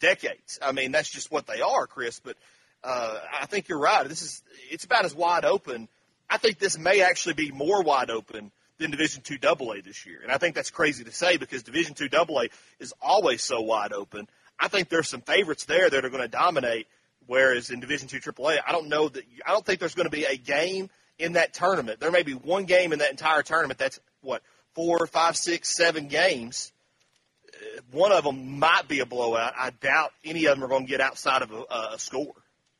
decades. 0.00 0.58
I 0.62 0.72
mean, 0.72 0.92
that's 0.92 1.10
just 1.10 1.32
what 1.32 1.46
they 1.46 1.62
are, 1.62 1.86
Chris. 1.86 2.20
But 2.20 2.36
uh, 2.84 3.18
I 3.40 3.46
think 3.46 3.68
you're 3.68 3.80
right. 3.80 4.06
This 4.06 4.20
is 4.20 4.42
it's 4.70 4.84
about 4.84 5.06
as 5.06 5.14
wide 5.14 5.46
open. 5.46 5.88
I 6.28 6.36
think 6.36 6.58
this 6.58 6.78
may 6.78 7.00
actually 7.00 7.34
be 7.34 7.50
more 7.50 7.82
wide 7.82 8.10
open 8.10 8.52
than 8.78 8.90
Division 8.90 9.22
Two 9.22 9.38
AA 9.42 9.80
this 9.82 10.04
year, 10.04 10.20
and 10.22 10.30
I 10.30 10.36
think 10.36 10.54
that's 10.54 10.70
crazy 10.70 11.04
to 11.04 11.12
say 11.12 11.38
because 11.38 11.62
Division 11.62 11.94
Two 11.94 12.08
AA 12.12 12.44
is 12.78 12.92
always 13.00 13.42
so 13.42 13.62
wide 13.62 13.92
open. 13.92 14.28
I 14.60 14.68
think 14.68 14.90
there's 14.90 15.08
some 15.08 15.22
favorites 15.22 15.64
there 15.64 15.88
that 15.88 16.04
are 16.04 16.10
going 16.10 16.22
to 16.22 16.28
dominate, 16.28 16.86
whereas 17.26 17.70
in 17.70 17.80
Division 17.80 18.08
Two 18.08 18.20
AAA, 18.20 18.58
I 18.66 18.72
don't 18.72 18.88
know 18.88 19.08
that. 19.08 19.24
I 19.46 19.52
don't 19.52 19.64
think 19.64 19.80
there's 19.80 19.94
going 19.94 20.06
to 20.06 20.10
be 20.10 20.24
a 20.24 20.36
game 20.36 20.90
in 21.18 21.34
that 21.34 21.54
tournament. 21.54 22.00
There 22.00 22.10
may 22.10 22.24
be 22.24 22.32
one 22.32 22.64
game 22.64 22.92
in 22.92 22.98
that 22.98 23.10
entire 23.10 23.42
tournament 23.42 23.78
that's 23.78 24.00
what 24.24 24.42
four, 24.74 25.06
five, 25.06 25.36
six, 25.36 25.74
seven 25.76 26.08
games. 26.08 26.72
Uh, 27.52 27.80
one 27.92 28.12
of 28.12 28.24
them 28.24 28.58
might 28.58 28.88
be 28.88 29.00
a 29.00 29.06
blowout. 29.06 29.52
I 29.56 29.70
doubt 29.70 30.12
any 30.24 30.46
of 30.46 30.56
them 30.56 30.64
are 30.64 30.68
going 30.68 30.86
to 30.86 30.90
get 30.90 31.00
outside 31.00 31.42
of 31.42 31.52
a, 31.52 31.94
a 31.94 31.98
score. 31.98 32.34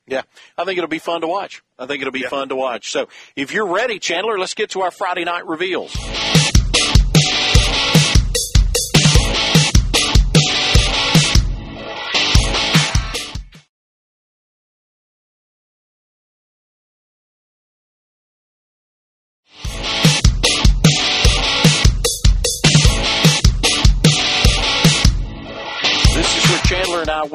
Yeah, 0.07 0.22
I 0.59 0.64
think 0.64 0.76
it'll 0.76 0.88
be 0.88 0.98
fun 0.98 1.22
to 1.22 1.26
watch. 1.26 1.62
I 1.78 1.87
think 1.87 2.02
it'll 2.02 2.12
be 2.12 2.20
yeah. 2.20 2.28
fun 2.28 2.50
to 2.50 2.57
watch. 2.57 2.90
So 2.90 3.09
if 3.37 3.54
you're 3.54 3.66
ready, 3.66 3.98
Chandler, 3.98 4.38
let's 4.38 4.54
get 4.54 4.70
to 4.70 4.83
our 4.83 4.90
Friday 4.90 5.24
night 5.24 5.46
reveals. 5.46 5.96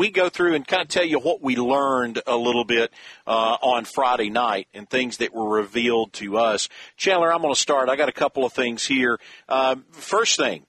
We 0.10 0.12
go 0.12 0.28
through 0.30 0.56
and 0.56 0.68
kind 0.68 0.82
of 0.82 0.88
tell 0.88 1.06
you 1.06 1.20
what 1.20 1.42
we 1.42 1.56
learned 1.56 2.20
a 2.26 2.36
little 2.36 2.64
bit 2.64 2.92
uh, 3.28 3.58
on 3.62 3.86
Friday 3.86 4.32
night 4.32 4.68
and 4.74 4.90
things 4.90 5.18
that 5.18 5.34
were 5.34 5.48
revealed 5.48 6.14
to 6.14 6.40
us. 6.40 6.68
Chandler, 6.98 7.32
I'm 7.32 7.42
going 7.42 7.54
to 7.54 7.60
start. 7.60 7.90
I 7.90 7.96
got 7.96 8.10
a 8.10 8.14
couple 8.14 8.44
of 8.44 8.52
things 8.52 8.86
here. 8.88 9.20
Uh, 9.48 9.76
first 9.92 10.38
thing, 10.38 10.66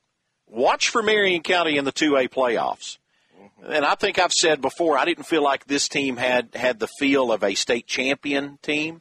watch 0.47 0.91
for 0.91 1.03
Marion 1.03 1.43
County 1.43 1.79
in 1.79 1.87
the 1.87 1.93
2A 1.93 2.29
playoffs. 2.29 2.99
And 3.67 3.85
I 3.85 3.95
think 3.95 4.19
I've 4.19 4.33
said 4.33 4.61
before, 4.61 4.99
I 4.99 5.07
didn't 5.07 5.25
feel 5.25 5.43
like 5.43 5.65
this 5.65 5.89
team 5.89 6.19
had 6.19 6.55
had 6.55 6.79
the 6.79 6.89
feel 6.99 7.33
of 7.33 7.43
a 7.43 7.55
state 7.55 7.87
champion 7.87 8.59
team. 8.63 9.01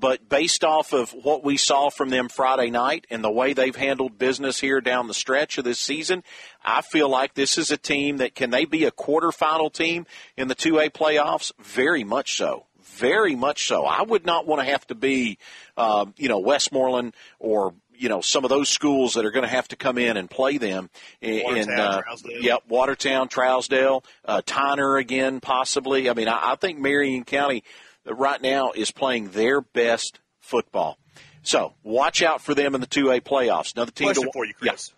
But 0.00 0.28
based 0.30 0.64
off 0.64 0.94
of 0.94 1.10
what 1.10 1.44
we 1.44 1.58
saw 1.58 1.90
from 1.90 2.08
them 2.08 2.30
Friday 2.30 2.70
night 2.70 3.06
and 3.10 3.22
the 3.22 3.30
way 3.30 3.52
they've 3.52 3.76
handled 3.76 4.18
business 4.18 4.58
here 4.58 4.80
down 4.80 5.08
the 5.08 5.14
stretch 5.14 5.58
of 5.58 5.64
this 5.64 5.78
season, 5.78 6.24
I 6.64 6.80
feel 6.80 7.08
like 7.08 7.34
this 7.34 7.58
is 7.58 7.70
a 7.70 7.76
team 7.76 8.16
that 8.16 8.34
can 8.34 8.50
they 8.50 8.64
be 8.64 8.86
a 8.86 8.90
quarterfinal 8.90 9.70
team 9.72 10.06
in 10.38 10.48
the 10.48 10.54
2A 10.54 10.90
playoffs? 10.90 11.52
Very 11.60 12.02
much 12.02 12.36
so. 12.36 12.64
Very 12.82 13.36
much 13.36 13.66
so. 13.66 13.84
I 13.84 14.02
would 14.02 14.24
not 14.24 14.46
want 14.46 14.62
to 14.62 14.70
have 14.70 14.86
to 14.86 14.94
be, 14.94 15.38
um, 15.76 16.14
you 16.16 16.28
know, 16.28 16.38
Westmoreland 16.38 17.14
or 17.38 17.74
you 17.94 18.08
know 18.08 18.22
some 18.22 18.44
of 18.44 18.48
those 18.48 18.70
schools 18.70 19.14
that 19.14 19.26
are 19.26 19.30
going 19.30 19.44
to 19.44 19.50
have 19.50 19.68
to 19.68 19.76
come 19.76 19.98
in 19.98 20.16
and 20.16 20.28
play 20.30 20.56
them 20.56 20.88
in, 21.20 21.42
Watertown, 21.44 21.78
uh, 21.78 22.02
yep 22.40 22.62
Watertown, 22.66 23.28
Trousdale, 23.28 24.02
uh, 24.24 24.40
Tyner 24.46 24.98
again 24.98 25.40
possibly. 25.40 26.08
I 26.08 26.14
mean, 26.14 26.26
I, 26.26 26.52
I 26.52 26.54
think 26.56 26.78
Marion 26.78 27.24
County 27.24 27.62
right 28.06 28.40
now 28.40 28.72
is 28.72 28.90
playing 28.90 29.30
their 29.30 29.60
best 29.60 30.20
football. 30.38 30.98
So 31.42 31.74
watch 31.82 32.22
out 32.22 32.40
for 32.40 32.54
them 32.54 32.74
in 32.74 32.80
the 32.80 32.86
2A 32.86 33.22
playoffs. 33.22 33.74
Another 33.74 33.92
team 33.92 34.06
Question 34.06 34.24
to, 34.24 34.32
for 34.32 34.44
you, 34.44 34.54
Chris. 34.54 34.92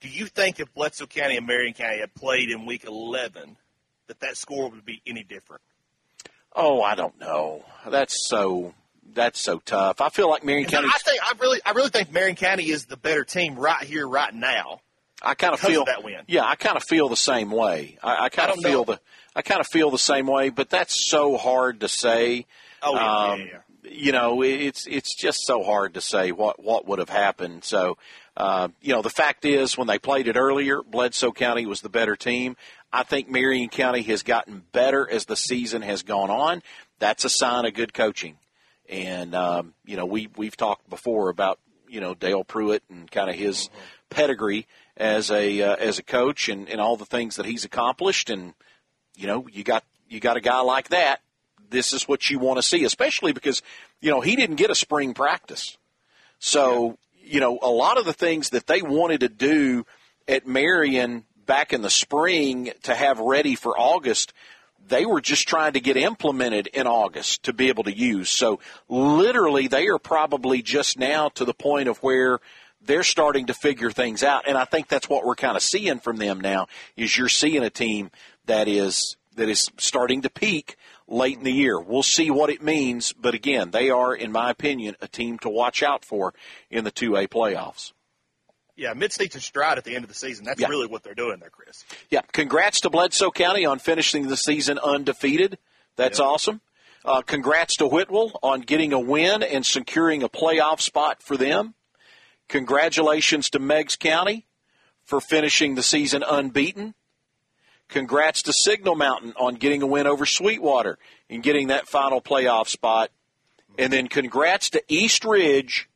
Do 0.00 0.08
you 0.08 0.26
think 0.26 0.60
if 0.60 0.72
Bledsoe 0.74 1.06
County 1.06 1.36
and 1.36 1.46
Marion 1.46 1.72
County 1.72 2.00
had 2.00 2.14
played 2.14 2.50
in 2.50 2.66
Week 2.66 2.84
11, 2.84 3.56
that 4.08 4.20
that 4.20 4.36
score 4.36 4.70
would 4.70 4.84
be 4.84 5.00
any 5.06 5.24
different? 5.24 5.62
Oh, 6.54 6.82
I 6.82 6.94
don't 6.94 7.18
know. 7.18 7.64
That's 7.88 8.28
so 8.28 8.74
that's 9.12 9.40
so 9.40 9.58
tough. 9.58 10.00
I 10.00 10.08
feel 10.08 10.28
like 10.28 10.44
Marion 10.44 10.68
County. 10.68 10.88
I 10.92 10.98
think 10.98 11.20
I 11.22 11.32
really, 11.40 11.60
I 11.64 11.70
really 11.72 11.90
think 11.90 12.12
Marion 12.12 12.36
County 12.36 12.70
is 12.70 12.86
the 12.86 12.96
better 12.96 13.24
team 13.24 13.56
right 13.56 13.82
here, 13.82 14.06
right 14.06 14.34
now. 14.34 14.80
I 15.24 15.34
kind 15.34 15.54
of 15.54 15.60
feel 15.60 15.84
that 15.86 16.04
win. 16.04 16.20
Yeah, 16.26 16.44
I 16.44 16.54
kind 16.56 16.76
of 16.76 16.84
feel 16.84 17.08
the 17.08 17.16
same 17.16 17.50
way. 17.50 17.98
I, 18.02 18.24
I 18.26 18.28
kind 18.28 18.50
of 18.50 18.58
feel 18.58 18.84
know. 18.84 18.94
the 18.94 19.00
I 19.36 19.42
kind 19.42 19.60
of 19.60 19.66
feel 19.66 19.90
the 19.90 19.98
same 19.98 20.26
way, 20.26 20.50
but 20.50 20.70
that's 20.70 21.08
so 21.10 21.36
hard 21.36 21.80
to 21.80 21.88
say. 21.88 22.46
Oh 22.82 22.94
yeah, 22.94 23.16
Um, 23.32 23.40
yeah, 23.40 23.46
yeah. 23.84 23.90
you 23.90 24.12
know, 24.12 24.42
it's 24.42 24.86
it's 24.86 25.14
just 25.14 25.40
so 25.46 25.62
hard 25.62 25.94
to 25.94 26.00
say 26.00 26.30
what 26.32 26.62
what 26.62 26.86
would 26.86 26.98
have 26.98 27.08
happened. 27.08 27.64
So, 27.64 27.96
uh, 28.36 28.68
you 28.80 28.92
know, 28.94 29.02
the 29.02 29.10
fact 29.10 29.44
is, 29.44 29.76
when 29.78 29.86
they 29.86 29.98
played 29.98 30.28
it 30.28 30.36
earlier, 30.36 30.82
Bledsoe 30.82 31.32
County 31.32 31.66
was 31.66 31.80
the 31.80 31.88
better 31.88 32.14
team. 32.16 32.56
I 32.92 33.02
think 33.02 33.28
Marion 33.28 33.70
County 33.70 34.02
has 34.02 34.22
gotten 34.22 34.62
better 34.72 35.08
as 35.10 35.24
the 35.24 35.36
season 35.36 35.82
has 35.82 36.02
gone 36.04 36.30
on. 36.30 36.62
That's 37.00 37.24
a 37.24 37.28
sign 37.30 37.64
of 37.64 37.74
good 37.74 37.92
coaching. 37.92 38.36
And 38.88 39.34
um, 39.34 39.74
you 39.84 39.96
know, 39.96 40.06
we 40.06 40.28
we've 40.36 40.56
talked 40.56 40.88
before 40.90 41.28
about 41.30 41.58
you 41.88 42.00
know 42.00 42.14
Dale 42.14 42.44
Pruitt 42.44 42.82
and 42.90 43.10
kind 43.10 43.28
of 43.30 43.36
his 43.36 43.68
pedigree 44.10 44.66
as 44.96 45.30
a 45.30 45.62
uh, 45.62 45.76
as 45.76 45.98
a 45.98 46.02
coach 46.02 46.48
and, 46.48 46.68
and 46.68 46.80
all 46.80 46.96
the 46.96 47.04
things 47.04 47.36
that 47.36 47.46
he's 47.46 47.64
accomplished. 47.64 48.30
And 48.30 48.54
you 49.16 49.26
know, 49.26 49.46
you 49.50 49.64
got 49.64 49.84
you 50.08 50.20
got 50.20 50.36
a 50.36 50.40
guy 50.40 50.60
like 50.60 50.88
that. 50.88 51.20
This 51.70 51.92
is 51.92 52.06
what 52.06 52.30
you 52.30 52.38
want 52.38 52.58
to 52.58 52.62
see, 52.62 52.84
especially 52.84 53.32
because 53.32 53.62
you 54.00 54.10
know 54.10 54.20
he 54.20 54.36
didn't 54.36 54.56
get 54.56 54.70
a 54.70 54.74
spring 54.74 55.14
practice. 55.14 55.76
So 56.38 56.98
you 57.22 57.40
know, 57.40 57.58
a 57.62 57.70
lot 57.70 57.98
of 57.98 58.04
the 58.04 58.12
things 58.12 58.50
that 58.50 58.66
they 58.66 58.82
wanted 58.82 59.20
to 59.20 59.28
do 59.28 59.86
at 60.28 60.46
Marion 60.46 61.24
back 61.46 61.72
in 61.72 61.82
the 61.82 61.90
spring 61.90 62.70
to 62.82 62.94
have 62.94 63.18
ready 63.18 63.54
for 63.54 63.78
August 63.78 64.32
they 64.88 65.06
were 65.06 65.20
just 65.20 65.48
trying 65.48 65.72
to 65.72 65.80
get 65.80 65.96
implemented 65.96 66.66
in 66.68 66.86
August 66.86 67.44
to 67.44 67.52
be 67.52 67.68
able 67.68 67.84
to 67.84 67.96
use. 67.96 68.28
So 68.30 68.60
literally, 68.88 69.68
they 69.68 69.86
are 69.88 69.98
probably 69.98 70.62
just 70.62 70.98
now 70.98 71.28
to 71.30 71.44
the 71.44 71.54
point 71.54 71.88
of 71.88 71.98
where 71.98 72.40
they're 72.86 73.02
starting 73.02 73.46
to 73.46 73.54
figure 73.54 73.90
things 73.90 74.22
out. 74.22 74.44
And 74.46 74.56
I 74.58 74.64
think 74.64 74.88
that's 74.88 75.08
what 75.08 75.24
we're 75.24 75.34
kind 75.34 75.56
of 75.56 75.62
seeing 75.62 75.98
from 76.00 76.16
them 76.16 76.40
now 76.40 76.66
is 76.96 77.16
you're 77.16 77.28
seeing 77.28 77.62
a 77.62 77.70
team 77.70 78.10
that 78.46 78.68
is 78.68 79.16
that 79.36 79.48
is 79.48 79.68
starting 79.78 80.22
to 80.22 80.30
peak 80.30 80.76
late 81.08 81.36
in 81.38 81.44
the 81.44 81.52
year. 81.52 81.80
We'll 81.80 82.04
see 82.04 82.30
what 82.30 82.50
it 82.50 82.62
means, 82.62 83.12
but 83.12 83.34
again, 83.34 83.72
they 83.72 83.90
are, 83.90 84.14
in 84.14 84.30
my 84.30 84.48
opinion, 84.50 84.94
a 85.00 85.08
team 85.08 85.38
to 85.40 85.48
watch 85.48 85.82
out 85.82 86.04
for 86.04 86.32
in 86.70 86.84
the 86.84 86.92
2A 86.92 87.26
playoffs. 87.28 87.92
Yeah, 88.76 88.92
mid-season 88.92 89.40
stride 89.40 89.76
at 89.78 89.84
the 89.84 89.94
end 89.94 90.04
of 90.04 90.08
the 90.08 90.14
season. 90.14 90.44
That's 90.44 90.60
Yeah. 90.60 90.68
really 90.68 90.86
what 90.86 91.02
they're 91.02 91.14
doing 91.14 91.38
there, 91.40 91.50
Chris. 91.50 91.84
Yeah, 92.10 92.22
congrats 92.32 92.80
to 92.82 92.90
Bledsoe 92.90 93.30
County 93.32 93.64
on 93.66 93.78
finishing 93.80 94.28
the 94.28 94.36
season 94.36 94.78
undefeated. 94.78 95.58
That's 95.96 96.18
awesome. 96.20 96.60
Uh, 97.04 97.22
congrats 97.22 97.76
to 97.76 97.86
Whitwell 97.86 98.38
on 98.42 98.60
getting 98.62 98.92
a 98.92 98.98
win 98.98 99.42
and 99.42 99.64
securing 99.66 100.22
a 100.22 100.28
playoff 100.28 100.80
spot 100.80 101.22
for 101.22 101.36
them. 101.36 101.74
Congratulations 102.48 103.50
to 103.50 103.58
Meigs 103.58 103.96
County 103.96 104.46
for 105.04 105.20
finishing 105.20 105.74
the 105.74 105.82
season 105.82 106.22
unbeaten. 106.22 106.94
Congrats 107.88 108.42
to 108.42 108.52
Signal 108.52 108.94
Mountain 108.94 109.34
on 109.36 109.54
getting 109.54 109.82
a 109.82 109.86
win 109.86 110.06
over 110.06 110.26
Sweetwater 110.26 110.98
and 111.28 111.42
getting 111.42 111.68
that 111.68 111.88
final 111.88 112.20
playoff 112.20 112.68
spot. 112.68 113.10
And 113.78 113.92
then 113.92 114.08
congrats 114.08 114.70
to 114.70 114.82
East 114.88 115.24
Ridge 115.24 115.88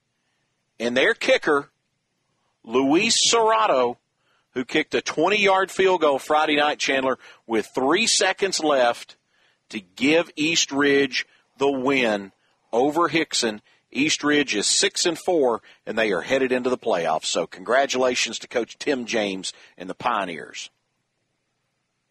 and 0.79 0.97
their 0.97 1.15
kicker, 1.15 1.71
Luis 2.65 3.33
Serrato, 3.33 3.97
who 4.53 4.65
kicked 4.65 4.95
a 4.95 5.01
20 5.01 5.41
yard 5.41 5.71
field 5.71 6.01
goal 6.01 6.19
Friday 6.19 6.57
night, 6.57 6.79
Chandler, 6.79 7.19
with 7.47 7.69
three 7.75 8.07
seconds 8.07 8.61
left 8.61 9.17
to 9.71 9.81
give 9.81 10.31
East 10.37 10.73
Ridge 10.73 11.27
the 11.59 11.71
win 11.71 12.33
over 12.73 13.09
Hickson. 13.09 13.63
East 13.90 14.22
Ridge 14.22 14.55
is 14.55 14.66
six 14.66 15.07
and 15.07 15.18
four, 15.18 15.62
and 15.87 15.98
they 15.98 16.12
are 16.12 16.20
headed 16.20 16.53
into 16.53 16.70
the 16.70 16.79
playoffs. 16.79 17.27
So, 17.27 17.46
congratulations 17.46 18.38
to 18.40 18.48
Coach 18.48 18.79
Tim 18.79 19.07
James 19.07 19.53
and 19.77 19.88
the 19.88 19.94
Pioneers. 19.94 20.70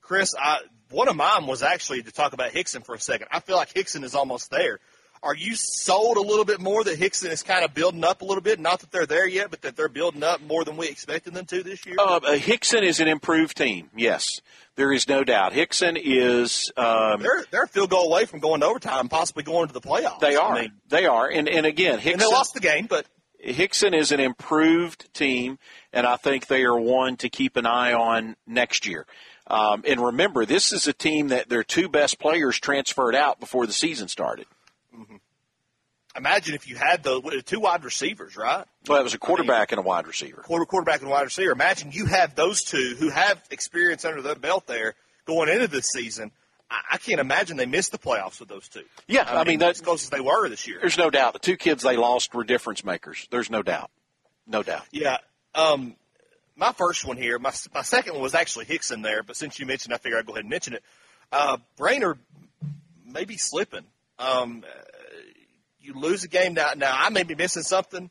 Chris, 0.01 0.33
I, 0.39 0.59
one 0.89 1.09
of 1.09 1.15
mine 1.15 1.47
was 1.47 1.61
actually 1.61 2.01
to 2.03 2.11
talk 2.11 2.33
about 2.33 2.51
Hickson 2.51 2.81
for 2.81 2.95
a 2.95 2.99
second. 2.99 3.27
I 3.31 3.41
feel 3.41 3.57
like 3.57 3.73
Hickson 3.73 4.03
is 4.03 4.15
almost 4.15 4.49
there. 4.49 4.79
Are 5.27 5.35
you 5.35 5.55
sold 5.57 6.15
a 6.15 6.21
little 6.21 6.45
bit 6.45 6.61
more 6.61 6.85
that 6.85 6.97
Hickson 6.97 7.31
is 7.31 7.43
kind 7.43 7.65
of 7.65 7.73
building 7.73 8.05
up 8.05 8.21
a 8.21 8.25
little 8.25 8.41
bit? 8.41 8.61
Not 8.61 8.79
that 8.79 8.91
they're 8.91 9.05
there 9.05 9.27
yet, 9.27 9.51
but 9.51 9.61
that 9.63 9.75
they're 9.75 9.89
building 9.89 10.23
up 10.23 10.41
more 10.41 10.63
than 10.63 10.77
we 10.77 10.87
expected 10.87 11.33
them 11.33 11.45
to 11.47 11.63
this 11.63 11.85
year? 11.85 11.97
Uh, 11.99 12.21
uh, 12.23 12.37
Hickson 12.37 12.81
is 12.81 13.01
an 13.01 13.09
improved 13.09 13.57
team. 13.57 13.89
Yes, 13.93 14.39
there 14.75 14.89
is 14.93 15.09
no 15.09 15.25
doubt. 15.25 15.51
Hickson 15.51 15.97
is. 16.01 16.71
Um, 16.77 17.21
they're 17.21 17.43
they're 17.51 17.63
a 17.63 17.67
field 17.67 17.89
goal 17.89 18.07
away 18.07 18.23
from 18.23 18.39
going 18.39 18.61
to 18.61 18.67
overtime, 18.67 19.09
possibly 19.09 19.43
going 19.43 19.67
to 19.67 19.73
the 19.73 19.81
playoffs. 19.81 20.21
they 20.21 20.37
are. 20.37 20.53
I 20.53 20.61
mean, 20.61 20.71
they 20.87 21.05
are. 21.05 21.29
And 21.29 21.49
and 21.49 21.65
again, 21.65 21.99
Hickson. 21.99 22.13
and 22.13 22.21
they 22.21 22.33
lost 22.33 22.53
the 22.53 22.61
game, 22.61 22.85
but 22.85 23.05
Hickson 23.37 23.93
is 23.93 24.13
an 24.13 24.21
improved 24.21 25.13
team, 25.13 25.59
and 25.91 26.07
I 26.07 26.15
think 26.15 26.47
they 26.47 26.63
are 26.63 26.79
one 26.79 27.17
to 27.17 27.27
keep 27.27 27.57
an 27.57 27.65
eye 27.65 27.91
on 27.91 28.37
next 28.47 28.87
year. 28.87 29.05
Um, 29.47 29.83
and 29.85 29.99
remember, 29.99 30.45
this 30.45 30.71
is 30.71 30.87
a 30.87 30.93
team 30.93 31.29
that 31.29 31.49
their 31.49 31.65
two 31.65 31.89
best 31.89 32.17
players 32.17 32.57
transferred 32.59 33.13
out 33.13 33.41
before 33.41 33.67
the 33.67 33.73
season 33.73 34.07
started. 34.07 34.45
Imagine 36.15 36.55
if 36.55 36.67
you 36.67 36.75
had 36.75 37.03
the 37.03 37.19
what, 37.19 37.45
two 37.45 37.59
wide 37.59 37.83
receivers, 37.83 38.35
right? 38.35 38.65
Well, 38.87 38.99
it 38.99 39.03
was 39.03 39.13
a 39.13 39.17
quarterback 39.19 39.71
and 39.71 39.79
a 39.79 39.81
wide 39.81 40.07
receiver. 40.07 40.41
Quarter 40.41 40.65
quarterback 40.65 41.01
and 41.01 41.09
wide 41.09 41.23
receiver. 41.23 41.51
Imagine 41.51 41.91
you 41.91 42.05
have 42.05 42.35
those 42.35 42.63
two 42.63 42.95
who 42.99 43.09
have 43.09 43.41
experience 43.51 44.05
under 44.05 44.21
their 44.21 44.35
belt 44.35 44.67
there 44.67 44.95
going 45.25 45.49
into 45.49 45.67
this 45.67 45.87
season. 45.87 46.31
I, 46.69 46.81
I 46.93 46.97
can't 46.97 47.19
imagine 47.19 47.57
they 47.57 47.65
missed 47.65 47.91
the 47.91 47.97
playoffs 47.97 48.39
with 48.39 48.49
those 48.49 48.67
two. 48.67 48.83
Yeah, 49.07 49.23
I 49.27 49.43
mean, 49.43 49.59
that's- 49.59 49.79
as 49.79 49.81
close 49.85 50.03
as 50.03 50.09
they 50.09 50.21
were 50.21 50.49
this 50.49 50.67
year. 50.67 50.77
There's 50.79 50.97
no 50.97 51.09
doubt. 51.09 51.33
The 51.33 51.39
two 51.39 51.57
kids 51.57 51.83
they 51.83 51.97
lost 51.97 52.33
were 52.33 52.43
difference 52.43 52.83
makers. 52.83 53.27
There's 53.31 53.49
no 53.49 53.61
doubt. 53.63 53.91
No 54.45 54.63
doubt. 54.63 54.83
Yeah. 54.91 55.17
Um, 55.53 55.95
my 56.55 56.71
first 56.71 57.05
one 57.05 57.17
here, 57.17 57.37
my, 57.37 57.51
my 57.73 57.81
second 57.83 58.13
one 58.13 58.21
was 58.23 58.33
actually 58.33 58.65
Hickson 58.65 59.01
there, 59.01 59.21
but 59.23 59.35
since 59.35 59.59
you 59.59 59.65
mentioned, 59.65 59.93
I 59.93 59.97
figured 59.97 60.19
I'd 60.19 60.25
go 60.25 60.33
ahead 60.33 60.43
and 60.43 60.49
mention 60.49 60.73
it. 60.73 60.83
Uh, 61.31 61.57
Brainerd 61.77 62.17
may 63.05 63.25
be 63.25 63.37
slipping. 63.37 63.83
Um, 64.19 64.63
you 65.79 65.93
lose 65.93 66.23
a 66.23 66.27
game 66.27 66.53
now. 66.53 66.71
Now 66.75 66.93
I 66.97 67.09
may 67.09 67.23
be 67.23 67.35
missing 67.35 67.63
something. 67.63 68.09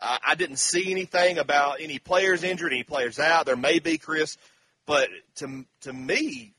Uh, 0.00 0.16
I 0.26 0.34
didn't 0.34 0.56
see 0.58 0.90
anything 0.90 1.38
about 1.38 1.80
any 1.80 1.98
players 1.98 2.42
injured, 2.42 2.72
any 2.72 2.84
players 2.84 3.18
out. 3.18 3.46
There 3.46 3.56
may 3.56 3.78
be 3.80 3.98
Chris, 3.98 4.38
but 4.86 5.08
to 5.36 5.64
to 5.82 5.92
me, 5.92 6.54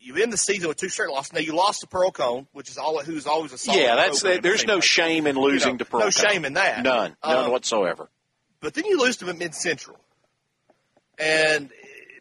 you 0.00 0.16
end 0.16 0.32
the 0.32 0.36
season 0.38 0.68
with 0.68 0.76
two 0.78 0.88
straight 0.88 1.10
losses. 1.10 1.32
Now 1.32 1.40
you 1.40 1.54
lost 1.54 1.82
to 1.82 1.86
Pearl-Cohn, 1.86 2.48
which 2.52 2.68
is 2.70 2.78
all 2.78 2.98
who's 3.02 3.26
always 3.26 3.52
a 3.52 3.58
solid 3.58 3.78
Yeah, 3.80 3.94
that's 3.96 4.22
there's 4.22 4.64
no 4.64 4.76
like. 4.76 4.82
shame 4.82 5.26
in 5.26 5.36
losing 5.36 5.68
You 5.68 5.72
know, 5.74 5.78
to 5.78 5.84
Pearl. 5.84 6.00
no 6.00 6.10
County. 6.10 6.28
shame 6.34 6.44
in 6.44 6.54
that. 6.54 6.82
None. 6.82 7.16
None 7.24 7.44
Um, 7.44 7.50
whatsoever. 7.52 8.08
But 8.60 8.74
then 8.74 8.86
you 8.86 8.98
lose 9.00 9.18
to 9.18 9.24
McMinn 9.26 9.54
Central. 9.54 9.96
And 11.18 11.70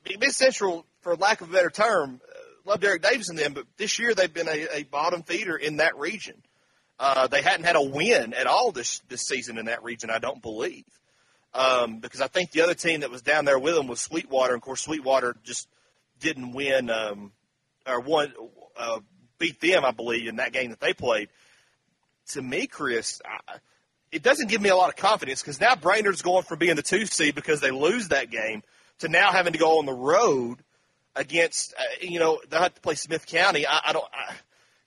McMinn 0.06 0.32
Central, 0.32 0.86
for 1.02 1.16
lack 1.16 1.42
of 1.42 1.50
a 1.50 1.54
better 1.54 1.70
term, 1.70 2.20
love 2.68 2.82
Derek 2.82 3.02
Davis 3.02 3.30
and 3.30 3.40
them, 3.40 3.54
but 3.54 3.66
this 3.78 3.98
year 3.98 4.14
they've 4.14 4.34
been 4.34 4.50
a, 4.50 4.68
a 4.80 4.84
bottom 4.84 5.24
feeder 5.24 5.56
in 5.56 5.78
that 5.78 5.98
region. 5.98 6.36
Uh, 7.00 7.28
they 7.28 7.42
hadn't 7.42 7.66
had 7.66 7.76
a 7.76 7.82
win 7.82 8.34
at 8.34 8.48
all 8.48 8.72
this 8.72 9.00
this 9.08 9.22
season 9.22 9.58
in 9.58 9.66
that 9.66 9.84
region, 9.84 10.10
I 10.10 10.20
don't 10.20 10.42
believe. 10.42 10.86
Um, 11.54 12.00
because 12.00 12.22
I 12.22 12.28
think 12.28 12.52
the 12.52 12.62
other 12.62 12.74
team 12.74 13.00
that 13.00 13.10
was 13.10 13.22
down 13.22 13.46
there 13.46 13.58
with 13.58 13.76
them 13.76 13.88
was 13.88 14.02
Sweetwater, 14.02 14.54
and 14.54 14.62
of 14.62 14.66
course 14.66 14.82
Sweetwater 14.82 15.36
just 15.44 15.68
didn't 16.20 16.54
win 16.54 16.90
um, 16.90 17.32
or 17.88 18.00
won 18.02 18.34
uh, 18.78 19.00
beat 19.40 19.62
them, 19.62 19.86
I 19.86 19.92
believe, 19.92 20.28
in 20.28 20.38
that 20.38 20.52
game 20.52 20.72
that 20.72 20.80
they 20.80 20.94
played. 20.94 21.30
To 22.32 22.42
me, 22.42 22.68
Chris, 22.68 23.22
I, 23.26 23.58
it 24.12 24.24
doesn't 24.24 24.50
give 24.50 24.62
me 24.62 24.70
a 24.70 24.76
lot 24.76 24.90
of 24.90 24.96
confidence 24.96 25.42
because 25.42 25.62
now 25.62 25.76
Brainerd's 25.76 26.22
going 26.22 26.44
from 26.44 26.60
being 26.60 26.76
the 26.76 26.82
two 26.82 27.06
seed 27.06 27.36
because 27.36 27.62
they 27.62 27.72
lose 27.72 28.10
that 28.10 28.30
game 28.30 28.64
to 29.00 29.08
now 29.08 29.32
having 29.32 29.54
to 29.54 29.60
go 29.60 29.80
on 29.80 29.86
the 29.86 29.94
road 29.94 30.58
against 31.18 31.74
uh, 31.74 31.84
you 32.02 32.20
know 32.20 32.40
they 32.50 32.58
have 32.58 32.76
to 32.76 32.82
play 32.82 32.96
Smith 32.96 33.26
County. 33.26 33.66
I, 33.66 33.82
I 33.88 33.94
don't. 33.94 34.06
I, 34.14 34.34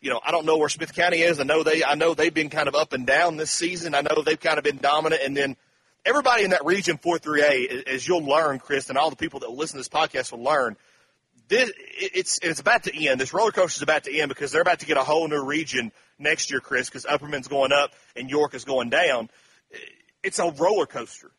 you 0.01 0.09
know, 0.09 0.21
I 0.25 0.31
don't 0.31 0.47
know 0.47 0.57
where 0.57 0.71
Smith 0.71 0.95
County 0.95 1.21
is. 1.21 1.41
I 1.41 1.43
know 1.43 1.63
they, 1.63 1.85
I 1.85 1.95
know 1.95 2.15
they've 2.15 2.33
been 2.33 2.49
kind 2.49 2.69
of 2.69 2.75
up 2.75 2.95
and 2.95 3.07
down 3.07 3.37
this 3.37 3.51
season. 3.51 3.95
I 3.95 4.01
know 4.01 4.23
they've 4.23 4.41
kind 4.41 4.57
of 4.57 4.65
been 4.65 4.79
dominant, 4.79 5.21
and 5.23 5.37
then 5.37 5.57
everybody 6.05 6.45
in 6.45 6.51
that 6.51 6.65
region 6.65 6.97
four 6.97 7.19
through 7.19 7.43
A, 7.43 7.85
as 7.87 8.07
you'll 8.07 8.25
learn, 8.25 8.59
Chris, 8.59 8.89
and 8.89 8.97
all 8.97 9.11
the 9.11 9.17
people 9.17 9.41
that 9.41 9.51
listen 9.51 9.75
to 9.75 9.79
this 9.79 9.89
podcast 9.89 10.33
will 10.33 10.43
learn. 10.43 10.77
This, 11.49 11.71
it's 11.99 12.39
it's 12.43 12.61
about 12.61 12.85
to 12.85 13.07
end. 13.07 13.21
This 13.21 13.35
roller 13.35 13.51
coaster 13.51 13.79
is 13.79 13.83
about 13.83 14.05
to 14.05 14.17
end 14.17 14.29
because 14.29 14.53
they're 14.53 14.63
about 14.63 14.81
to 14.81 14.87
get 14.87 14.97
a 14.97 15.05
whole 15.05 15.27
new 15.29 15.45
region 15.45 15.93
next 16.19 16.51
year, 16.51 16.61
Chris. 16.61 16.89
Because 16.89 17.05
Upperman's 17.05 17.49
going 17.49 17.73
up 17.73 17.93
and 18.17 18.31
York 18.31 18.55
is 18.55 18.65
going 18.65 18.89
down. 18.89 19.29
It's 20.23 20.39
a 20.39 20.51
roller 20.51 20.87
coaster, 20.87 21.31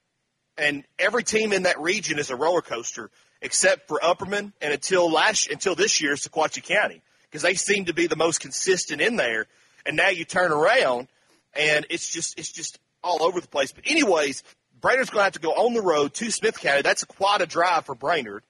and 0.62 0.84
every 1.00 1.24
team 1.24 1.54
in 1.54 1.64
that 1.64 1.80
region 1.80 2.20
is 2.20 2.30
a 2.30 2.36
roller 2.36 2.62
coaster 2.62 3.10
except 3.42 3.88
for 3.88 4.00
Upperman 4.00 4.54
and 4.62 4.74
until 4.74 5.12
last 5.12 5.50
until 5.50 5.76
this 5.76 6.02
year, 6.02 6.14
Sequatchie 6.14 6.64
County 6.64 7.02
because 7.32 7.42
they 7.42 7.56
seem 7.56 7.86
to 7.86 7.94
be 7.94 8.08
the 8.08 8.16
most 8.16 8.42
consistent 8.42 9.02
in 9.02 9.16
there. 9.16 9.48
And 9.86 9.96
now 9.96 10.10
you 10.10 10.26
turn 10.26 10.52
around, 10.52 11.08
and 11.56 11.88
it's 11.90 12.12
just 12.12 12.38
it's 12.38 12.52
just 12.52 12.78
all 13.04 13.24
over 13.24 13.40
the 13.40 13.48
place. 13.48 13.72
But 13.72 13.86
anyways, 13.88 14.44
Brainerd's 14.80 15.10
going 15.10 15.22
to 15.22 15.24
have 15.24 15.34
to 15.34 15.40
go 15.40 15.52
on 15.52 15.74
the 15.74 15.82
road 15.82 16.14
to 16.16 16.30
Smith 16.30 16.60
County. 16.60 16.82
That's 16.82 17.04
quite 17.04 17.42
a 17.42 17.48
drive 17.48 17.86
for 17.86 17.96
Brainerd, 17.96 18.44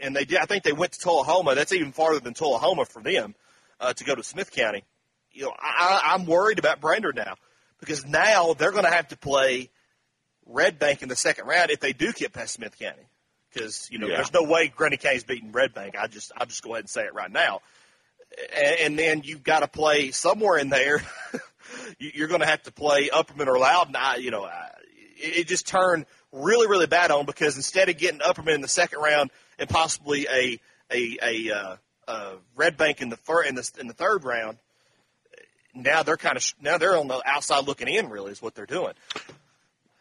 and 0.00 0.14
they 0.14 0.24
did. 0.24 0.38
I 0.38 0.46
think 0.46 0.62
they 0.62 0.72
went 0.72 0.92
to 0.92 1.00
Tullahoma. 1.00 1.54
That's 1.54 1.72
even 1.72 1.92
farther 1.92 2.20
than 2.20 2.34
Tullahoma 2.34 2.86
for 2.86 3.02
them 3.02 3.34
uh, 3.80 3.92
to 3.92 4.04
go 4.04 4.14
to 4.14 4.22
Smith 4.22 4.50
County. 4.50 4.84
You 5.32 5.44
know, 5.44 5.54
I, 5.58 6.14
I'm 6.14 6.24
worried 6.24 6.58
about 6.58 6.80
Brainerd 6.80 7.16
now 7.16 7.34
because 7.80 8.06
now 8.06 8.54
they're 8.54 8.72
going 8.72 8.84
to 8.84 8.90
have 8.90 9.08
to 9.08 9.18
play 9.18 9.68
Red 10.46 10.78
Bank 10.78 11.02
in 11.02 11.08
the 11.08 11.16
second 11.16 11.46
round 11.46 11.70
if 11.70 11.80
they 11.80 11.92
do 11.92 12.12
get 12.12 12.32
past 12.32 12.54
Smith 12.54 12.78
County. 12.78 13.02
Because 13.52 13.88
you 13.90 13.98
know, 13.98 14.06
Yeah. 14.06 14.16
there's 14.16 14.32
no 14.32 14.42
way 14.44 14.68
Grundy 14.68 14.96
County's 14.96 15.24
beating 15.24 15.52
Red 15.52 15.74
Bank. 15.74 15.94
I 15.98 16.06
just, 16.06 16.32
I'll 16.36 16.46
just 16.46 16.62
go 16.62 16.74
ahead 16.74 16.84
and 16.84 16.90
say 16.90 17.04
it 17.04 17.14
right 17.14 17.30
now. 17.30 17.60
And, 18.54 18.76
and 18.80 18.98
then 18.98 19.22
you've 19.24 19.42
got 19.42 19.60
to 19.60 19.68
play 19.68 20.10
somewhere 20.10 20.58
in 20.58 20.68
there. 20.68 21.02
You- 21.98 22.12
You're 22.14 22.28
going 22.28 22.40
to 22.42 22.46
have 22.46 22.62
to 22.64 22.72
play 22.72 23.08
Upperman 23.08 23.48
or 23.48 23.58
Loudon. 23.58 23.96
I, 23.96 24.16
you 24.16 24.30
know, 24.30 24.44
I, 24.44 24.70
it 25.16 25.38
it 25.38 25.48
just 25.48 25.66
turned 25.66 26.06
really, 26.30 26.68
really 26.68 26.86
bad 26.86 27.10
on 27.10 27.26
because 27.26 27.56
instead 27.56 27.88
of 27.88 27.98
getting 27.98 28.20
Upperman 28.20 28.54
in 28.54 28.60
the 28.60 28.68
second 28.68 29.00
round 29.00 29.30
and 29.58 29.68
possibly 29.68 30.28
a 30.30 30.60
a 30.92 31.18
a 31.22 31.50
uh, 31.52 31.76
uh, 32.06 32.32
Red 32.54 32.76
Bank 32.76 33.02
in 33.02 33.08
the 33.08 33.16
fir- 33.16 33.42
in 33.42 33.56
the 33.56 33.68
in 33.80 33.88
the 33.88 33.94
third 33.94 34.22
round, 34.24 34.58
now 35.74 36.02
they're 36.04 36.16
kind 36.16 36.36
of 36.36 36.54
now 36.60 36.78
they're 36.78 36.96
on 36.96 37.08
the 37.08 37.20
outside 37.26 37.66
looking 37.66 37.88
in. 37.88 38.08
Really, 38.10 38.30
is 38.30 38.40
what 38.40 38.54
they're 38.54 38.64
doing. 38.66 38.92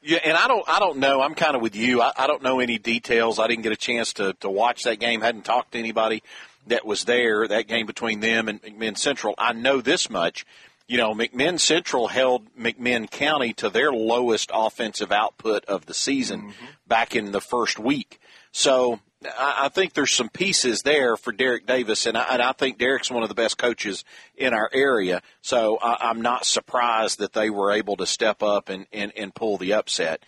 Yeah, 0.07 0.19
and 0.23 0.37
I 0.37 0.47
don't, 0.47 0.63
I 0.69 0.79
don't 0.79 0.99
know. 0.99 1.19
I'm 1.19 1.33
kind 1.33 1.55
of 1.55 1.63
with 1.63 1.75
you. 1.75 1.99
I, 1.99 2.11
I 2.15 2.27
don't 2.27 2.43
know 2.43 2.59
any 2.59 2.77
details. 2.77 3.39
I 3.39 3.47
didn't 3.47 3.63
get 3.63 3.71
a 3.71 3.77
chance 3.77 4.13
to 4.13 4.33
to 4.41 4.49
watch 4.49 4.83
that 4.83 4.99
game. 4.99 5.21
Hadn't 5.21 5.45
talked 5.45 5.71
to 5.71 5.79
anybody 5.79 6.21
that 6.67 6.85
was 6.85 7.05
there. 7.05 7.47
That 7.47 7.67
game 7.67 7.87
between 7.87 8.19
them 8.19 8.47
and 8.47 8.61
McMinn 8.61 8.97
Central. 8.99 9.33
I 9.39 9.53
know 9.53 9.81
this 9.81 10.07
much. 10.09 10.45
You 10.87 10.99
know, 10.99 11.15
McMinn 11.15 11.59
Central 11.59 12.07
held 12.07 12.45
McMinn 12.55 13.09
County 13.09 13.53
to 13.53 13.69
their 13.71 13.91
lowest 13.91 14.51
offensive 14.53 15.11
output 15.11 15.65
of 15.65 15.87
the 15.87 15.95
season 15.95 16.41
mm-hmm. 16.41 16.65
back 16.87 17.15
in 17.15 17.31
the 17.31 17.41
first 17.41 17.79
week. 17.79 18.19
So 18.51 18.99
I, 19.37 19.69
think 19.69 19.93
there's 19.93 20.13
some 20.13 20.29
pieces 20.29 20.81
there 20.81 21.17
for 21.17 21.31
Derek 21.31 21.65
Davis, 21.65 22.05
and 22.05 22.17
I, 22.17 22.25
and 22.31 22.41
I 22.41 22.51
think 22.51 22.77
Derek's 22.77 23.09
one 23.09 23.23
of 23.23 23.29
the 23.29 23.35
best 23.35 23.57
coaches 23.57 24.03
in 24.35 24.53
our 24.53 24.69
area. 24.73 25.21
So 25.41 25.77
I, 25.81 26.09
I'm 26.09 26.21
not 26.21 26.45
surprised 26.45 27.19
that 27.19 27.33
they 27.33 27.49
were 27.49 27.71
able 27.71 27.95
to 27.97 28.05
step 28.05 28.43
up 28.43 28.69
and, 28.69 28.85
and, 28.91 29.11
and 29.15 29.33
pull 29.33 29.57
the 29.57 29.73
upset. 29.73 30.23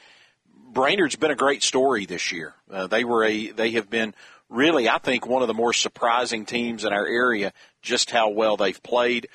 Brainerd's 0.71 1.15
been 1.15 1.31
a 1.31 1.35
great 1.35 1.63
story 1.63 2.05
this 2.05 2.31
year. 2.31 2.55
Uh, 2.71 2.87
they 2.87 3.03
were 3.03 3.23
a 3.23 3.51
they 3.51 3.71
have 3.71 3.89
been 3.89 4.13
really 4.49 4.87
I 4.89 4.97
think 4.97 5.25
one 5.25 5.41
of 5.41 5.47
the 5.47 5.53
more 5.53 5.73
surprising 5.73 6.45
teams 6.45 6.85
in 6.85 6.93
our 6.93 7.05
area 7.05 7.53
just 7.81 8.11
how 8.11 8.29
well 8.29 8.57
they've 8.57 8.81
played. 8.83 9.27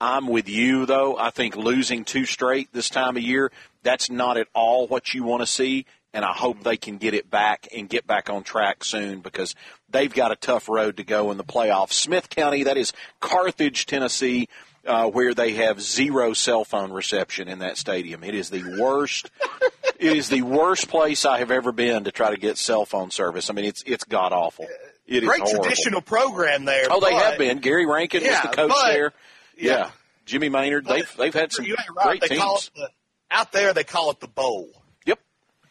I'm 0.00 0.26
with 0.26 0.48
you 0.48 0.86
though. 0.86 1.16
I 1.16 1.30
think 1.30 1.56
losing 1.56 2.04
two 2.04 2.26
straight 2.26 2.72
this 2.72 2.90
time 2.90 3.16
of 3.16 3.22
year 3.22 3.52
that's 3.82 4.10
not 4.10 4.36
at 4.36 4.48
all 4.54 4.86
what 4.88 5.14
you 5.14 5.22
want 5.22 5.40
to 5.40 5.46
see 5.46 5.86
and 6.12 6.24
I 6.24 6.32
hope 6.32 6.62
they 6.62 6.76
can 6.76 6.98
get 6.98 7.14
it 7.14 7.30
back 7.30 7.68
and 7.74 7.88
get 7.88 8.06
back 8.06 8.28
on 8.30 8.42
track 8.42 8.82
soon 8.84 9.20
because 9.20 9.54
they've 9.88 10.12
got 10.12 10.32
a 10.32 10.36
tough 10.36 10.68
road 10.68 10.96
to 10.98 11.04
go 11.04 11.30
in 11.30 11.36
the 11.36 11.44
playoffs. 11.44 11.92
Smith 11.92 12.28
County, 12.30 12.64
that 12.64 12.76
is 12.76 12.92
Carthage, 13.20 13.86
Tennessee, 13.86 14.48
uh, 14.86 15.06
where 15.08 15.34
they 15.34 15.52
have 15.52 15.80
zero 15.80 16.32
cell 16.32 16.64
phone 16.64 16.90
reception 16.92 17.48
in 17.48 17.60
that 17.60 17.76
stadium. 17.76 18.24
It 18.24 18.34
is 18.34 18.50
the 18.50 18.78
worst. 18.80 19.30
it 19.98 20.16
is 20.16 20.28
the 20.28 20.42
worst 20.42 20.88
place 20.88 21.24
I 21.24 21.38
have 21.38 21.50
ever 21.50 21.70
been 21.70 22.04
to 22.04 22.12
try 22.12 22.30
to 22.30 22.36
get 22.38 22.58
cell 22.58 22.84
phone 22.86 23.10
service. 23.10 23.50
I 23.50 23.52
mean, 23.52 23.66
it's 23.66 23.82
it's 23.86 24.04
god 24.04 24.32
awful. 24.32 24.66
It 25.06 25.22
is 25.22 25.28
Great 25.28 25.44
traditional 25.46 26.00
program 26.00 26.64
there. 26.64 26.86
Oh, 26.90 27.00
they 27.00 27.10
but 27.10 27.22
have 27.22 27.38
been. 27.38 27.58
Gary 27.58 27.84
Rankin 27.84 28.22
Yeah, 28.22 28.30
was 28.42 28.50
the 28.50 28.56
coach 28.56 28.70
but- 28.70 28.92
there. 28.92 29.12
Yeah. 29.56 29.72
yeah. 29.72 29.90
Jimmy 30.24 30.48
Maynard. 30.48 30.84
but 30.84 30.94
They've 30.94 31.16
they've 31.16 31.34
had 31.34 31.52
some 31.52 31.66
right. 31.66 32.18
great 32.20 32.20
they 32.30 32.36
Call 32.36 32.56
teams. 32.56 32.70
it 32.74 32.80
the, 32.80 32.88
out 33.30 33.52
there, 33.52 33.72
they 33.74 33.84
call 33.84 34.10
it 34.12 34.20
the 34.20 34.28
bowl. 34.28 34.70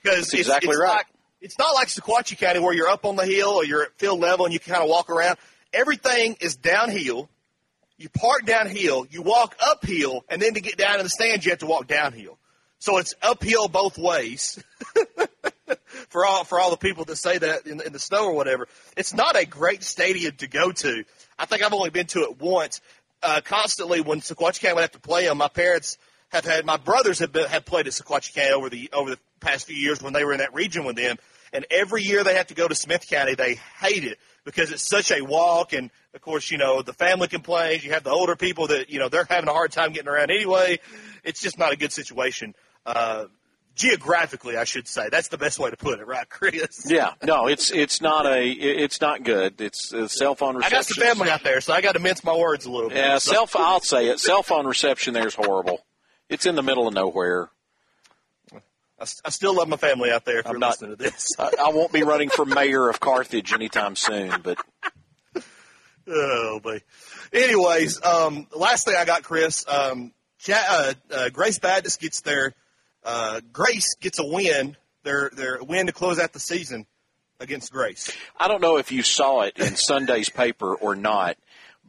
Because 0.09 0.25
That's 0.25 0.33
it's, 0.33 0.47
exactly 0.47 0.69
it's 0.69 0.79
right. 0.79 0.97
Like, 0.97 1.07
it's 1.41 1.57
not 1.57 1.73
like 1.73 1.87
Sequatchie 1.87 2.37
County 2.37 2.59
where 2.59 2.73
you're 2.73 2.89
up 2.89 3.05
on 3.05 3.15
the 3.15 3.25
hill 3.25 3.49
or 3.49 3.63
you're 3.63 3.83
at 3.83 3.97
field 3.97 4.19
level 4.19 4.45
and 4.45 4.53
you 4.53 4.59
can 4.59 4.73
kind 4.73 4.83
of 4.83 4.89
walk 4.89 5.09
around. 5.09 5.37
Everything 5.73 6.35
is 6.41 6.55
downhill. 6.55 7.29
You 7.97 8.09
park 8.09 8.45
downhill, 8.45 9.05
you 9.09 9.21
walk 9.21 9.57
uphill, 9.61 10.23
and 10.29 10.41
then 10.41 10.53
to 10.53 10.61
get 10.61 10.77
down 10.77 10.99
in 10.99 11.03
the 11.03 11.09
stands, 11.09 11.45
you 11.45 11.51
have 11.51 11.59
to 11.59 11.65
walk 11.65 11.85
downhill. 11.85 12.37
So 12.79 12.97
it's 12.97 13.13
uphill 13.21 13.67
both 13.67 13.97
ways. 13.97 14.63
for 16.09 16.25
all 16.25 16.45
for 16.45 16.59
all 16.59 16.71
the 16.71 16.77
people 16.77 17.03
that 17.05 17.17
say 17.17 17.37
that 17.37 17.67
in, 17.67 17.81
in 17.81 17.91
the 17.91 17.99
snow 17.99 18.25
or 18.27 18.33
whatever, 18.33 18.67
it's 18.95 19.13
not 19.13 19.35
a 19.35 19.45
great 19.45 19.83
stadium 19.83 20.33
to 20.37 20.47
go 20.47 20.71
to. 20.71 21.03
I 21.37 21.45
think 21.45 21.61
I've 21.61 21.73
only 21.73 21.89
been 21.89 22.07
to 22.07 22.21
it 22.21 22.39
once. 22.39 22.79
Uh, 23.21 23.41
constantly, 23.43 23.99
when 23.99 24.21
Sequatchie 24.21 24.61
County 24.61 24.75
would 24.75 24.81
have 24.81 24.91
to 24.91 24.99
play 24.99 25.25
them, 25.25 25.37
my 25.37 25.49
parents 25.49 25.97
have 26.29 26.45
had 26.45 26.65
my 26.65 26.77
brothers 26.77 27.19
have 27.19 27.31
been, 27.31 27.47
have 27.47 27.65
played 27.65 27.87
at 27.87 27.93
Sequatchie 27.93 28.33
County 28.33 28.51
over 28.51 28.69
the 28.69 28.89
over 28.93 29.09
the 29.11 29.19
past 29.39 29.67
few 29.67 29.75
years 29.75 30.01
when 30.01 30.13
they 30.13 30.23
were 30.25 30.31
in 30.33 30.39
that 30.39 30.53
region 30.53 30.85
with 30.85 30.95
them, 30.95 31.17
and 31.53 31.65
every 31.71 32.03
year 32.03 32.23
they 32.23 32.35
have 32.35 32.47
to 32.47 32.53
go 32.55 32.67
to 32.67 32.75
Smith 32.75 33.07
County, 33.07 33.35
they 33.35 33.55
hate 33.81 34.03
it 34.03 34.17
because 34.45 34.71
it's 34.71 34.87
such 34.87 35.11
a 35.11 35.21
walk, 35.21 35.73
and 35.73 35.89
of 36.13 36.21
course, 36.21 36.49
you 36.51 36.57
know 36.57 36.81
the 36.81 36.93
family 36.93 37.27
complains. 37.27 37.83
You 37.83 37.91
have 37.91 38.03
the 38.03 38.11
older 38.11 38.35
people 38.35 38.67
that 38.67 38.89
you 38.89 38.99
know 38.99 39.09
they're 39.09 39.25
having 39.29 39.49
a 39.49 39.53
hard 39.53 39.71
time 39.71 39.91
getting 39.93 40.09
around 40.09 40.31
anyway. 40.31 40.79
It's 41.23 41.41
just 41.41 41.57
not 41.57 41.71
a 41.71 41.75
good 41.75 41.91
situation. 41.91 42.53
Uh, 42.85 43.25
geographically, 43.75 44.57
I 44.57 44.65
should 44.65 44.87
say 44.87 45.09
that's 45.09 45.29
the 45.29 45.37
best 45.37 45.57
way 45.59 45.69
to 45.69 45.77
put 45.77 45.99
it, 45.99 46.07
right, 46.07 46.27
Chris? 46.29 46.85
Yeah. 46.89 47.13
No, 47.23 47.47
it's 47.47 47.71
it's 47.71 48.01
not 48.01 48.25
a 48.25 48.45
it's 48.47 49.01
not 49.01 49.23
good. 49.23 49.61
It's 49.61 49.93
uh, 49.93 50.07
cell 50.07 50.35
phone 50.35 50.61
I 50.63 50.69
got 50.69 50.85
some 50.85 51.01
family 51.03 51.29
out 51.29 51.43
there, 51.43 51.61
so 51.61 51.73
I 51.73 51.81
got 51.81 51.93
to 51.93 51.99
mince 51.99 52.23
my 52.23 52.35
words 52.35 52.65
a 52.65 52.71
little 52.71 52.89
bit. 52.89 52.97
Yeah, 52.97 53.17
So- 53.17 53.45
cell. 53.45 53.49
I'll 53.55 53.79
say 53.81 54.07
it. 54.07 54.19
Cell 54.19 54.43
phone 54.43 54.65
reception 54.67 55.13
there 55.13 55.27
is 55.27 55.35
horrible. 55.35 55.79
It's 56.29 56.45
in 56.45 56.55
the 56.55 56.63
middle 56.63 56.87
of 56.87 56.93
nowhere. 56.93 57.49
I 59.25 59.29
still 59.29 59.55
love 59.55 59.69
my 59.69 59.77
family 59.77 60.11
out 60.11 60.25
there 60.25 60.39
if 60.39 60.45
I'm 60.45 60.53
you're 60.53 60.59
not- 60.59 60.71
listening 60.71 60.91
to 60.97 61.03
this. 61.03 61.31
I, 61.39 61.51
I 61.67 61.69
won't 61.69 61.93
be 61.93 62.03
running 62.03 62.29
for 62.29 62.45
mayor 62.45 62.89
of 62.89 62.99
Carthage 62.99 63.53
anytime 63.53 63.95
soon, 63.95 64.41
but 64.43 64.57
Oh, 66.11 66.59
boy. 66.61 66.81
Anyways, 67.31 68.03
um, 68.03 68.47
last 68.55 68.85
thing 68.85 68.95
I 68.97 69.05
got, 69.05 69.21
Chris, 69.23 69.63
um, 69.67 70.11
uh, 70.51 70.93
uh, 71.13 71.29
Grace 71.29 71.59
Baptist 71.59 72.01
gets 72.01 72.21
their 72.21 72.53
uh, 73.03 73.41
Grace 73.53 73.95
gets 74.01 74.19
a 74.19 74.25
win, 74.25 74.75
their 75.03 75.29
their 75.33 75.59
win 75.63 75.85
to 75.87 75.93
close 75.93 76.19
out 76.19 76.33
the 76.33 76.39
season 76.39 76.85
against 77.39 77.71
Grace. 77.71 78.11
I 78.39 78.47
don't 78.47 78.61
know 78.61 78.77
if 78.77 78.91
you 78.91 79.03
saw 79.03 79.41
it 79.41 79.57
in 79.57 79.75
Sunday's 79.75 80.29
paper 80.29 80.73
or 80.75 80.95
not, 80.95 81.37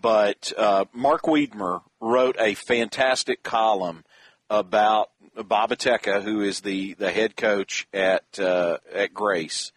but 0.00 0.52
uh, 0.56 0.84
Mark 0.92 1.22
Wiedmer 1.22 1.82
wrote 2.00 2.36
a 2.38 2.54
fantastic 2.54 3.42
column 3.42 4.04
about 4.50 5.10
Babateka, 5.36 6.22
who 6.22 6.42
is 6.42 6.60
the, 6.60 6.94
the 6.94 7.12
head 7.12 7.36
coach 7.36 7.86
at 7.94 8.38
uh, 8.38 8.78
at 8.92 9.14
Grace, 9.14 9.72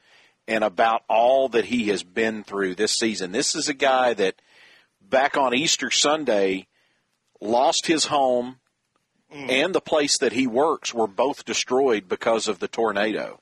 and 0.47 0.63
about 0.63 1.03
all 1.07 1.47
that 1.49 1.65
he 1.65 1.89
has 1.89 2.03
been 2.03 2.43
through 2.43 2.75
this 2.75 2.91
season. 2.91 3.31
This 3.31 3.55
is 3.55 3.69
a 3.69 3.73
guy 3.73 4.13
that 4.15 4.41
back 5.01 5.37
on 5.37 5.53
Easter 5.53 5.91
Sunday 5.91 6.67
lost 7.39 7.85
his 7.85 8.05
home 8.05 8.57
and 9.33 9.73
the 9.73 9.81
place 9.81 10.17
that 10.19 10.31
he 10.31 10.45
works 10.45 10.93
were 10.93 11.07
both 11.07 11.43
destroyed 11.43 12.07
because 12.07 12.47
of 12.47 12.59
the 12.59 12.67
tornado. 12.67 13.39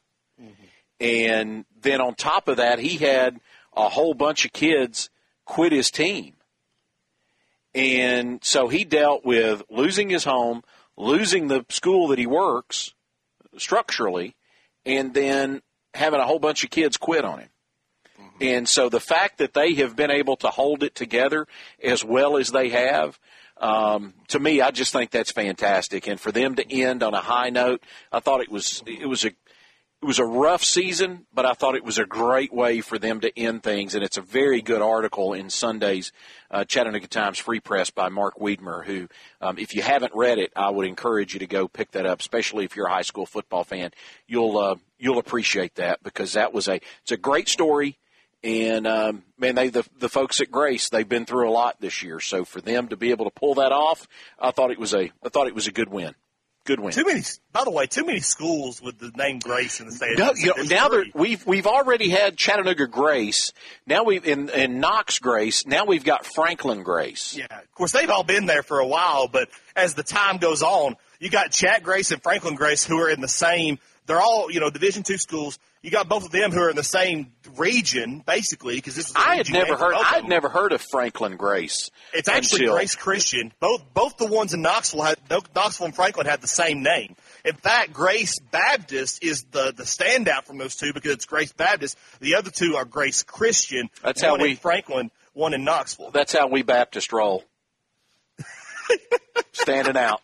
And 0.99 1.65
then 1.81 1.99
on 1.99 2.15
top 2.15 2.47
of 2.47 2.57
that, 2.57 2.79
he 2.79 2.97
had 2.97 3.39
a 3.75 3.89
whole 3.89 4.13
bunch 4.13 4.45
of 4.45 4.53
kids 4.53 5.09
quit 5.45 5.71
his 5.71 5.91
team. 5.91 6.33
And 7.73 8.43
so 8.43 8.67
he 8.67 8.85
dealt 8.85 9.25
with 9.25 9.63
losing 9.69 10.09
his 10.09 10.23
home, 10.23 10.63
losing 11.01 11.47
the 11.47 11.65
school 11.69 12.07
that 12.09 12.19
he 12.19 12.27
works 12.27 12.93
structurally, 13.57 14.35
and 14.85 15.13
then 15.13 15.61
having 15.93 16.19
a 16.19 16.25
whole 16.25 16.39
bunch 16.39 16.63
of 16.63 16.69
kids 16.69 16.97
quit 16.97 17.25
on 17.25 17.39
him. 17.39 17.49
And 18.39 18.67
so 18.67 18.89
the 18.89 18.99
fact 18.99 19.37
that 19.37 19.53
they 19.53 19.75
have 19.75 19.95
been 19.95 20.09
able 20.09 20.35
to 20.37 20.47
hold 20.47 20.83
it 20.83 20.95
together 20.95 21.47
as 21.83 22.03
well 22.03 22.37
as 22.37 22.51
they 22.51 22.69
have, 22.69 23.19
um, 23.57 24.15
to 24.29 24.39
me, 24.39 24.61
I 24.61 24.71
just 24.71 24.91
think 24.91 25.11
that's 25.11 25.31
fantastic. 25.31 26.07
And 26.07 26.19
for 26.19 26.31
them 26.31 26.55
to 26.55 26.73
end 26.73 27.03
on 27.03 27.13
a 27.13 27.19
high 27.19 27.51
note, 27.51 27.83
I 28.11 28.19
thought 28.19 28.41
it 28.41 28.49
was 28.49 28.81
it 28.87 29.07
was 29.07 29.25
a 29.25 29.31
it 30.01 30.05
was 30.05 30.17
a 30.17 30.25
rough 30.25 30.63
season, 30.63 31.27
but 31.31 31.45
I 31.45 31.53
thought 31.53 31.75
it 31.75 31.83
was 31.83 31.99
a 31.99 32.05
great 32.05 32.51
way 32.51 32.81
for 32.81 32.97
them 32.97 33.19
to 33.21 33.39
end 33.39 33.61
things. 33.61 33.93
And 33.93 34.03
it's 34.03 34.17
a 34.17 34.21
very 34.21 34.59
good 34.59 34.81
article 34.81 35.33
in 35.33 35.51
Sunday's 35.51 36.11
uh, 36.49 36.63
Chattanooga 36.63 37.05
Times 37.05 37.37
Free 37.37 37.59
Press 37.59 37.91
by 37.91 38.09
Mark 38.09 38.39
Wiedmer, 38.39 38.83
who, 38.83 39.07
um, 39.41 39.59
if 39.59 39.75
you 39.75 39.83
haven't 39.83 40.13
read 40.15 40.39
it, 40.39 40.51
I 40.55 40.71
would 40.71 40.87
encourage 40.87 41.33
you 41.33 41.39
to 41.41 41.47
go 41.47 41.67
pick 41.67 41.91
that 41.91 42.07
up, 42.07 42.19
especially 42.19 42.65
if 42.65 42.75
you're 42.75 42.87
a 42.87 42.91
high 42.91 43.03
school 43.03 43.27
football 43.27 43.63
fan. 43.63 43.91
You'll 44.25 44.57
uh, 44.57 44.75
you'll 44.97 45.19
appreciate 45.19 45.75
that 45.75 46.01
because 46.01 46.33
that 46.33 46.51
was 46.51 46.67
a 46.67 46.81
it's 47.03 47.11
a 47.11 47.17
great 47.17 47.47
story. 47.47 47.99
And 48.43 48.87
um, 48.87 49.21
man, 49.37 49.53
they 49.53 49.69
the 49.69 49.87
the 49.99 50.09
folks 50.09 50.41
at 50.41 50.49
Grace 50.49 50.89
they've 50.89 51.07
been 51.07 51.25
through 51.25 51.47
a 51.47 51.51
lot 51.53 51.79
this 51.79 52.01
year. 52.01 52.19
So 52.19 52.43
for 52.43 52.59
them 52.59 52.87
to 52.87 52.97
be 52.97 53.11
able 53.11 53.25
to 53.25 53.31
pull 53.31 53.53
that 53.55 53.71
off, 53.71 54.07
I 54.39 54.49
thought 54.49 54.71
it 54.71 54.79
was 54.79 54.95
a 54.95 55.11
I 55.23 55.29
thought 55.29 55.45
it 55.45 55.53
was 55.53 55.67
a 55.67 55.71
good 55.71 55.89
win. 55.89 56.15
Good 56.63 56.79
win. 56.79 56.93
Too 56.93 57.05
many. 57.05 57.23
By 57.51 57.63
the 57.63 57.71
way, 57.71 57.87
too 57.87 58.05
many 58.05 58.19
schools 58.19 58.81
with 58.81 58.99
the 58.99 59.11
name 59.15 59.39
Grace 59.39 59.79
in 59.79 59.87
the 59.87 59.91
state. 59.91 60.17
No, 60.17 60.33
you 60.35 60.53
know, 60.55 60.63
now 60.63 60.89
that 60.89 61.11
we've 61.15 61.45
we've 61.47 61.65
already 61.65 62.09
had 62.09 62.37
Chattanooga 62.37 62.85
Grace. 62.85 63.51
Now 63.87 64.03
we've 64.03 64.25
in, 64.25 64.49
in 64.49 64.79
Knox 64.79 65.17
Grace. 65.17 65.65
Now 65.65 65.85
we've 65.85 66.03
got 66.03 66.25
Franklin 66.25 66.83
Grace. 66.83 67.35
Yeah, 67.35 67.45
of 67.45 67.71
course 67.73 67.91
they've 67.93 68.09
all 68.09 68.23
been 68.23 68.45
there 68.45 68.61
for 68.61 68.79
a 68.79 68.85
while, 68.85 69.27
but 69.27 69.49
as 69.75 69.95
the 69.95 70.03
time 70.03 70.37
goes 70.37 70.61
on, 70.61 70.97
you 71.19 71.31
got 71.31 71.51
Chat 71.51 71.81
Grace 71.81 72.11
and 72.11 72.21
Franklin 72.21 72.53
Grace 72.53 72.85
who 72.85 72.99
are 72.99 73.09
in 73.09 73.21
the 73.21 73.27
same. 73.27 73.79
They're 74.05 74.21
all 74.21 74.51
you 74.51 74.59
know 74.59 74.69
Division 74.69 75.01
two 75.01 75.17
schools. 75.17 75.57
You 75.81 75.89
got 75.89 76.07
both 76.07 76.25
of 76.25 76.31
them 76.31 76.51
who 76.51 76.61
are 76.61 76.69
in 76.69 76.75
the 76.75 76.83
same 76.83 77.31
region, 77.57 78.21
basically, 78.23 78.75
because 78.75 78.95
this 78.95 79.09
is. 79.09 79.15
I 79.15 79.37
had 79.37 79.51
never 79.51 79.75
heard. 79.75 79.95
I 79.95 80.13
had 80.13 80.25
never 80.25 80.47
heard 80.47 80.73
of 80.73 80.81
Franklin 80.81 81.37
Grace. 81.37 81.89
It's 82.13 82.29
actually 82.29 82.65
until, 82.65 82.75
Grace 82.75 82.95
Christian. 82.95 83.51
Both 83.59 83.81
both 83.91 84.17
the 84.17 84.27
ones 84.27 84.53
in 84.53 84.61
Knoxville 84.61 85.01
had 85.01 85.17
Knoxville 85.55 85.87
and 85.87 85.95
Franklin 85.95 86.27
had 86.27 86.39
the 86.39 86.47
same 86.47 86.83
name. 86.83 87.15
In 87.43 87.55
fact, 87.55 87.93
Grace 87.93 88.37
Baptist 88.39 89.23
is 89.23 89.43
the 89.45 89.73
the 89.75 89.83
standout 89.83 90.43
from 90.43 90.59
those 90.59 90.75
two 90.75 90.93
because 90.93 91.13
it's 91.13 91.25
Grace 91.25 91.51
Baptist. 91.51 91.97
The 92.19 92.35
other 92.35 92.51
two 92.51 92.75
are 92.75 92.85
Grace 92.85 93.23
Christian. 93.23 93.89
That's 94.03 94.21
one 94.21 94.39
how 94.39 94.43
we 94.43 94.51
in 94.51 94.57
Franklin, 94.57 95.09
one 95.33 95.55
in 95.55 95.63
Knoxville. 95.63 96.11
That's 96.11 96.33
how 96.33 96.47
we 96.47 96.61
Baptist 96.61 97.11
roll. 97.11 97.43
Standing 99.53 99.97
out. 99.97 100.21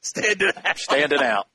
Standing 0.00 0.52
out. 0.64 0.78
Standing 0.78 1.22
out. 1.22 1.48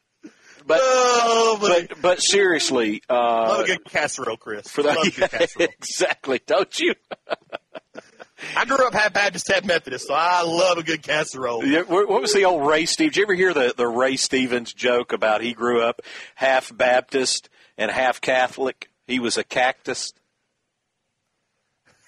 But, 0.65 0.79
oh, 0.81 1.57
but, 1.59 1.89
but 1.89 2.01
but 2.01 2.21
seriously, 2.21 3.01
uh, 3.09 3.13
love 3.13 3.61
a 3.61 3.65
good 3.65 3.85
casserole, 3.85 4.37
Chris. 4.37 4.67
For 4.67 4.83
that, 4.83 4.97
love 4.97 5.07
a 5.07 5.11
good 5.11 5.29
casserole. 5.31 5.67
exactly, 5.77 6.41
don't 6.45 6.79
you? 6.79 6.93
I 8.55 8.65
grew 8.65 8.87
up 8.87 8.93
half 8.93 9.13
Baptist, 9.13 9.47
half 9.47 9.65
Methodist, 9.65 10.07
so 10.07 10.13
I 10.15 10.41
love 10.43 10.77
a 10.77 10.83
good 10.83 11.03
casserole. 11.03 11.63
Yeah, 11.65 11.81
what 11.81 12.07
was 12.07 12.33
the 12.33 12.45
old 12.45 12.65
Ray 12.65 12.85
Stevens? 12.85 13.13
Did 13.13 13.17
you 13.17 13.23
ever 13.23 13.33
hear 13.33 13.53
the, 13.53 13.73
the 13.75 13.87
Ray 13.87 14.15
Stevens 14.15 14.73
joke 14.73 15.13
about 15.13 15.41
he 15.41 15.53
grew 15.53 15.81
up 15.81 16.01
half 16.35 16.75
Baptist 16.75 17.49
and 17.77 17.91
half 17.91 18.19
Catholic? 18.19 18.89
He 19.07 19.19
was 19.19 19.37
a 19.37 19.43
cactus. 19.43 20.13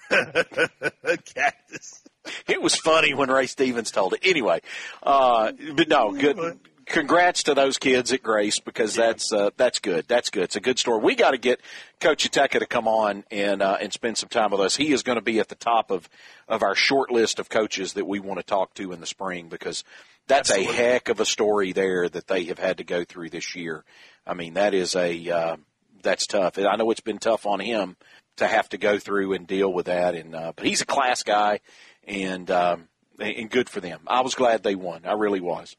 cactus. 1.35 2.03
It 2.47 2.61
was 2.61 2.75
funny 2.75 3.13
when 3.13 3.29
Ray 3.29 3.47
Stevens 3.47 3.91
told 3.91 4.13
it. 4.13 4.21
Anyway, 4.23 4.61
uh, 5.01 5.51
but 5.75 5.87
no, 5.89 6.11
good. 6.13 6.59
Congrats 6.85 7.43
to 7.43 7.53
those 7.53 7.77
kids 7.77 8.11
at 8.11 8.21
Grace 8.21 8.59
because 8.59 8.95
that's 8.95 9.31
uh, 9.31 9.51
that's 9.57 9.79
good. 9.79 10.05
That's 10.07 10.29
good. 10.29 10.43
It's 10.43 10.55
a 10.55 10.61
good 10.61 10.77
story. 10.77 11.01
We 11.01 11.15
got 11.15 11.31
to 11.31 11.37
get 11.37 11.61
Coach 11.99 12.29
Uteka 12.29 12.59
to 12.59 12.65
come 12.65 12.87
on 12.87 13.23
and 13.31 13.61
uh, 13.61 13.77
and 13.79 13.93
spend 13.93 14.17
some 14.17 14.29
time 14.29 14.51
with 14.51 14.59
us. 14.59 14.75
He 14.75 14.91
is 14.91 15.03
going 15.03 15.17
to 15.17 15.21
be 15.21 15.39
at 15.39 15.49
the 15.49 15.55
top 15.55 15.91
of 15.91 16.09
of 16.47 16.61
our 16.61 16.75
short 16.75 17.11
list 17.11 17.39
of 17.39 17.49
coaches 17.49 17.93
that 17.93 18.05
we 18.05 18.19
want 18.19 18.39
to 18.39 18.45
talk 18.45 18.73
to 18.75 18.91
in 18.91 18.99
the 18.99 19.05
spring 19.05 19.47
because 19.47 19.83
that's 20.27 20.51
Absolutely. 20.51 20.73
a 20.73 20.77
heck 20.77 21.09
of 21.09 21.19
a 21.19 21.25
story 21.25 21.71
there 21.71 22.09
that 22.09 22.27
they 22.27 22.45
have 22.45 22.59
had 22.59 22.77
to 22.77 22.83
go 22.83 23.03
through 23.03 23.29
this 23.29 23.55
year. 23.55 23.83
I 24.25 24.33
mean, 24.33 24.53
that 24.55 24.73
is 24.73 24.95
a 24.95 25.29
uh, 25.29 25.57
that's 26.01 26.27
tough. 26.27 26.57
I 26.57 26.75
know 26.75 26.91
it's 26.91 27.01
been 27.01 27.17
tough 27.17 27.45
on 27.45 27.59
him 27.59 27.95
to 28.37 28.47
have 28.47 28.69
to 28.69 28.77
go 28.77 28.99
through 28.99 29.33
and 29.33 29.47
deal 29.47 29.71
with 29.71 29.85
that, 29.85 30.15
and 30.15 30.35
uh, 30.35 30.53
but 30.55 30.65
he's 30.65 30.81
a 30.81 30.85
class 30.85 31.23
guy, 31.23 31.59
and 32.05 32.49
um, 32.51 32.89
and 33.19 33.49
good 33.49 33.69
for 33.69 33.79
them. 33.79 34.01
I 34.07 34.21
was 34.21 34.35
glad 34.35 34.63
they 34.63 34.75
won. 34.75 35.05
I 35.05 35.13
really 35.13 35.41
was. 35.41 35.75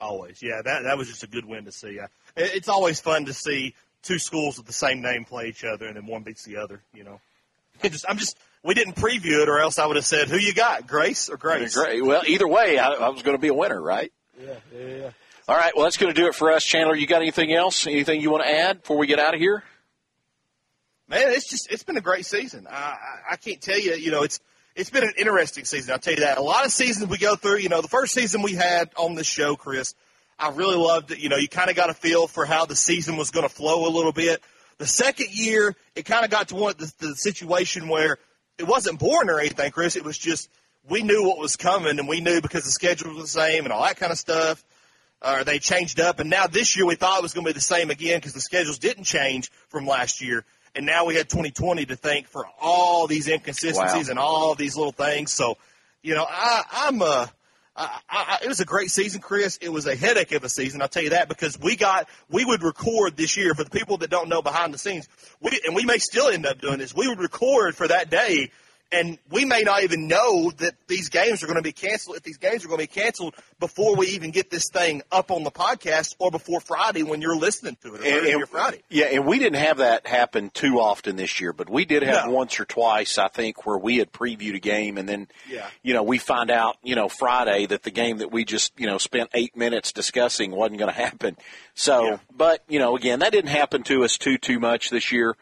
Always, 0.00 0.42
yeah. 0.42 0.62
That 0.62 0.84
that 0.84 0.96
was 0.96 1.08
just 1.08 1.22
a 1.24 1.26
good 1.26 1.44
win 1.44 1.64
to 1.64 1.72
see. 1.72 1.98
It, 1.98 2.10
it's 2.36 2.68
always 2.68 3.00
fun 3.00 3.24
to 3.26 3.34
see 3.34 3.74
two 4.02 4.18
schools 4.18 4.56
with 4.56 4.66
the 4.66 4.72
same 4.72 5.02
name 5.02 5.24
play 5.24 5.48
each 5.48 5.64
other, 5.64 5.86
and 5.86 5.96
then 5.96 6.06
one 6.06 6.22
beats 6.22 6.44
the 6.44 6.58
other. 6.58 6.80
You 6.94 7.04
know, 7.04 7.20
it 7.82 7.92
just 7.92 8.04
I'm 8.08 8.18
just 8.18 8.38
we 8.62 8.74
didn't 8.74 8.96
preview 8.96 9.42
it, 9.42 9.48
or 9.48 9.58
else 9.58 9.78
I 9.78 9.86
would 9.86 9.96
have 9.96 10.06
said, 10.06 10.28
"Who 10.28 10.36
you 10.36 10.54
got, 10.54 10.86
Grace 10.86 11.28
or 11.28 11.36
Grace?" 11.36 11.74
Great. 11.76 12.04
Well, 12.04 12.22
either 12.26 12.46
way, 12.46 12.78
I, 12.78 12.92
I 12.92 13.08
was 13.08 13.22
going 13.22 13.36
to 13.36 13.40
be 13.40 13.48
a 13.48 13.54
winner, 13.54 13.80
right? 13.80 14.12
Yeah, 14.40 14.54
yeah, 14.72 14.86
yeah. 14.86 15.10
All 15.48 15.56
right. 15.56 15.74
Well, 15.74 15.84
that's 15.84 15.96
going 15.96 16.14
to 16.14 16.20
do 16.20 16.28
it 16.28 16.34
for 16.34 16.52
us, 16.52 16.64
Chandler. 16.64 16.94
You 16.94 17.06
got 17.06 17.22
anything 17.22 17.52
else? 17.52 17.86
Anything 17.86 18.20
you 18.20 18.30
want 18.30 18.44
to 18.44 18.50
add 18.50 18.82
before 18.82 18.98
we 18.98 19.06
get 19.06 19.18
out 19.18 19.34
of 19.34 19.40
here? 19.40 19.64
Man, 21.08 21.32
it's 21.32 21.48
just 21.48 21.72
it's 21.72 21.82
been 21.82 21.96
a 21.96 22.02
great 22.02 22.26
season. 22.26 22.66
I, 22.70 22.74
I 22.74 23.32
I 23.32 23.36
can't 23.36 23.60
tell 23.60 23.78
you, 23.78 23.94
you 23.94 24.10
know, 24.10 24.22
it's 24.22 24.40
it's 24.78 24.90
been 24.90 25.02
an 25.02 25.14
interesting 25.18 25.64
season. 25.64 25.92
I'll 25.92 25.98
tell 25.98 26.14
you 26.14 26.20
that. 26.20 26.38
A 26.38 26.42
lot 26.42 26.64
of 26.64 26.70
seasons 26.70 27.10
we 27.10 27.18
go 27.18 27.34
through, 27.34 27.58
you 27.58 27.68
know, 27.68 27.82
the 27.82 27.88
first 27.88 28.14
season 28.14 28.42
we 28.42 28.54
had 28.54 28.90
on 28.96 29.16
this 29.16 29.26
show, 29.26 29.56
Chris, 29.56 29.94
I 30.38 30.50
really 30.50 30.76
loved 30.76 31.10
it. 31.10 31.18
You 31.18 31.28
know, 31.28 31.36
you 31.36 31.48
kind 31.48 31.68
of 31.68 31.74
got 31.74 31.90
a 31.90 31.94
feel 31.94 32.28
for 32.28 32.46
how 32.46 32.64
the 32.64 32.76
season 32.76 33.16
was 33.16 33.32
going 33.32 33.46
to 33.46 33.52
flow 33.52 33.88
a 33.88 33.90
little 33.90 34.12
bit. 34.12 34.40
The 34.78 34.86
second 34.86 35.30
year, 35.32 35.74
it 35.96 36.04
kind 36.04 36.24
of 36.24 36.30
got 36.30 36.48
to 36.48 36.54
one 36.54 36.74
the, 36.78 36.92
the 37.00 37.16
situation 37.16 37.88
where 37.88 38.18
it 38.56 38.68
wasn't 38.68 39.00
boring 39.00 39.28
or 39.30 39.40
anything, 39.40 39.72
Chris. 39.72 39.96
It 39.96 40.04
was 40.04 40.16
just 40.16 40.48
we 40.88 41.02
knew 41.02 41.26
what 41.26 41.38
was 41.38 41.56
coming, 41.56 41.98
and 41.98 42.06
we 42.06 42.20
knew 42.20 42.40
because 42.40 42.62
the 42.62 42.70
schedule 42.70 43.12
was 43.14 43.32
the 43.32 43.40
same 43.40 43.64
and 43.64 43.72
all 43.72 43.82
that 43.82 43.96
kind 43.96 44.12
of 44.12 44.18
stuff. 44.18 44.64
Or 45.20 45.40
uh, 45.40 45.44
they 45.44 45.58
changed 45.58 45.98
up, 45.98 46.20
and 46.20 46.30
now 46.30 46.46
this 46.46 46.76
year 46.76 46.86
we 46.86 46.94
thought 46.94 47.18
it 47.18 47.22
was 47.22 47.34
going 47.34 47.44
to 47.44 47.52
be 47.52 47.54
the 47.54 47.60
same 47.60 47.90
again 47.90 48.18
because 48.18 48.34
the 48.34 48.40
schedules 48.40 48.78
didn't 48.78 49.02
change 49.02 49.50
from 49.68 49.84
last 49.84 50.22
year 50.22 50.44
and 50.74 50.86
now 50.86 51.04
we 51.06 51.14
had 51.14 51.28
2020 51.28 51.86
to 51.86 51.96
thank 51.96 52.26
for 52.26 52.46
all 52.60 53.06
these 53.06 53.28
inconsistencies 53.28 54.06
wow. 54.06 54.10
and 54.10 54.18
all 54.18 54.54
these 54.54 54.76
little 54.76 54.92
things. 54.92 55.32
So, 55.32 55.56
you 56.02 56.14
know, 56.14 56.26
I, 56.28 56.62
I'm 56.72 57.02
uh, 57.02 57.26
I, 57.78 58.00
I, 58.10 58.38
it 58.42 58.48
was 58.48 58.60
a 58.60 58.64
great 58.64 58.90
season, 58.90 59.20
Chris. 59.20 59.58
It 59.58 59.68
was 59.68 59.86
a 59.86 59.94
headache 59.94 60.32
of 60.32 60.42
a 60.42 60.48
season, 60.48 60.82
I'll 60.82 60.88
tell 60.88 61.04
you 61.04 61.10
that, 61.10 61.28
because 61.28 61.58
we 61.58 61.76
got 61.76 62.08
we 62.28 62.44
would 62.44 62.62
record 62.62 63.16
this 63.16 63.36
year 63.36 63.54
for 63.54 63.64
the 63.64 63.70
people 63.70 63.98
that 63.98 64.10
don't 64.10 64.28
know 64.28 64.42
behind 64.42 64.74
the 64.74 64.78
scenes. 64.78 65.08
We 65.40 65.60
and 65.64 65.74
we 65.76 65.84
may 65.84 65.98
still 65.98 66.28
end 66.28 66.46
up 66.46 66.60
doing 66.60 66.78
this. 66.78 66.94
We 66.94 67.08
would 67.08 67.20
record 67.20 67.76
for 67.76 67.86
that 67.86 68.10
day 68.10 68.50
and 68.90 69.18
we 69.30 69.44
may 69.44 69.62
not 69.62 69.82
even 69.82 70.08
know 70.08 70.50
that 70.58 70.74
these 70.86 71.10
games 71.10 71.42
are 71.42 71.46
going 71.46 71.58
to 71.58 71.62
be 71.62 71.72
canceled. 71.72 72.16
If 72.16 72.22
these 72.22 72.38
games 72.38 72.64
are 72.64 72.68
going 72.68 72.80
to 72.80 72.90
be 72.90 73.00
canceled 73.00 73.34
before 73.60 73.96
we 73.96 74.08
even 74.08 74.30
get 74.30 74.50
this 74.50 74.70
thing 74.70 75.02
up 75.12 75.30
on 75.30 75.44
the 75.44 75.50
podcast, 75.50 76.16
or 76.18 76.30
before 76.30 76.60
Friday 76.60 77.02
when 77.02 77.20
you're 77.20 77.36
listening 77.36 77.76
to 77.82 77.94
it, 77.94 78.00
or 78.00 78.04
and, 78.04 78.26
and, 78.26 78.48
Friday. 78.48 78.82
Yeah, 78.88 79.06
and 79.06 79.26
we 79.26 79.38
didn't 79.38 79.58
have 79.58 79.78
that 79.78 80.06
happen 80.06 80.50
too 80.50 80.80
often 80.80 81.16
this 81.16 81.40
year, 81.40 81.52
but 81.52 81.68
we 81.68 81.84
did 81.84 82.02
have 82.02 82.26
no. 82.26 82.32
once 82.32 82.58
or 82.58 82.64
twice, 82.64 83.18
I 83.18 83.28
think, 83.28 83.66
where 83.66 83.76
we 83.76 83.98
had 83.98 84.10
previewed 84.10 84.54
a 84.54 84.60
game, 84.60 84.96
and 84.96 85.08
then, 85.08 85.28
yeah. 85.50 85.66
you 85.82 85.92
know, 85.92 86.02
we 86.02 86.18
find 86.18 86.50
out, 86.50 86.76
you 86.82 86.94
know, 86.94 87.08
Friday 87.08 87.66
that 87.66 87.82
the 87.82 87.90
game 87.90 88.18
that 88.18 88.32
we 88.32 88.44
just, 88.44 88.72
you 88.78 88.86
know, 88.86 88.96
spent 88.98 89.28
eight 89.34 89.56
minutes 89.56 89.92
discussing 89.92 90.50
wasn't 90.50 90.78
going 90.78 90.92
to 90.94 90.98
happen. 90.98 91.36
So, 91.74 92.04
yeah. 92.04 92.18
but 92.34 92.64
you 92.68 92.78
know, 92.78 92.96
again, 92.96 93.18
that 93.18 93.32
didn't 93.32 93.50
happen 93.50 93.82
to 93.84 94.04
us 94.04 94.16
too 94.16 94.38
too 94.38 94.58
much 94.58 94.88
this 94.88 95.12
year, 95.12 95.36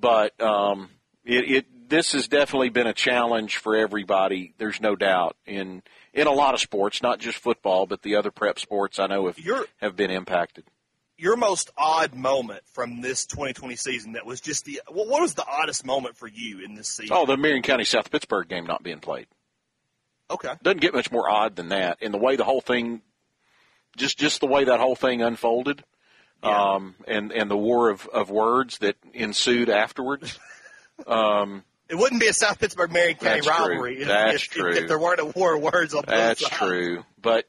but 0.00 0.40
um, 0.40 0.88
it, 1.24 1.50
it 1.50 1.66
this 1.88 2.12
has 2.12 2.28
definitely 2.28 2.70
been 2.70 2.86
a 2.86 2.92
challenge 2.92 3.56
for 3.56 3.76
everybody. 3.76 4.54
There's 4.58 4.80
no 4.80 4.96
doubt 4.96 5.36
in 5.46 5.82
in 6.12 6.26
a 6.26 6.32
lot 6.32 6.54
of 6.54 6.60
sports, 6.60 7.02
not 7.02 7.18
just 7.18 7.38
football, 7.38 7.86
but 7.86 8.02
the 8.02 8.16
other 8.16 8.30
prep 8.30 8.58
sports. 8.58 8.98
I 8.98 9.06
know 9.06 9.26
have 9.26 9.38
You're, 9.38 9.66
have 9.78 9.96
been 9.96 10.10
impacted. 10.10 10.64
Your 11.18 11.36
most 11.36 11.70
odd 11.76 12.14
moment 12.14 12.62
from 12.72 13.00
this 13.00 13.26
2020 13.26 13.76
season 13.76 14.12
that 14.12 14.26
was 14.26 14.40
just 14.40 14.64
the 14.64 14.82
what 14.88 15.20
was 15.20 15.34
the 15.34 15.46
oddest 15.46 15.84
moment 15.84 16.16
for 16.16 16.28
you 16.28 16.60
in 16.64 16.74
this 16.74 16.88
season? 16.88 17.16
Oh, 17.16 17.26
the 17.26 17.36
Marion 17.36 17.62
County 17.62 17.84
South 17.84 18.10
Pittsburg 18.10 18.48
game 18.48 18.66
not 18.66 18.82
being 18.82 19.00
played. 19.00 19.26
Okay, 20.30 20.52
doesn't 20.62 20.80
get 20.80 20.92
much 20.92 21.10
more 21.10 21.30
odd 21.30 21.56
than 21.56 21.68
that. 21.68 22.02
In 22.02 22.12
the 22.12 22.18
way 22.18 22.36
the 22.36 22.44
whole 22.44 22.60
thing, 22.60 23.00
just 23.96 24.18
just 24.18 24.40
the 24.40 24.46
way 24.46 24.64
that 24.64 24.80
whole 24.80 24.96
thing 24.96 25.22
unfolded, 25.22 25.82
yeah. 26.42 26.74
um, 26.74 26.96
and 27.06 27.32
and 27.32 27.50
the 27.50 27.56
war 27.56 27.88
of 27.88 28.06
of 28.08 28.28
words 28.28 28.78
that 28.78 28.96
ensued 29.14 29.70
afterwards. 29.70 30.38
um, 31.06 31.64
it 31.88 31.94
wouldn't 31.94 32.20
be 32.20 32.28
a 32.28 32.32
South 32.32 32.58
Pittsburg 32.58 32.92
Marion 32.92 33.16
County 33.16 33.40
That's 33.40 33.48
rivalry 33.48 34.00
if, 34.00 34.08
That's 34.08 34.44
if, 34.44 34.50
true. 34.50 34.70
If, 34.70 34.76
if, 34.78 34.88
there 34.88 34.98
weren't 34.98 35.20
a 35.20 35.26
war 35.26 35.56
of 35.56 35.62
words 35.62 35.94
on 35.94 36.02
both 36.02 36.14
That's 36.14 36.40
sides. 36.40 36.56
true, 36.56 37.04
but 37.22 37.46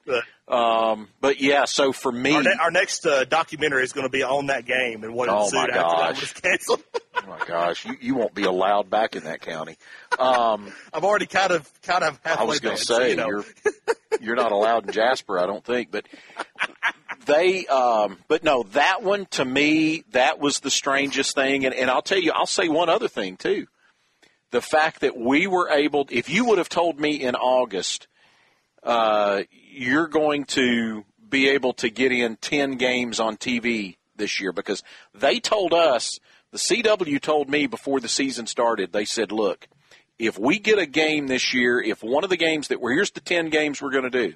um, 0.48 1.10
but 1.20 1.40
yeah. 1.42 1.66
So 1.66 1.92
for 1.92 2.12
me, 2.12 2.34
our, 2.34 2.44
ne- 2.44 2.58
our 2.60 2.72
next 2.72 3.06
uh, 3.06 3.26
documentary 3.26 3.84
is 3.84 3.94
going 3.94 4.06
to 4.06 4.12
be 4.12 4.24
on 4.24 4.48
that 4.48 4.66
game 4.66 5.04
and 5.04 5.14
what 5.14 5.30
Oh, 5.30 5.46
ensued 5.46 5.70
after 5.72 5.98
that 5.98 6.20
was 6.22 6.34
canceled. 6.34 6.84
oh 7.16 7.22
my 7.28 7.46
gosh, 7.46 7.86
you, 7.86 7.96
you 8.00 8.16
won't 8.16 8.34
be 8.34 8.44
allowed 8.44 8.90
back 8.90 9.16
in 9.16 9.24
that 9.24 9.42
county. 9.42 9.78
Um, 10.20 10.72
I've 10.94 11.04
already 11.04 11.26
kind 11.26 11.52
of 11.52 11.70
kind 11.82 12.04
of 12.04 12.20
I 12.24 12.44
was 12.44 12.60
going 12.60 12.78
to 12.78 12.80
been, 12.80 12.86
so, 12.86 12.98
say 13.00 13.10
you 13.12 13.16
know. 13.16 13.28
you're 13.28 13.46
you're 14.22 14.36
not 14.36 14.52
allowed 14.52 14.86
in 14.86 14.92
Jasper, 14.92 15.40
I 15.40 15.46
don't 15.48 15.64
think, 15.64 15.92
but 15.92 16.08
they 17.26 17.66
um 17.66 18.18
but 18.28 18.44
no, 18.44 18.64
that 18.72 19.04
one 19.04 19.26
to 19.32 19.44
me 19.44 20.04
that 20.12 20.40
was 20.40 20.60
the 20.60 20.70
strangest 20.72 21.36
thing 21.36 21.66
and 21.66 21.74
and 21.74 21.90
I'll 21.90 22.02
tell 22.02 22.20
you 22.20 22.32
I'll 22.34 22.46
say 22.46 22.70
one 22.70 22.90
other 22.90 23.08
thing 23.08 23.36
too. 23.38 23.68
The 24.52 24.62
fact 24.62 25.02
that 25.02 25.18
we 25.18 25.48
were 25.48 25.70
able 25.70 26.08
if 26.10 26.30
you 26.30 26.46
would 26.46 26.58
have 26.58 26.70
told 26.70 27.00
me 27.00 27.22
in 27.22 27.36
August 27.36 28.08
uh 28.84 29.44
you're 29.52 30.08
going 30.08 30.46
to 30.46 31.04
be 31.28 31.50
able 31.50 31.74
to 31.74 31.90
get 31.90 32.12
in 32.12 32.36
10 32.38 32.78
games 32.78 33.20
on 33.20 33.38
TV 33.38 33.98
this 34.16 34.40
year 34.40 34.52
because 34.52 34.84
they 35.14 35.40
told 35.40 35.74
us 35.74 36.20
the 36.52 36.58
CW 36.58 37.22
told 37.22 37.50
me 37.50 37.68
before 37.68 38.00
the 38.00 38.08
season 38.08 38.48
started 38.48 38.94
they 38.94 39.06
said 39.06 39.32
look 39.32 39.68
if 40.20 40.38
we 40.40 40.60
get 40.60 40.80
a 40.80 40.86
game 40.86 41.28
this 41.28 41.54
year, 41.54 41.80
if 41.80 42.02
one 42.02 42.24
of 42.24 42.30
the 42.30 42.38
games 42.38 42.70
that 42.70 42.82
we're 42.82 42.94
here's 42.94 43.12
the 43.12 43.22
ten 43.22 43.50
games 43.50 43.82
we're 43.82 43.92
going 43.92 44.10
to 44.10 44.30
do, 44.30 44.36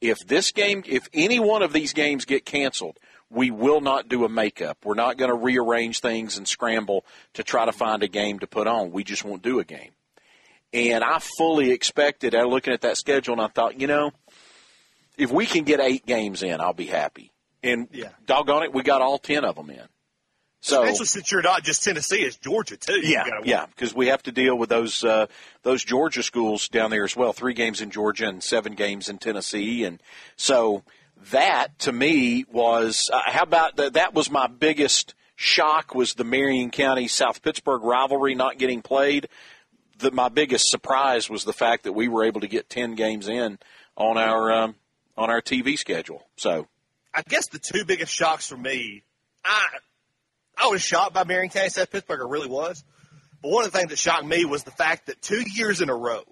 if 0.00 0.18
this 0.26 0.52
game, 0.52 0.82
if 0.86 1.08
any 1.12 1.40
one 1.40 1.62
of 1.62 1.72
these 1.72 1.92
games 1.92 2.24
get 2.24 2.44
canceled, 2.44 2.98
we 3.30 3.50
will 3.50 3.80
not 3.80 4.08
do 4.08 4.24
a 4.24 4.28
makeup. 4.28 4.78
We're 4.84 4.94
not 4.94 5.16
going 5.16 5.30
to 5.30 5.36
rearrange 5.36 6.00
things 6.00 6.38
and 6.38 6.46
scramble 6.46 7.04
to 7.34 7.42
try 7.42 7.64
to 7.64 7.72
find 7.72 8.02
a 8.02 8.08
game 8.08 8.38
to 8.40 8.46
put 8.46 8.66
on. 8.66 8.92
We 8.92 9.04
just 9.04 9.24
won't 9.24 9.42
do 9.42 9.58
a 9.58 9.64
game. 9.64 9.90
And 10.72 11.02
I 11.02 11.20
fully 11.38 11.70
expected, 11.70 12.34
I 12.34 12.42
looking 12.42 12.72
at 12.72 12.82
that 12.82 12.96
schedule, 12.96 13.32
and 13.32 13.40
I 13.40 13.48
thought, 13.48 13.80
you 13.80 13.86
know, 13.86 14.12
if 15.16 15.30
we 15.30 15.46
can 15.46 15.64
get 15.64 15.80
eight 15.80 16.04
games 16.06 16.42
in, 16.42 16.60
I'll 16.60 16.72
be 16.72 16.86
happy. 16.86 17.32
And 17.62 17.88
Yeah. 17.92 18.10
doggone 18.26 18.64
it, 18.64 18.72
we 18.74 18.82
got 18.82 19.00
all 19.00 19.18
ten 19.18 19.44
of 19.44 19.56
them 19.56 19.70
in. 19.70 19.82
So 20.60 20.82
Especially 20.82 21.06
since 21.06 21.30
you're 21.30 21.42
not 21.42 21.62
just 21.62 21.84
Tennessee, 21.84 22.22
it's 22.22 22.36
Georgia 22.36 22.76
too. 22.76 23.00
Yeah, 23.00 23.24
yeah, 23.44 23.66
because 23.66 23.94
we 23.94 24.08
have 24.08 24.22
to 24.24 24.32
deal 24.32 24.56
with 24.58 24.68
those 24.68 25.04
uh, 25.04 25.26
those 25.62 25.84
Georgia 25.84 26.22
schools 26.24 26.68
down 26.68 26.90
there 26.90 27.04
as 27.04 27.14
well. 27.14 27.32
Three 27.32 27.54
games 27.54 27.80
in 27.80 27.90
Georgia 27.90 28.28
and 28.28 28.42
seven 28.42 28.74
games 28.74 29.08
in 29.08 29.18
Tennessee, 29.18 29.84
and 29.84 30.02
so 30.36 30.82
that 31.32 31.78
to 31.80 31.92
me 31.92 32.44
was 32.50 33.10
uh, 33.12 33.20
how 33.24 33.42
about 33.42 33.76
that? 33.76 33.94
That 33.94 34.14
was 34.14 34.30
my 34.30 34.46
biggest 34.46 35.14
shock 35.34 35.94
was 35.94 36.14
the 36.14 36.24
Marion 36.24 36.70
County 36.70 37.08
South 37.08 37.42
Pittsburg 37.42 37.82
rivalry 37.82 38.34
not 38.34 38.58
getting 38.58 38.82
played. 38.82 39.28
The, 39.98 40.10
my 40.10 40.28
biggest 40.28 40.68
surprise 40.68 41.30
was 41.30 41.44
the 41.44 41.52
fact 41.52 41.84
that 41.84 41.92
we 41.92 42.08
were 42.08 42.24
able 42.24 42.42
to 42.42 42.48
get 42.48 42.68
ten 42.68 42.94
games 42.94 43.28
in 43.28 43.58
on 43.96 44.18
our 44.18 44.52
um, 44.52 44.74
on 45.16 45.30
our 45.30 45.40
TV 45.40 45.78
schedule. 45.78 46.22
So 46.36 46.68
I 47.14 47.22
guess 47.22 47.48
the 47.48 47.58
two 47.58 47.84
biggest 47.84 48.12
shocks 48.12 48.48
for 48.48 48.56
me, 48.56 49.02
I 49.44 49.66
I 50.56 50.66
was 50.68 50.82
shocked 50.82 51.14
by 51.14 51.24
Marion 51.24 51.50
County 51.50 51.70
South 51.70 51.90
Pittsburg. 51.90 52.20
I 52.20 52.30
really 52.30 52.48
was. 52.48 52.84
But 53.42 53.50
one 53.50 53.64
of 53.64 53.72
the 53.72 53.78
things 53.78 53.90
that 53.90 53.98
shocked 53.98 54.24
me 54.24 54.44
was 54.44 54.64
the 54.64 54.70
fact 54.70 55.06
that 55.06 55.20
two 55.20 55.42
years 55.54 55.80
in 55.80 55.90
a 55.90 55.94
row 55.94 56.24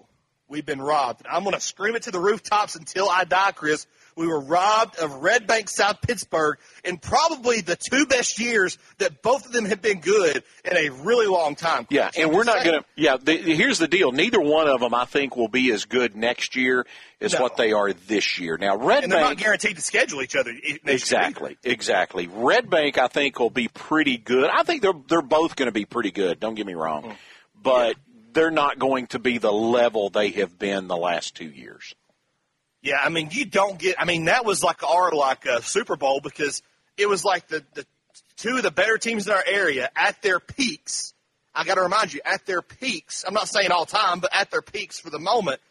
we've 0.47 0.65
been 0.65 0.81
robbed. 0.81 1.25
And 1.25 1.35
I'm 1.35 1.43
going 1.43 1.55
to 1.55 1.61
scream 1.61 1.95
it 1.95 2.03
to 2.03 2.11
the 2.11 2.19
rooftops 2.19 2.75
until 2.75 3.09
I 3.09 3.23
die, 3.23 3.51
Chris. 3.51 3.87
We 4.15 4.27
were 4.27 4.39
robbed 4.39 4.97
of 4.99 5.13
Red 5.15 5.45
Bank 5.45 5.69
South 5.69 6.01
Pittsburg 6.01 6.57
in 6.85 6.97
probably 6.97 7.59
the 7.59 7.75
two 7.75 8.05
best 8.05 8.39
years 8.39 8.77
that 8.97 9.21
both 9.21 9.45
of 9.45 9.51
them 9.51 9.65
have 9.65 9.81
been 9.81 9.99
good 9.99 10.41
in 10.63 10.77
a 10.77 10.89
really 10.89 11.27
long 11.27 11.55
time. 11.55 11.85
Yeah, 11.89 12.09
and 12.17 12.31
we're 12.31 12.45
not 12.45 12.63
going 12.63 12.79
to. 12.79 12.85
Yeah, 12.95 13.17
the, 13.21 13.35
here's 13.35 13.77
the 13.77 13.89
deal. 13.89 14.13
Neither 14.13 14.39
one 14.39 14.69
of 14.69 14.79
them, 14.79 14.93
I 14.93 15.03
think, 15.03 15.35
will 15.35 15.49
be 15.49 15.69
as 15.73 15.83
good 15.83 16.15
next 16.15 16.55
year 16.55 16.85
as 17.19 17.33
No. 17.33 17.41
what 17.41 17.57
they 17.57 17.73
are 17.73 17.91
this 17.91 18.39
year. 18.39 18.57
Now, 18.57 18.77
Red 18.77 19.03
And 19.03 19.11
they're 19.11 19.19
not 19.19 19.27
Bank. 19.31 19.39
guaranteed 19.39 19.75
to 19.75 19.81
schedule 19.81 20.21
each 20.21 20.37
other. 20.37 20.53
next 20.53 20.85
year. 20.85 20.93
Exactly, 20.93 21.57
exactly. 21.65 22.27
Red 22.31 22.69
Bank, 22.69 22.97
I 22.97 23.07
think, 23.07 23.37
will 23.37 23.49
be 23.49 23.67
pretty 23.67 24.17
good. 24.17 24.49
I 24.49 24.63
think 24.63 24.81
they're 24.81 24.93
they're 25.09 25.21
both 25.21 25.57
going 25.57 25.67
to 25.67 25.73
be 25.73 25.83
pretty 25.85 26.11
good. 26.11 26.39
Don't 26.39 26.55
get 26.55 26.65
me 26.65 26.73
wrong, 26.75 27.03
Hmm. 27.03 27.11
but 27.61 27.97
they're 28.31 28.49
not 28.51 28.79
going 28.79 29.07
to 29.07 29.19
be 29.19 29.39
the 29.39 29.51
level 29.51 30.09
they 30.09 30.29
have 30.31 30.57
been 30.57 30.87
the 30.87 30.95
last 30.97 31.35
two 31.35 31.49
years. 31.49 31.95
Yeah, 32.85 32.99
I 33.03 33.09
mean, 33.09 33.29
you 33.31 33.45
don't 33.45 33.79
get. 33.79 33.99
I 33.99 34.05
mean, 34.05 34.25
that 34.25 34.45
was 34.45 34.63
like 34.63 34.83
our 34.83 35.11
like 35.11 35.47
uh, 35.47 35.61
Super 35.61 35.95
Bowl 35.95 36.21
because 36.21 36.61
it 36.97 37.09
was 37.09 37.25
like 37.25 37.47
the 37.47 37.63
the 37.73 37.83
two 38.37 38.57
of 38.57 38.63
the 38.63 38.69
better 38.69 38.99
teams 38.99 39.25
in 39.25 39.33
our 39.33 39.43
area 39.43 39.89
at 39.95 40.21
their 40.21 40.39
peaks. 40.39 41.15
I 41.55 41.63
got 41.63 41.75
to 41.75 41.81
remind 41.81 42.13
you, 42.13 42.21
at 42.23 42.45
their 42.45 42.61
peaks. 42.61 43.25
I'm 43.27 43.33
not 43.33 43.47
saying 43.47 43.71
all 43.71 43.87
time, 43.87 44.19
but 44.19 44.29
at 44.35 44.51
their 44.51 44.61
peaks 44.61 44.99
for 44.99 45.09
the 45.09 45.17
moment, 45.17 45.61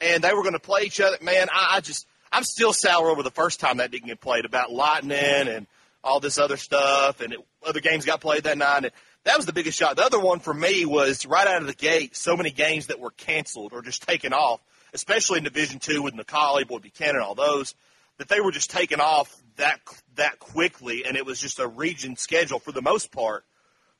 and 0.00 0.22
they 0.22 0.32
were 0.32 0.42
going 0.42 0.52
to 0.52 0.60
play 0.60 0.82
each 0.82 1.00
other. 1.00 1.16
Man, 1.20 1.48
I, 1.52 1.78
I 1.78 1.80
just 1.80 2.06
I'm 2.30 2.44
still 2.44 2.72
sour 2.72 3.10
over 3.10 3.24
the 3.24 3.32
first 3.32 3.58
time 3.58 3.78
that 3.78 3.90
didn't 3.90 4.06
get 4.06 4.20
played 4.20 4.44
about 4.44 4.70
lightning 4.70 5.18
and 5.48 5.66
all 6.04 6.20
this 6.20 6.38
other 6.38 6.56
stuff, 6.56 7.20
and 7.20 7.32
it, 7.32 7.40
other 7.66 7.80
games 7.80 8.04
got 8.04 8.20
played 8.20 8.44
that 8.44 8.56
night. 8.56 8.84
And 8.84 8.92
that 9.24 9.36
was 9.36 9.46
the 9.46 9.52
biggest 9.52 9.76
shot. 9.76 9.96
The 9.96 10.04
other 10.04 10.20
one 10.20 10.38
for 10.38 10.54
me 10.54 10.86
was 10.86 11.26
right 11.26 11.48
out 11.48 11.60
of 11.60 11.66
the 11.66 11.74
gate. 11.74 12.14
So 12.14 12.36
many 12.36 12.52
games 12.52 12.86
that 12.86 13.00
were 13.00 13.10
canceled 13.10 13.72
or 13.72 13.82
just 13.82 14.06
taken 14.06 14.32
off, 14.32 14.60
especially 14.92 15.38
in 15.38 15.44
Division 15.44 15.78
Two 15.78 16.02
with 16.02 16.14
McCallie, 16.14 16.66
Boyd 16.66 16.82
Buchanan, 16.82 17.20
all 17.20 17.34
those, 17.34 17.74
that 18.18 18.28
they 18.28 18.40
were 18.40 18.52
just 18.52 18.70
taken 18.70 19.00
off 19.00 19.34
that 19.56 19.80
that 20.16 20.38
quickly, 20.38 21.04
and 21.06 21.16
it 21.16 21.26
was 21.26 21.40
just 21.40 21.58
a 21.58 21.66
region 21.66 22.16
schedule 22.16 22.58
for 22.58 22.72
the 22.72 22.82
most 22.82 23.12
part 23.12 23.44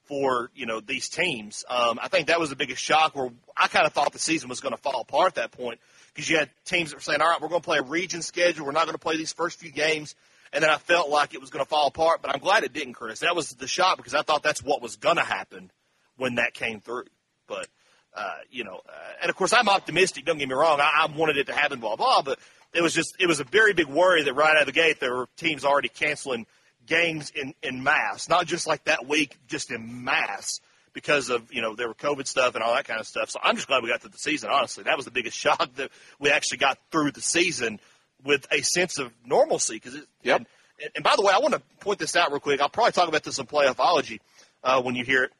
for 0.04 0.50
you 0.54 0.66
know 0.66 0.80
these 0.80 1.08
teams. 1.08 1.64
Um, 1.68 1.98
I 2.02 2.08
think 2.08 2.28
that 2.28 2.40
was 2.40 2.50
the 2.50 2.56
biggest 2.56 2.82
shock. 2.82 3.14
Where 3.14 3.30
I 3.56 3.68
kind 3.68 3.86
of 3.86 3.92
thought 3.92 4.12
the 4.12 4.18
season 4.18 4.48
was 4.48 4.60
going 4.60 4.74
to 4.74 4.80
fall 4.80 5.00
apart 5.00 5.28
at 5.28 5.34
that 5.36 5.52
point 5.52 5.80
because 6.14 6.28
you 6.28 6.38
had 6.38 6.50
teams 6.64 6.90
that 6.90 6.96
were 6.96 7.02
saying, 7.02 7.20
"All 7.20 7.28
right, 7.28 7.40
we're 7.40 7.48
going 7.48 7.60
to 7.60 7.66
play 7.66 7.78
a 7.78 7.82
region 7.82 8.22
schedule. 8.22 8.66
We're 8.66 8.72
not 8.72 8.84
going 8.84 8.94
to 8.94 8.98
play 8.98 9.16
these 9.16 9.32
first 9.32 9.58
few 9.58 9.70
games." 9.70 10.14
And 10.52 10.62
then 10.62 10.70
I 10.70 10.76
felt 10.76 11.08
like 11.08 11.32
it 11.32 11.40
was 11.40 11.48
going 11.48 11.64
to 11.64 11.68
fall 11.68 11.86
apart, 11.86 12.20
but 12.20 12.30
I'm 12.30 12.40
glad 12.40 12.62
it 12.62 12.74
didn't, 12.74 12.92
Chris. 12.92 13.20
That 13.20 13.34
was 13.34 13.54
the 13.54 13.66
shock 13.66 13.96
because 13.96 14.12
I 14.12 14.20
thought 14.20 14.42
that's 14.42 14.62
what 14.62 14.82
was 14.82 14.96
going 14.96 15.16
to 15.16 15.22
happen 15.22 15.70
when 16.18 16.34
that 16.34 16.52
came 16.52 16.80
through. 16.80 17.06
But 17.46 17.68
uh, 18.14 18.34
you 18.50 18.64
know, 18.64 18.80
uh, 18.88 18.92
and 19.22 19.30
of 19.30 19.36
course 19.36 19.52
I'm 19.52 19.68
optimistic. 19.68 20.24
Don't 20.24 20.38
get 20.38 20.48
me 20.48 20.54
wrong. 20.54 20.80
I, 20.80 21.06
I 21.08 21.16
wanted 21.16 21.36
it 21.36 21.46
to 21.46 21.52
happen, 21.52 21.80
blah 21.80 21.96
blah. 21.96 22.22
But 22.22 22.38
it 22.74 22.82
was 22.82 22.94
just 22.94 23.16
it 23.18 23.26
was 23.26 23.40
a 23.40 23.44
very 23.44 23.72
big 23.72 23.86
worry 23.86 24.22
that 24.22 24.34
right 24.34 24.54
out 24.56 24.62
of 24.62 24.66
the 24.66 24.72
gate 24.72 25.00
there 25.00 25.14
were 25.14 25.28
teams 25.36 25.64
already 25.64 25.88
canceling 25.88 26.46
games 26.86 27.30
in 27.34 27.54
in 27.62 27.82
mass, 27.82 28.28
not 28.28 28.46
just 28.46 28.66
like 28.66 28.84
that 28.84 29.06
week, 29.06 29.38
just 29.48 29.70
in 29.70 30.04
mass 30.04 30.60
because 30.92 31.30
of 31.30 31.52
you 31.52 31.62
know 31.62 31.74
there 31.74 31.88
were 31.88 31.94
COVID 31.94 32.26
stuff 32.26 32.54
and 32.54 32.62
all 32.62 32.74
that 32.74 32.84
kind 32.84 33.00
of 33.00 33.06
stuff. 33.06 33.30
So 33.30 33.38
I'm 33.42 33.56
just 33.56 33.68
glad 33.68 33.82
we 33.82 33.88
got 33.88 34.00
through 34.00 34.10
the 34.10 34.18
season. 34.18 34.50
Honestly, 34.50 34.84
that 34.84 34.96
was 34.96 35.04
the 35.04 35.10
biggest 35.10 35.36
shock 35.44 35.74
that 35.76 35.90
we 36.18 36.30
actually 36.30 36.58
got 36.58 36.78
through 36.90 37.12
the 37.12 37.22
season 37.22 37.80
with 38.24 38.46
a 38.50 38.62
sense 38.62 38.98
of 38.98 39.12
normalcy. 39.24 39.74
Because 39.76 39.96
Yep. 40.22 40.38
and, 40.38 40.90
and 40.96 41.04
by 41.04 41.14
the 41.16 41.22
way, 41.22 41.32
I 41.34 41.38
want 41.38 41.54
to 41.54 41.62
point 41.80 41.98
this 41.98 42.16
out 42.16 42.30
real 42.30 42.40
quick. 42.40 42.60
I'll 42.60 42.68
probably 42.68 42.92
talk 42.92 43.08
about 43.08 43.22
this 43.22 43.38
in 43.38 43.46
playoffology 43.46 44.20
uh, 44.62 44.82
when 44.82 44.94
you 44.94 45.04
hear 45.04 45.24
it. 45.24 45.32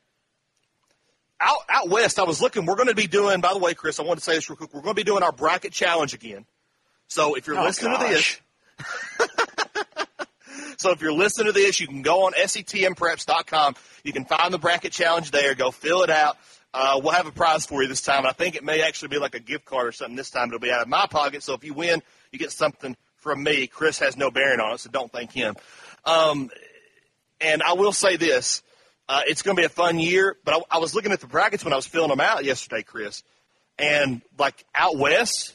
Out 1.45 1.59
out 1.69 1.89
west, 1.89 2.19
I 2.21 2.23
was 2.23 2.41
looking. 2.41 2.67
We're 2.67 2.77
going 2.77 2.89
to 2.89 2.95
be 2.95 3.07
doing. 3.09 3.41
By 3.41 3.53
the 3.53 3.59
way, 3.59 3.75
Chris, 3.75 3.99
I 3.99 4.05
want 4.05 4.19
to 4.21 4.25
say 4.25 4.35
this 4.35 4.49
real 4.49 4.57
quick. 4.57 4.73
We're 4.73 4.83
going 4.83 4.95
to 4.95 5.01
be 5.01 5.05
doing 5.05 5.23
our 5.25 5.33
bracket 5.33 5.73
challenge 5.73 6.15
again. 6.15 6.47
So 7.09 7.35
if 7.35 7.47
you're 7.47 7.59
Oh, 7.59 7.65
listening 7.65 7.99
to 7.99 8.05
this, 8.05 8.41
so 10.79 10.93
if 10.93 11.01
you're 11.03 11.13
listening 11.13 11.47
to 11.49 11.53
this, 11.53 11.81
you 11.81 11.87
can 11.87 12.03
go 12.03 12.27
on 12.27 12.33
setnpreps.com. 12.33 13.75
You 14.05 14.13
can 14.13 14.25
find 14.25 14.55
the 14.55 14.59
bracket 14.59 14.93
challenge 14.93 15.31
there. 15.31 15.55
Go 15.55 15.71
fill 15.71 16.03
it 16.03 16.11
out. 16.11 16.37
Uh, 16.75 17.01
we'll 17.03 17.13
have 17.13 17.27
a 17.27 17.33
prize 17.33 17.67
for 17.67 17.83
you 17.83 17.89
this 17.89 18.01
time. 18.01 18.25
I 18.25 18.33
think 18.33 18.55
it 18.55 18.65
may 18.65 18.83
actually 18.83 19.09
be 19.09 19.19
like 19.19 19.35
a 19.35 19.41
gift 19.41 19.65
card 19.67 19.89
or 19.89 19.93
something 19.93 20.17
this 20.17 20.31
time. 20.31 20.49
It'll 20.49 20.59
be 20.61 20.71
out 20.71 20.81
of 20.83 20.89
my 20.89 21.07
pocket. 21.07 21.43
So 21.43 21.55
if 21.55 21.65
you 21.65 21.75
win, 21.75 22.03
you 22.31 22.39
get 22.39 22.51
something 22.53 22.97
from 23.17 23.43
me. 23.43 23.67
Chris 23.67 23.99
has 23.99 24.17
no 24.17 24.31
bearing 24.31 24.59
on 24.61 24.73
it, 24.75 24.81
so 24.81 24.91
don't 24.91 25.13
thank 25.13 25.33
him. 25.33 25.55
Um, 26.05 26.51
and 27.41 27.63
I 27.63 27.75
will 27.75 27.93
say 27.93 28.17
this. 28.17 28.63
Uh, 29.09 29.23
it's 29.27 29.43
going 29.43 29.57
to 29.57 29.61
be 29.61 29.67
a 29.67 29.71
fun 29.71 29.99
year, 29.99 30.37
but 30.45 30.55
I, 30.55 30.77
I 30.77 30.79
was 30.79 30.95
looking 30.95 31.13
at 31.13 31.21
the 31.21 31.27
brackets 31.27 31.65
when 31.65 31.73
I 31.73 31.77
was 31.77 31.87
filling 31.87 32.09
them 32.11 32.21
out 32.21 32.45
yesterday, 32.45 32.83
Chris. 32.83 33.23
And 33.79 34.23
like 34.39 34.65
out 34.75 34.97
west, 34.97 35.55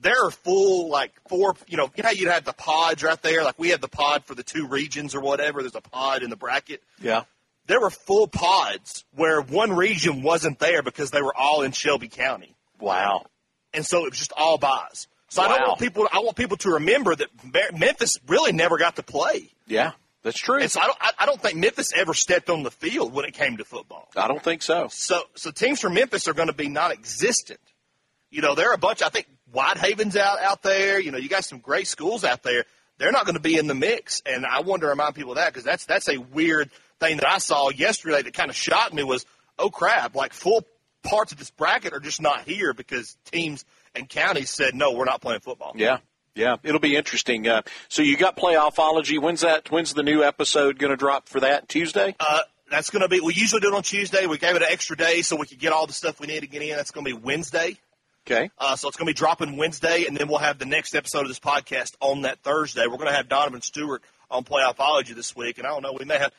there 0.00 0.24
are 0.26 0.30
full 0.30 0.88
like 0.88 1.12
four. 1.28 1.54
You 1.68 1.76
know, 1.76 1.90
you 1.96 2.02
know 2.02 2.08
how 2.08 2.14
you'd 2.14 2.30
have 2.30 2.44
the 2.44 2.52
pods 2.52 3.02
right 3.02 3.20
there. 3.22 3.42
Like 3.44 3.58
we 3.58 3.68
had 3.68 3.80
the 3.80 3.88
pod 3.88 4.24
for 4.24 4.34
the 4.34 4.42
two 4.42 4.66
regions 4.66 5.14
or 5.14 5.20
whatever. 5.20 5.62
There's 5.62 5.74
a 5.74 5.80
pod 5.80 6.22
in 6.22 6.30
the 6.30 6.36
bracket. 6.36 6.82
Yeah. 7.00 7.24
There 7.66 7.80
were 7.80 7.90
full 7.90 8.28
pods 8.28 9.04
where 9.14 9.40
one 9.42 9.74
region 9.74 10.22
wasn't 10.22 10.58
there 10.60 10.82
because 10.82 11.10
they 11.10 11.20
were 11.20 11.34
all 11.36 11.62
in 11.62 11.72
Shelby 11.72 12.06
County, 12.08 12.54
Wow. 12.78 13.26
and 13.74 13.84
so 13.84 14.04
it 14.06 14.10
was 14.10 14.18
just 14.20 14.32
all 14.36 14.56
buys. 14.56 15.08
So 15.28 15.42
I 15.42 15.48
don't 15.48 15.66
want 15.66 15.80
people. 15.80 16.08
I 16.12 16.20
want 16.20 16.36
people 16.36 16.56
to 16.58 16.70
remember 16.74 17.16
that 17.16 17.28
Memphis 17.76 18.18
really 18.28 18.52
never 18.52 18.78
got 18.78 18.94
to 18.96 19.02
play. 19.02 19.50
Yeah, 19.66 19.92
that's 20.26 20.40
true. 20.40 20.60
And 20.60 20.68
so 20.68 20.80
I 20.80 20.86
don't. 20.86 20.98
I, 21.00 21.10
I 21.20 21.26
don't 21.26 21.40
think 21.40 21.56
Memphis 21.56 21.92
ever 21.94 22.12
stepped 22.12 22.50
on 22.50 22.64
the 22.64 22.70
field 22.72 23.12
when 23.12 23.24
it 23.24 23.34
came 23.34 23.58
to 23.58 23.64
football. 23.64 24.08
I 24.16 24.26
don't 24.26 24.42
think 24.42 24.60
so. 24.60 24.88
So, 24.90 25.22
so 25.36 25.52
teams 25.52 25.80
from 25.80 25.94
Memphis 25.94 26.26
are 26.26 26.34
going 26.34 26.48
to 26.48 26.52
be 26.52 26.68
non-existent. 26.68 27.60
You 28.28 28.42
know, 28.42 28.56
there 28.56 28.70
are 28.70 28.74
a 28.74 28.78
bunch. 28.78 29.02
I 29.02 29.08
think 29.08 29.28
Whitehaven's 29.52 30.16
out 30.16 30.40
out 30.40 30.64
there. 30.64 30.98
You 30.98 31.12
know, 31.12 31.18
you 31.18 31.28
got 31.28 31.44
some 31.44 31.60
great 31.60 31.86
schools 31.86 32.24
out 32.24 32.42
there. 32.42 32.64
They're 32.98 33.12
not 33.12 33.24
going 33.24 33.36
to 33.36 33.40
be 33.40 33.56
in 33.56 33.68
the 33.68 33.74
mix, 33.76 34.20
and 34.26 34.44
I 34.44 34.62
want 34.62 34.82
to 34.82 34.88
remind 34.88 35.14
people 35.14 35.30
of 35.32 35.36
that 35.36 35.52
because 35.52 35.62
that's 35.62 35.84
that's 35.84 36.08
a 36.08 36.18
weird 36.18 36.72
thing 36.98 37.18
that 37.18 37.28
I 37.28 37.38
saw 37.38 37.70
yesterday 37.70 38.22
that 38.22 38.34
kind 38.34 38.50
of 38.50 38.56
shocked 38.56 38.94
me. 38.94 39.04
Was 39.04 39.24
oh 39.60 39.70
crap, 39.70 40.16
like 40.16 40.32
full 40.32 40.66
parts 41.04 41.30
of 41.30 41.38
this 41.38 41.52
bracket 41.52 41.92
are 41.92 42.00
just 42.00 42.20
not 42.20 42.42
here 42.42 42.74
because 42.74 43.16
teams 43.26 43.64
and 43.94 44.08
counties 44.08 44.50
said 44.50 44.74
no, 44.74 44.90
we're 44.90 45.04
not 45.04 45.20
playing 45.20 45.40
football. 45.40 45.74
Yeah. 45.76 45.98
Yeah, 46.36 46.56
it'll 46.62 46.80
be 46.80 46.96
interesting. 46.96 47.48
Uh, 47.48 47.62
so 47.88 48.02
you 48.02 48.16
got 48.16 48.36
playoffology. 48.36 49.20
When's 49.20 49.40
that? 49.40 49.70
When's 49.70 49.94
the 49.94 50.02
new 50.02 50.22
episode 50.22 50.78
going 50.78 50.90
to 50.90 50.96
drop 50.96 51.28
for 51.28 51.40
that? 51.40 51.68
Tuesday? 51.68 52.14
Uh, 52.20 52.40
that's 52.70 52.90
going 52.90 53.02
to 53.02 53.08
be. 53.08 53.20
We 53.20 53.32
usually 53.32 53.60
do 53.60 53.68
it 53.68 53.74
on 53.74 53.82
Tuesday. 53.82 54.26
We 54.26 54.36
gave 54.36 54.54
it 54.54 54.62
an 54.62 54.68
extra 54.70 54.96
day 54.96 55.22
so 55.22 55.36
we 55.36 55.46
could 55.46 55.58
get 55.58 55.72
all 55.72 55.86
the 55.86 55.94
stuff 55.94 56.20
we 56.20 56.26
need 56.26 56.40
to 56.40 56.46
get 56.46 56.60
in. 56.60 56.76
That's 56.76 56.90
going 56.90 57.06
to 57.06 57.14
be 57.14 57.18
Wednesday. 57.18 57.78
Okay. 58.26 58.50
Uh, 58.58 58.76
so 58.76 58.88
it's 58.88 58.98
going 58.98 59.06
to 59.06 59.10
be 59.10 59.16
dropping 59.16 59.56
Wednesday, 59.56 60.04
and 60.06 60.16
then 60.16 60.28
we'll 60.28 60.38
have 60.38 60.58
the 60.58 60.66
next 60.66 60.94
episode 60.94 61.22
of 61.22 61.28
this 61.28 61.38
podcast 61.38 61.94
on 62.00 62.22
that 62.22 62.40
Thursday. 62.40 62.82
We're 62.86 62.98
going 62.98 63.08
to 63.08 63.14
have 63.14 63.28
Donovan 63.28 63.62
Stewart 63.62 64.02
on 64.30 64.44
Playoffology 64.44 65.14
this 65.14 65.34
week, 65.34 65.58
and 65.58 65.66
I 65.66 65.70
don't 65.70 65.82
know, 65.82 65.94
we 65.96 66.04
may 66.04 66.18
have, 66.18 66.32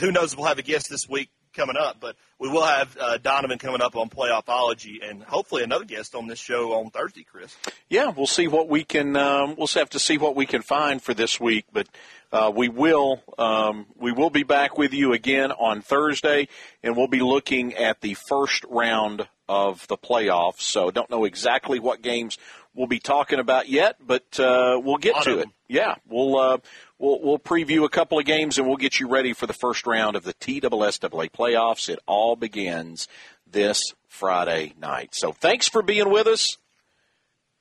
who 0.00 0.10
knows 0.10 0.34
we'll 0.34 0.46
have 0.46 0.58
a 0.58 0.62
guest 0.62 0.88
this 0.88 1.06
week 1.08 1.28
coming 1.54 1.76
up, 1.76 1.98
but 2.00 2.16
we 2.38 2.48
will 2.48 2.64
have 2.64 2.96
uh, 3.00 3.18
Donovan 3.18 3.58
coming 3.58 3.80
up 3.80 3.96
on 3.96 4.10
Playoffology, 4.10 4.98
and 5.08 5.22
hopefully 5.22 5.62
another 5.62 5.84
guest 5.84 6.14
on 6.14 6.26
this 6.26 6.38
show 6.38 6.72
on 6.74 6.90
Thursday, 6.90 7.24
Chris. 7.24 7.56
Yeah, 7.88 8.10
we'll 8.10 8.26
see 8.26 8.48
what 8.48 8.68
we 8.68 8.84
can. 8.84 9.16
Um, 9.16 9.54
we'll 9.56 9.68
have 9.68 9.90
to 9.90 9.98
see 9.98 10.18
what 10.18 10.36
we 10.36 10.44
can 10.44 10.62
find 10.62 11.00
for 11.00 11.14
this 11.14 11.40
week, 11.40 11.66
but 11.72 11.88
uh, 12.32 12.52
we 12.54 12.68
will. 12.68 13.22
Um, 13.38 13.86
we 13.96 14.12
will 14.12 14.30
be 14.30 14.42
back 14.42 14.76
with 14.76 14.92
you 14.92 15.12
again 15.12 15.52
on 15.52 15.80
Thursday, 15.80 16.48
and 16.82 16.96
we'll 16.96 17.08
be 17.08 17.20
looking 17.20 17.74
at 17.74 18.00
the 18.00 18.14
first 18.14 18.64
round 18.68 19.28
of 19.48 19.86
the 19.88 19.96
playoffs. 19.96 20.60
So, 20.60 20.90
don't 20.90 21.10
know 21.10 21.24
exactly 21.24 21.78
what 21.78 22.02
games 22.02 22.38
we'll 22.74 22.88
be 22.88 22.98
talking 22.98 23.38
about 23.38 23.68
yet, 23.68 23.96
but 24.04 24.38
uh, 24.40 24.80
we'll 24.82 24.96
get 24.96 25.22
to 25.22 25.38
it. 25.38 25.48
Yeah, 25.68 25.94
we'll. 26.08 26.60
We'll, 27.04 27.20
we'll 27.20 27.38
preview 27.38 27.84
a 27.84 27.90
couple 27.90 28.18
of 28.18 28.24
games 28.24 28.56
and 28.56 28.66
we'll 28.66 28.78
get 28.78 28.98
you 28.98 29.08
ready 29.08 29.34
for 29.34 29.46
the 29.46 29.52
first 29.52 29.86
round 29.86 30.16
of 30.16 30.24
the 30.24 30.32
TSSAA 30.32 31.30
playoffs. 31.32 31.90
It 31.90 31.98
all 32.06 32.34
begins 32.34 33.08
this 33.46 33.92
Friday 34.08 34.72
night. 34.80 35.14
So 35.14 35.30
thanks 35.30 35.68
for 35.68 35.82
being 35.82 36.08
with 36.08 36.26
us. 36.26 36.56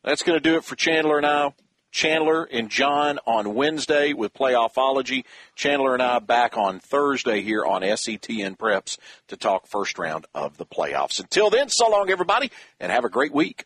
That's 0.02 0.24
going 0.24 0.38
to 0.38 0.50
do 0.50 0.56
it 0.56 0.64
for 0.64 0.78
Chandler 0.78 1.18
and 1.18 1.26
I. 1.26 1.54
Chandler 1.92 2.46
and 2.46 2.70
John 2.70 3.20
on 3.28 3.54
Wednesday 3.54 4.14
with 4.14 4.34
Playoffology. 4.34 5.26
Chandler 5.56 5.94
and 5.94 6.02
I 6.02 6.20
back 6.20 6.58
on 6.58 6.80
Thursday 6.80 7.42
here 7.42 7.66
on 7.66 7.82
SETN 7.82 8.58
Preps 8.58 8.98
to 9.28 9.36
talk 9.36 9.68
first 9.68 10.00
round 10.00 10.26
of 10.34 10.56
the 10.56 10.66
playoffs. 10.66 11.20
Until 11.20 11.50
then, 11.50 11.68
so 11.68 11.90
long, 11.90 12.10
everybody, 12.10 12.50
and 12.80 12.94
have 12.94 13.04
a 13.04 13.10
great 13.10 13.34
week. 13.34 13.66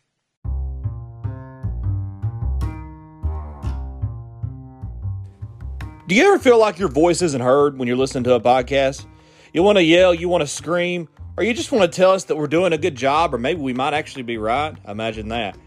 Do 6.08 6.14
you 6.14 6.26
ever 6.28 6.38
feel 6.38 6.58
like 6.58 6.78
your 6.78 6.88
voice 6.88 7.20
isn't 7.20 7.42
heard 7.42 7.78
when 7.78 7.86
you're 7.86 7.98
listening 7.98 8.24
to 8.24 8.32
a 8.32 8.40
podcast? 8.40 9.04
You 9.52 9.62
want 9.62 9.76
to 9.76 9.84
yell, 9.84 10.14
you 10.14 10.26
want 10.26 10.40
to 10.40 10.46
scream, 10.46 11.06
or 11.36 11.44
you 11.44 11.52
just 11.52 11.70
want 11.70 11.92
to 11.92 11.94
tell 11.94 12.12
us 12.12 12.24
that 12.24 12.36
we're 12.36 12.46
doing 12.46 12.72
a 12.72 12.78
good 12.78 12.94
job, 12.94 13.34
or 13.34 13.38
maybe 13.38 13.60
we 13.60 13.74
might 13.74 13.92
actually 13.92 14.22
be 14.22 14.38
right? 14.38 14.74
Imagine 14.88 15.28
that. 15.28 15.58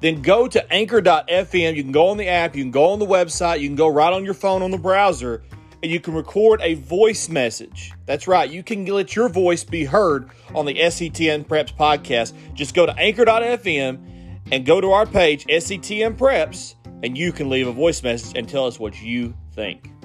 Then 0.00 0.22
go 0.22 0.46
to 0.46 0.72
anchor.fm. 0.72 1.74
You 1.74 1.82
can 1.82 1.90
go 1.90 2.06
on 2.06 2.18
the 2.18 2.28
app, 2.28 2.54
you 2.54 2.62
can 2.62 2.70
go 2.70 2.92
on 2.92 3.00
the 3.00 3.04
website, 3.04 3.62
you 3.62 3.68
can 3.68 3.74
go 3.74 3.88
right 3.88 4.12
on 4.12 4.24
your 4.24 4.32
phone 4.32 4.62
on 4.62 4.70
the 4.70 4.78
browser, 4.78 5.42
and 5.82 5.90
you 5.90 5.98
can 5.98 6.14
record 6.14 6.60
a 6.62 6.74
voice 6.74 7.28
message. 7.28 7.90
That's 8.06 8.28
right, 8.28 8.48
you 8.48 8.62
can 8.62 8.86
let 8.86 9.16
your 9.16 9.28
voice 9.28 9.64
be 9.64 9.82
heard 9.82 10.30
on 10.54 10.66
the 10.66 10.74
SETN 10.74 11.46
Preps 11.46 11.74
podcast. 11.76 12.32
Just 12.54 12.76
go 12.76 12.86
to 12.86 12.96
anchor.fm 12.96 13.98
and 14.52 14.64
go 14.64 14.80
to 14.80 14.92
our 14.92 15.04
page, 15.04 15.46
SETN 15.46 16.16
Preps, 16.16 16.76
and 17.02 17.18
you 17.18 17.32
can 17.32 17.48
leave 17.50 17.66
a 17.66 17.72
voice 17.72 18.04
message 18.04 18.36
and 18.36 18.48
tell 18.48 18.68
us 18.68 18.78
what 18.78 19.02
you 19.02 19.34
think. 19.60 19.99